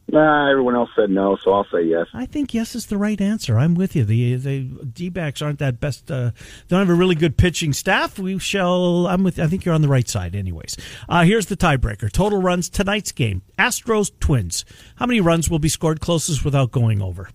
Nah, 0.09 0.49
everyone 0.49 0.77
else 0.77 0.91
said 0.95 1.11
no, 1.11 1.37
so 1.43 1.53
I'll 1.53 1.67
say 1.73 1.83
yes. 1.83 2.07
I 2.15 2.27
think 2.27 2.55
yes 2.55 2.77
is 2.77 2.87
the 2.87 2.97
right 2.97 3.21
answer. 3.21 3.59
I'm 3.59 3.75
with 3.75 3.97
you. 3.97 4.05
The 4.05 4.37
the 4.37 4.61
D-backs 4.61 5.43
aren't 5.43 5.59
that 5.59 5.81
best. 5.81 6.09
Uh, 6.11 6.31
don't 6.69 6.79
have 6.79 6.91
a 6.91 6.95
really 6.95 7.17
good 7.17 7.37
pitching 7.37 7.73
staff. 7.73 8.17
We 8.17 8.39
shall. 8.39 9.09
I'm 9.09 9.25
with. 9.25 9.41
I 9.41 9.49
think 9.49 9.65
you're 9.65 9.75
on 9.75 9.83
the 9.83 9.89
right 9.89 10.09
side. 10.09 10.37
Anyways, 10.37 10.77
uh, 11.09 11.25
here's 11.25 11.47
the 11.47 11.57
tiebreaker. 11.57 12.11
Total 12.11 12.41
runs 12.41 12.69
tonight's 12.69 13.11
game. 13.11 13.43
Astros 13.59 14.13
Twins. 14.21 14.65
How 14.95 15.07
many 15.07 15.21
runs 15.21 15.51
will 15.51 15.59
be 15.59 15.69
scored 15.69 16.01
closest 16.01 16.45
without 16.45 16.71
going 16.71 17.03
over? 17.03 17.29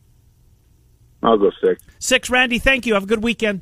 I'll 1.21 1.37
go 1.37 1.51
six. 1.61 1.83
Six. 1.99 2.29
Randy, 2.29 2.57
thank 2.57 2.85
you. 2.85 2.93
Have 2.93 3.03
a 3.03 3.07
good 3.07 3.21
weekend. 3.21 3.61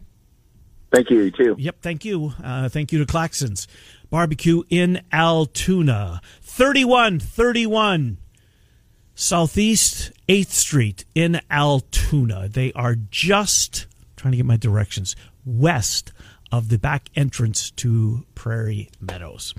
Thank 0.94 1.10
you. 1.10 1.22
You 1.24 1.32
too. 1.32 1.56
Yep. 1.58 1.82
Thank 1.82 2.06
you. 2.06 2.34
Uh, 2.44 2.70
thank 2.70 2.92
you 2.92 3.04
to 3.04 3.12
Claxons 3.12 3.66
Barbecue 4.12 4.62
in 4.70 5.02
Altoona. 5.12 6.22
31 6.42 7.20
31 7.20 8.18
Southeast 9.20 10.14
8th 10.30 10.52
Street 10.52 11.04
in 11.14 11.42
Altoona. 11.52 12.48
They 12.48 12.72
are 12.72 12.96
just 12.96 13.86
trying 14.16 14.32
to 14.32 14.38
get 14.38 14.46
my 14.46 14.56
directions 14.56 15.18
west 15.46 16.14
of 16.54 16.70
the 16.70 16.80
back 16.80 17.10
entrance 17.18 17.70
to 17.72 18.26
Prairie 18.34 18.90
Meadows. 19.02 19.54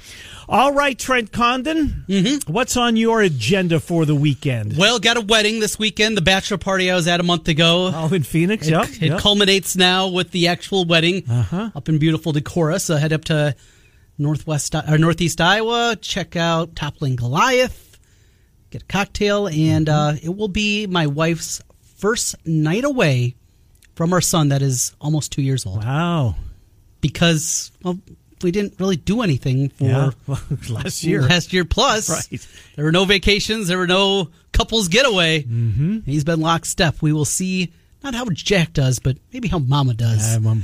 All 0.49 0.73
right, 0.73 0.99
Trent 0.99 1.31
Condon, 1.31 2.07
mm-hmm. 2.09 2.51
what's 2.51 2.79
on 2.79 2.97
your 2.97 3.21
agenda 3.21 3.81
for 3.81 4.07
the 4.07 4.15
weekend? 4.15 4.79
Well, 4.79 4.99
got 4.99 5.19
a 5.19 5.21
wedding 5.21 5.61
this 5.61 5.79
weekend. 5.79 6.17
The 6.17 6.23
bachelor 6.23 6.57
party 6.57 6.91
I 6.91 6.95
was 6.95 7.07
at 7.07 7.21
a 7.21 7.23
month 7.23 7.47
ago. 7.47 7.91
Oh, 7.95 8.15
in 8.15 8.23
Phoenix, 8.23 8.67
it, 8.67 8.71
yep. 8.71 8.89
It 8.89 9.03
yep. 9.03 9.21
culminates 9.21 9.77
now 9.77 10.09
with 10.09 10.31
the 10.31 10.49
actual 10.49 10.87
wedding 10.87 11.31
uh-huh. 11.31 11.73
up 11.75 11.87
in 11.91 11.99
beautiful 11.99 12.33
Decorah. 12.33 12.81
So 12.81 12.97
head 12.97 13.13
up 13.13 13.27
to 13.27 13.55
northwest 14.17 14.75
or 14.75 14.97
northeast 14.97 15.39
Iowa. 15.39 15.99
Check 16.01 16.35
out 16.35 16.75
Toppling 16.77 17.17
Goliath. 17.17 17.90
Get 18.71 18.83
a 18.83 18.87
cocktail, 18.87 19.49
and 19.49 19.89
uh, 19.89 20.15
it 20.23 20.35
will 20.35 20.49
be 20.49 20.87
my 20.87 21.07
wife's 21.07 21.61
first 21.97 22.37
night 22.47 22.85
away 22.85 23.35
from 23.95 24.13
our 24.13 24.21
son 24.21 24.49
that 24.51 24.63
is 24.63 24.95
almost 25.01 25.33
two 25.33 25.43
years 25.43 25.67
old. 25.67 25.85
Wow! 25.85 26.37
Because 27.01 27.73
well, 27.83 27.99
we 28.43 28.51
didn't 28.51 28.79
really 28.79 28.97
do 28.97 29.23
anything 29.23 29.71
for 29.71 29.85
yeah. 29.85 30.11
well, 30.27 30.41
last 30.69 31.03
year. 31.05 31.23
Last 31.23 31.53
year 31.53 31.65
plus, 31.65 32.09
right? 32.09 32.47
There 32.77 32.85
were 32.85 32.93
no 32.93 33.05
vacations. 33.05 33.69
There 33.69 33.79
were 33.79 33.87
no 33.87 34.31
couples 34.53 34.89
getaway. 34.89 35.43
Mm-hmm. 35.43 36.01
He's 36.07 36.25
been 36.25 36.41
lockstep. 36.41 37.03
We 37.03 37.13
will 37.13 37.25
see 37.25 37.73
not 38.03 38.15
how 38.15 38.25
Jack 38.33 38.73
does, 38.73 38.99
but 38.99 39.19
maybe 39.33 39.49
how 39.49 39.59
Mama 39.59 39.95
does. 39.95 40.37
Uh, 40.37 40.55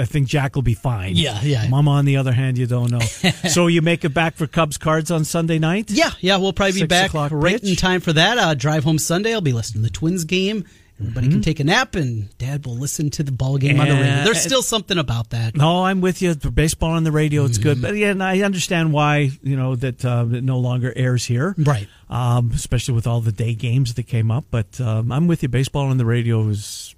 I 0.00 0.04
think 0.04 0.28
Jack 0.28 0.54
will 0.54 0.62
be 0.62 0.74
fine. 0.74 1.16
Yeah, 1.16 1.40
yeah. 1.42 1.68
Mama, 1.68 1.92
on 1.92 2.04
the 2.04 2.16
other 2.16 2.32
hand, 2.32 2.58
you 2.58 2.66
don't 2.66 2.90
know. 2.90 2.98
so 3.48 3.66
you 3.66 3.82
make 3.82 4.04
it 4.04 4.10
back 4.14 4.34
for 4.34 4.46
Cubs 4.46 4.78
cards 4.78 5.10
on 5.10 5.24
Sunday 5.24 5.58
night? 5.58 5.90
Yeah, 5.90 6.10
yeah. 6.20 6.36
We'll 6.36 6.52
probably 6.52 6.74
be 6.74 6.78
Six 6.80 6.88
back 6.88 7.14
right 7.14 7.60
pitch? 7.60 7.70
in 7.70 7.76
time 7.76 8.00
for 8.00 8.12
that. 8.12 8.38
Uh, 8.38 8.54
drive 8.54 8.84
home 8.84 8.98
Sunday. 8.98 9.32
I'll 9.32 9.40
be 9.40 9.52
listening 9.52 9.82
to 9.84 9.88
the 9.88 9.92
Twins 9.92 10.24
game. 10.24 10.64
Everybody 11.02 11.26
Mm-hmm. 11.26 11.32
can 11.36 11.42
take 11.42 11.60
a 11.60 11.64
nap, 11.64 11.94
and 11.94 12.36
Dad 12.38 12.64
will 12.64 12.76
listen 12.76 13.10
to 13.10 13.22
the 13.22 13.32
ball 13.32 13.58
game 13.58 13.78
on 13.80 13.88
the 13.88 13.94
radio. 13.94 14.24
There's 14.24 14.40
still 14.40 14.62
something 14.62 14.98
about 14.98 15.30
that. 15.30 15.56
No, 15.56 15.84
I'm 15.84 16.00
with 16.00 16.22
you. 16.22 16.34
Baseball 16.34 16.92
on 16.92 17.04
the 17.04 17.12
radio, 17.12 17.44
it's 17.44 17.58
Mm-hmm. 17.58 17.62
good. 17.68 17.82
But 17.82 17.90
again, 17.92 18.20
I 18.22 18.40
understand 18.42 18.92
why 18.92 19.30
you 19.42 19.56
know 19.56 19.76
that 19.76 20.04
uh, 20.04 20.26
it 20.32 20.44
no 20.44 20.58
longer 20.58 20.92
airs 20.96 21.24
here, 21.24 21.54
right? 21.58 21.88
Um, 22.08 22.50
especially 22.54 22.94
with 22.94 23.06
all 23.06 23.20
the 23.20 23.32
day 23.32 23.54
games 23.54 23.94
that 23.94 24.04
came 24.04 24.30
up. 24.30 24.44
But 24.50 24.80
um, 24.80 25.10
I'm 25.12 25.26
with 25.26 25.42
you. 25.42 25.48
Baseball 25.48 25.86
on 25.88 25.96
the 25.98 26.06
radio 26.06 26.46
is 26.48 26.94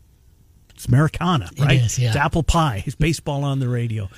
it's 0.74 0.86
Americana, 0.86 1.48
right? 1.58 1.80
is, 1.80 1.98
yeah. 1.98 2.08
It's 2.08 2.16
apple 2.16 2.42
pie. 2.42 2.82
It's 2.86 2.96
baseball 2.96 3.44
on 3.44 3.58
the 3.60 3.68
radio. 3.68 4.08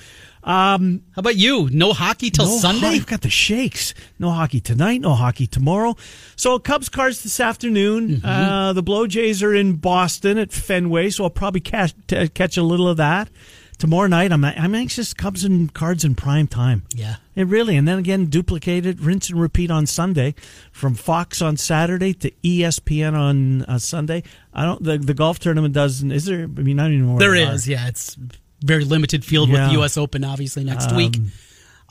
Um, 0.47 1.03
How 1.13 1.19
about 1.19 1.35
you? 1.35 1.69
No 1.71 1.91
hockey 1.93 2.29
till 2.29 2.45
no 2.45 2.57
Sunday? 2.57 2.87
I've 2.87 3.05
got 3.05 3.21
the 3.21 3.29
shakes. 3.29 3.93
No 4.17 4.31
hockey 4.31 4.61
tonight. 4.61 5.01
No 5.01 5.13
hockey 5.13 5.45
tomorrow. 5.45 5.95
So 6.37 6.57
Cubs 6.57 6.87
cards 6.89 7.21
this 7.23 7.39
afternoon. 7.39 8.09
Mm-hmm. 8.21 8.25
Uh, 8.25 8.71
the 8.73 8.81
Blue 8.81 9.07
Jays 9.09 9.43
are 9.43 9.53
in 9.53 9.73
Boston 9.73 10.37
at 10.37 10.51
Fenway, 10.53 11.09
so 11.09 11.25
I'll 11.25 11.29
probably 11.29 11.59
catch 11.61 11.93
t- 12.07 12.29
catch 12.29 12.55
a 12.55 12.63
little 12.63 12.87
of 12.87 12.95
that 12.97 13.29
tomorrow 13.77 14.07
night. 14.07 14.31
I'm 14.31 14.45
I'm 14.45 14.73
anxious. 14.73 15.13
Cubs 15.13 15.43
and 15.43 15.73
cards 15.73 16.05
in 16.05 16.15
prime 16.15 16.47
time. 16.47 16.83
Yeah. 16.95 17.17
It 17.35 17.45
really, 17.47 17.75
and 17.75 17.85
then 17.87 17.99
again, 17.99 18.27
duplicate 18.27 18.85
it, 18.85 18.99
rinse 19.01 19.29
and 19.29 19.39
repeat 19.41 19.69
on 19.69 19.85
Sunday, 19.85 20.33
from 20.71 20.95
Fox 20.95 21.41
on 21.41 21.57
Saturday 21.57 22.13
to 22.13 22.31
ESPN 22.43 23.13
on 23.15 23.63
uh, 23.63 23.79
Sunday. 23.79 24.23
I 24.53 24.63
don't. 24.63 24.81
The, 24.81 24.97
the 24.97 25.13
golf 25.13 25.39
tournament 25.39 25.73
doesn't. 25.73 26.11
Is 26.11 26.23
there? 26.25 26.43
I 26.43 26.45
mean, 26.47 26.79
I 26.79 26.83
don't 26.85 26.93
even 26.93 27.05
know. 27.07 27.13
where 27.15 27.19
There 27.19 27.35
is, 27.53 27.67
are. 27.67 27.71
yeah. 27.71 27.87
It's 27.89 28.17
very 28.61 28.83
limited 28.85 29.23
field 29.25 29.49
with 29.51 29.59
the 29.59 29.71
U.S. 29.73 29.97
Open, 29.97 30.23
obviously, 30.23 30.63
next 30.63 30.89
Um, 30.91 30.95
week. 30.97 31.17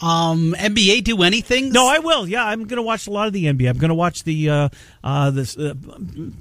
Um, 0.02 0.54
NBA 0.58 1.04
do 1.04 1.22
anything? 1.22 1.70
No, 1.70 1.86
I 1.86 2.00
will. 2.00 2.28
Yeah, 2.28 2.44
I'm 2.44 2.64
going 2.64 2.76
to 2.76 2.82
watch 2.82 3.06
a 3.06 3.10
lot 3.10 3.28
of 3.28 3.32
the 3.32 3.44
NBA. 3.46 3.68
I'm 3.70 3.78
going 3.78 3.88
to 3.88 3.94
watch 3.94 4.24
the 4.24 4.50
uh, 4.50 4.68
uh, 5.02 5.30
this. 5.30 5.56
Uh, 5.56 5.74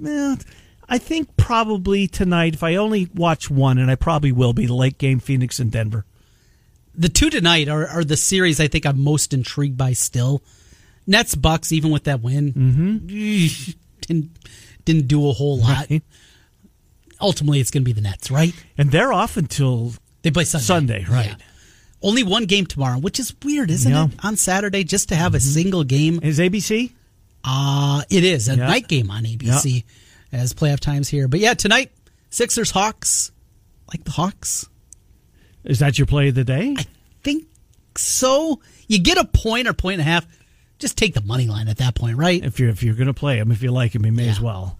eh, 0.05 0.35
I 0.89 0.97
think 0.97 1.35
probably 1.37 2.07
tonight, 2.07 2.53
if 2.53 2.63
I 2.63 2.75
only 2.75 3.07
watch 3.15 3.49
one, 3.49 3.77
and 3.77 3.89
I 3.89 3.95
probably 3.95 4.31
will 4.33 4.51
be 4.53 4.65
the 4.65 4.73
late 4.75 4.97
game, 4.97 5.19
Phoenix 5.19 5.57
and 5.59 5.71
Denver. 5.71 6.05
The 6.93 7.09
two 7.09 7.29
tonight 7.29 7.67
are, 7.69 7.87
are 7.87 8.03
the 8.03 8.17
series 8.17 8.59
I 8.59 8.67
think 8.67 8.85
I'm 8.85 9.01
most 9.01 9.33
intrigued 9.33 9.77
by 9.77 9.93
still. 9.93 10.41
Nets 11.07 11.35
Bucks, 11.35 11.71
even 11.71 11.91
with 11.91 12.03
that 12.05 12.21
win, 12.21 12.53
Mm-hmm. 12.53 13.71
didn't 14.01 14.31
didn't 14.85 15.07
do 15.07 15.29
a 15.29 15.33
whole 15.33 15.59
lot. 15.59 15.87
Ultimately, 17.21 17.59
it's 17.61 17.71
going 17.71 17.83
to 17.83 17.85
be 17.85 17.93
the 17.93 18.01
Nets, 18.01 18.29
right? 18.29 18.53
And 18.77 18.91
they're 18.91 19.13
off 19.13 19.37
until 19.37 19.93
they 20.25 20.31
play 20.31 20.43
Sunday. 20.43 20.65
Sunday, 20.65 21.05
right? 21.09 21.27
Yeah. 21.27 21.35
Only 22.01 22.23
one 22.23 22.45
game 22.45 22.65
tomorrow, 22.65 22.99
which 22.99 23.19
is 23.19 23.33
weird, 23.43 23.71
isn't 23.71 23.91
Yeah. 23.91 24.05
it? 24.07 24.11
On 24.23 24.35
Saturday, 24.35 24.83
just 24.83 25.07
to 25.09 25.15
have 25.15 25.33
a 25.33 25.39
single 25.39 25.83
game. 25.85 26.19
Is 26.21 26.39
ABC? 26.39 26.91
Uh 27.43 28.01
it 28.09 28.23
is 28.23 28.47
a 28.49 28.57
Yeah. 28.57 28.67
night 28.67 28.87
game 28.87 29.09
on 29.11 29.23
ABC 29.25 29.85
as 30.31 30.53
playoff 30.53 30.79
times 30.79 31.07
here. 31.09 31.27
But 31.27 31.39
yeah, 31.39 31.53
tonight 31.53 31.91
Sixers 32.29 32.71
Hawks, 32.71 33.31
like 33.87 34.03
the 34.03 34.11
Hawks. 34.11 34.67
Is 35.63 35.79
that 35.79 35.97
your 35.97 36.05
play 36.07 36.29
of 36.29 36.35
the 36.35 36.43
day? 36.43 36.75
I 36.77 36.85
think 37.23 37.45
so. 37.97 38.59
You 38.87 38.99
get 38.99 39.17
a 39.17 39.25
point 39.25 39.67
or 39.67 39.73
point 39.73 39.99
and 39.99 40.01
a 40.07 40.11
half. 40.11 40.27
Just 40.79 40.97
take 40.97 41.13
the 41.13 41.21
money 41.21 41.47
line 41.47 41.67
at 41.69 41.77
that 41.77 41.95
point, 41.95 42.17
right? 42.17 42.43
If 42.43 42.59
you're 42.59 42.69
if 42.69 42.83
you're 42.83 42.95
going 42.95 43.07
to 43.07 43.13
play 43.13 43.39
them, 43.39 43.51
if 43.51 43.63
you 43.63 43.71
like 43.71 43.93
them, 43.93 44.05
you 44.05 44.11
may 44.11 44.27
as 44.27 44.41
well. 44.41 44.77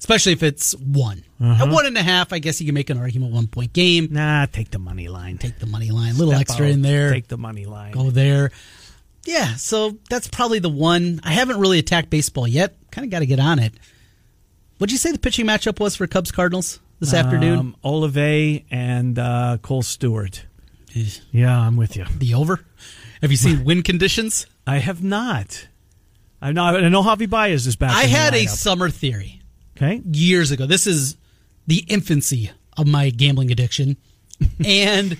Especially 0.00 0.32
if 0.32 0.42
it's 0.42 0.74
one. 0.76 1.22
Uh-huh. 1.38 1.66
At 1.66 1.70
one 1.70 1.84
and 1.84 1.96
a 1.98 2.02
half, 2.02 2.32
I 2.32 2.38
guess 2.38 2.58
you 2.58 2.66
can 2.66 2.74
make 2.74 2.88
an 2.88 2.96
argument 2.96 3.34
one 3.34 3.46
point 3.46 3.74
game. 3.74 4.08
Nah, 4.10 4.46
take 4.46 4.70
the 4.70 4.78
money 4.78 5.08
line. 5.08 5.36
Take 5.36 5.58
the 5.58 5.66
money 5.66 5.90
line. 5.90 6.14
A 6.14 6.14
little 6.14 6.32
Step 6.32 6.40
extra 6.40 6.66
out, 6.66 6.72
in 6.72 6.80
there. 6.80 7.12
Take 7.12 7.28
the 7.28 7.36
money 7.36 7.66
line. 7.66 7.92
Go 7.92 8.10
there. 8.10 8.50
Yeah, 9.26 9.56
so 9.56 9.98
that's 10.08 10.26
probably 10.26 10.58
the 10.58 10.70
one. 10.70 11.20
I 11.22 11.32
haven't 11.32 11.60
really 11.60 11.78
attacked 11.78 12.08
baseball 12.08 12.48
yet. 12.48 12.74
Kind 12.90 13.04
of 13.04 13.10
got 13.10 13.18
to 13.18 13.26
get 13.26 13.38
on 13.38 13.58
it. 13.58 13.74
What'd 14.78 14.90
you 14.90 14.96
say 14.96 15.12
the 15.12 15.18
pitching 15.18 15.46
matchup 15.46 15.78
was 15.78 15.96
for 15.96 16.06
Cubs 16.06 16.32
Cardinals 16.32 16.80
this 16.98 17.12
afternoon? 17.12 17.58
Um, 17.58 17.76
Olive 17.84 18.16
and 18.70 19.18
uh, 19.18 19.58
Kohl 19.60 19.82
Stewart. 19.82 20.46
Yeah, 21.30 21.60
I'm 21.60 21.76
with 21.76 21.98
you. 21.98 22.06
The 22.16 22.32
over. 22.32 22.64
Have 23.20 23.30
you 23.30 23.36
seen 23.36 23.64
wind 23.66 23.84
conditions? 23.84 24.46
I 24.66 24.78
have 24.78 25.02
not. 25.02 25.68
I 26.40 26.52
know. 26.52 26.64
I 26.64 26.88
know 26.88 27.02
Javi 27.02 27.28
Baez 27.28 27.66
is 27.66 27.76
back. 27.76 27.94
I 27.94 28.04
in 28.04 28.10
the 28.10 28.16
had 28.16 28.34
a 28.34 28.46
summer 28.46 28.88
theory 28.88 29.39
Okay. 29.80 30.02
years 30.12 30.50
ago. 30.50 30.66
This 30.66 30.86
is 30.86 31.16
the 31.66 31.84
infancy 31.88 32.50
of 32.76 32.86
my 32.86 33.10
gambling 33.10 33.50
addiction. 33.50 33.96
and 34.64 35.16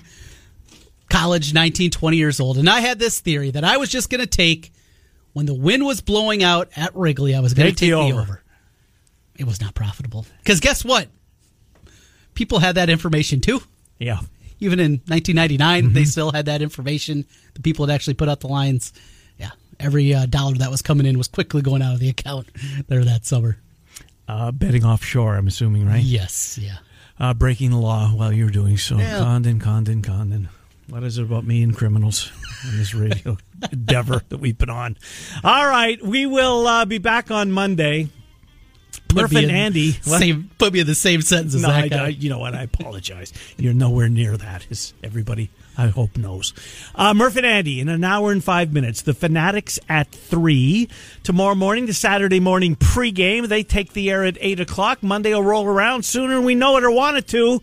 college, 1.09 1.53
19, 1.53 1.91
20 1.91 2.17
years 2.17 2.39
old. 2.39 2.57
And 2.57 2.69
I 2.69 2.79
had 2.79 2.99
this 2.99 3.19
theory 3.19 3.51
that 3.51 3.63
I 3.63 3.77
was 3.77 3.89
just 3.89 4.09
going 4.09 4.21
to 4.21 4.27
take, 4.27 4.71
when 5.33 5.45
the 5.45 5.53
wind 5.53 5.85
was 5.85 6.01
blowing 6.01 6.43
out 6.43 6.69
at 6.75 6.95
Wrigley, 6.95 7.35
I 7.35 7.39
was 7.39 7.53
going 7.53 7.67
to 7.67 7.71
Take 7.71 7.79
take 7.79 7.89
the 7.91 7.95
the 7.95 8.11
over. 8.13 8.21
over. 8.21 8.41
It 9.35 9.45
was 9.45 9.59
not 9.61 9.73
profitable. 9.75 10.25
Because 10.39 10.59
guess 10.59 10.85
what? 10.85 11.07
People 12.33 12.59
had 12.59 12.75
that 12.75 12.89
information 12.89 13.41
too. 13.41 13.61
Yeah. 13.99 14.19
Even 14.59 14.79
in 14.79 14.91
1999, 15.07 15.83
Mm-hmm. 15.85 15.93
they 15.93 16.05
still 16.05 16.31
had 16.31 16.45
that 16.45 16.61
information. 16.61 17.25
The 17.55 17.61
people 17.61 17.85
had 17.87 17.93
actually 17.93 18.13
put 18.13 18.29
out 18.29 18.39
the 18.41 18.47
lines. 18.47 18.93
Yeah. 19.39 19.51
Every 19.79 20.13
uh, 20.13 20.27
dollar 20.27 20.55
that 20.55 20.69
was 20.69 20.81
coming 20.81 21.05
in 21.07 21.17
was 21.17 21.27
quickly 21.27 21.61
going 21.61 21.81
out 21.81 21.93
of 21.95 21.99
the 21.99 22.09
account 22.09 22.47
there 22.87 23.03
that 23.03 23.25
summer. 23.25 23.57
Uh, 24.31 24.49
betting 24.49 24.85
offshore, 24.85 25.35
I'm 25.35 25.47
assuming, 25.47 25.85
right? 25.85 26.01
Yes. 26.01 26.57
Yeah. 26.57 26.77
Uh, 27.19 27.33
breaking 27.33 27.71
the 27.71 27.77
law 27.77 28.07
while 28.09 28.31
you're 28.31 28.49
doing 28.49 28.77
so. 28.77 28.97
Yeah. 28.97 29.19
Condon, 29.19 29.59
Condon, 29.59 30.01
Condon. 30.01 30.47
What 30.87 31.03
is 31.03 31.17
it 31.17 31.23
about 31.23 31.43
me 31.45 31.61
and 31.63 31.75
criminals 31.75 32.31
in 32.71 32.77
this 32.77 32.93
radio 32.93 33.37
endeavor 33.73 34.21
that 34.29 34.37
we've 34.37 34.57
been 34.57 34.69
on? 34.69 34.95
All 35.43 35.67
right, 35.67 36.01
we 36.01 36.25
will 36.25 36.65
uh, 36.65 36.85
be 36.85 36.97
back 36.97 37.29
on 37.29 37.51
Monday. 37.51 38.07
Murph 39.13 39.35
and 39.35 39.51
Andy. 39.51 39.91
What? 40.05 40.19
Same, 40.21 40.49
put 40.57 40.71
me 40.71 40.79
in 40.79 40.87
the 40.87 40.95
same 40.95 41.21
sentence 41.21 41.53
as 41.55 41.61
No, 41.63 41.67
that 41.67 41.83
I, 41.83 41.87
guy. 41.89 42.05
I- 42.05 42.07
you 42.09 42.29
know 42.29 42.39
what? 42.39 42.55
I 42.55 42.63
apologize. 42.63 43.33
You're 43.57 43.73
nowhere 43.73 44.07
near 44.07 44.37
that, 44.37 44.65
as 44.71 44.93
everybody 45.03 45.49
I 45.77 45.87
hope 45.87 46.17
knows. 46.17 46.53
Uh, 46.95 47.13
Murph 47.13 47.37
and 47.37 47.45
Andy 47.45 47.79
in 47.79 47.89
an 47.89 48.03
hour 48.03 48.31
and 48.31 48.43
five 48.43 48.73
minutes. 48.73 49.01
The 49.01 49.13
Fanatics 49.13 49.79
at 49.89 50.11
three 50.11 50.89
tomorrow 51.23 51.55
morning. 51.55 51.85
The 51.85 51.93
Saturday 51.93 52.39
morning 52.39 52.75
pregame. 52.75 53.47
They 53.47 53.63
take 53.63 53.93
the 53.93 54.09
air 54.11 54.23
at 54.23 54.37
eight 54.41 54.59
o'clock. 54.59 55.01
Monday 55.01 55.33
will 55.33 55.43
roll 55.43 55.65
around 55.65 56.03
sooner 56.03 56.35
than 56.35 56.45
we 56.45 56.55
know 56.55 56.77
it 56.77 56.83
or 56.83 56.91
want 56.91 57.17
it 57.17 57.27
to. 57.29 57.61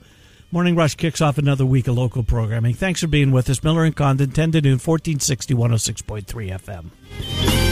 Morning 0.50 0.74
Rush 0.74 0.94
kicks 0.94 1.20
off 1.20 1.36
another 1.36 1.66
week 1.66 1.88
of 1.88 1.96
local 1.96 2.22
programming. 2.22 2.72
Thanks 2.72 3.02
for 3.02 3.06
being 3.06 3.32
with 3.32 3.50
us. 3.50 3.62
Miller 3.62 3.84
and 3.84 3.94
Condon, 3.94 4.30
10 4.30 4.52
to 4.52 4.60
noon, 4.62 4.78
1460, 4.78 5.54
106.3 5.54 6.24
FM. 6.58 7.67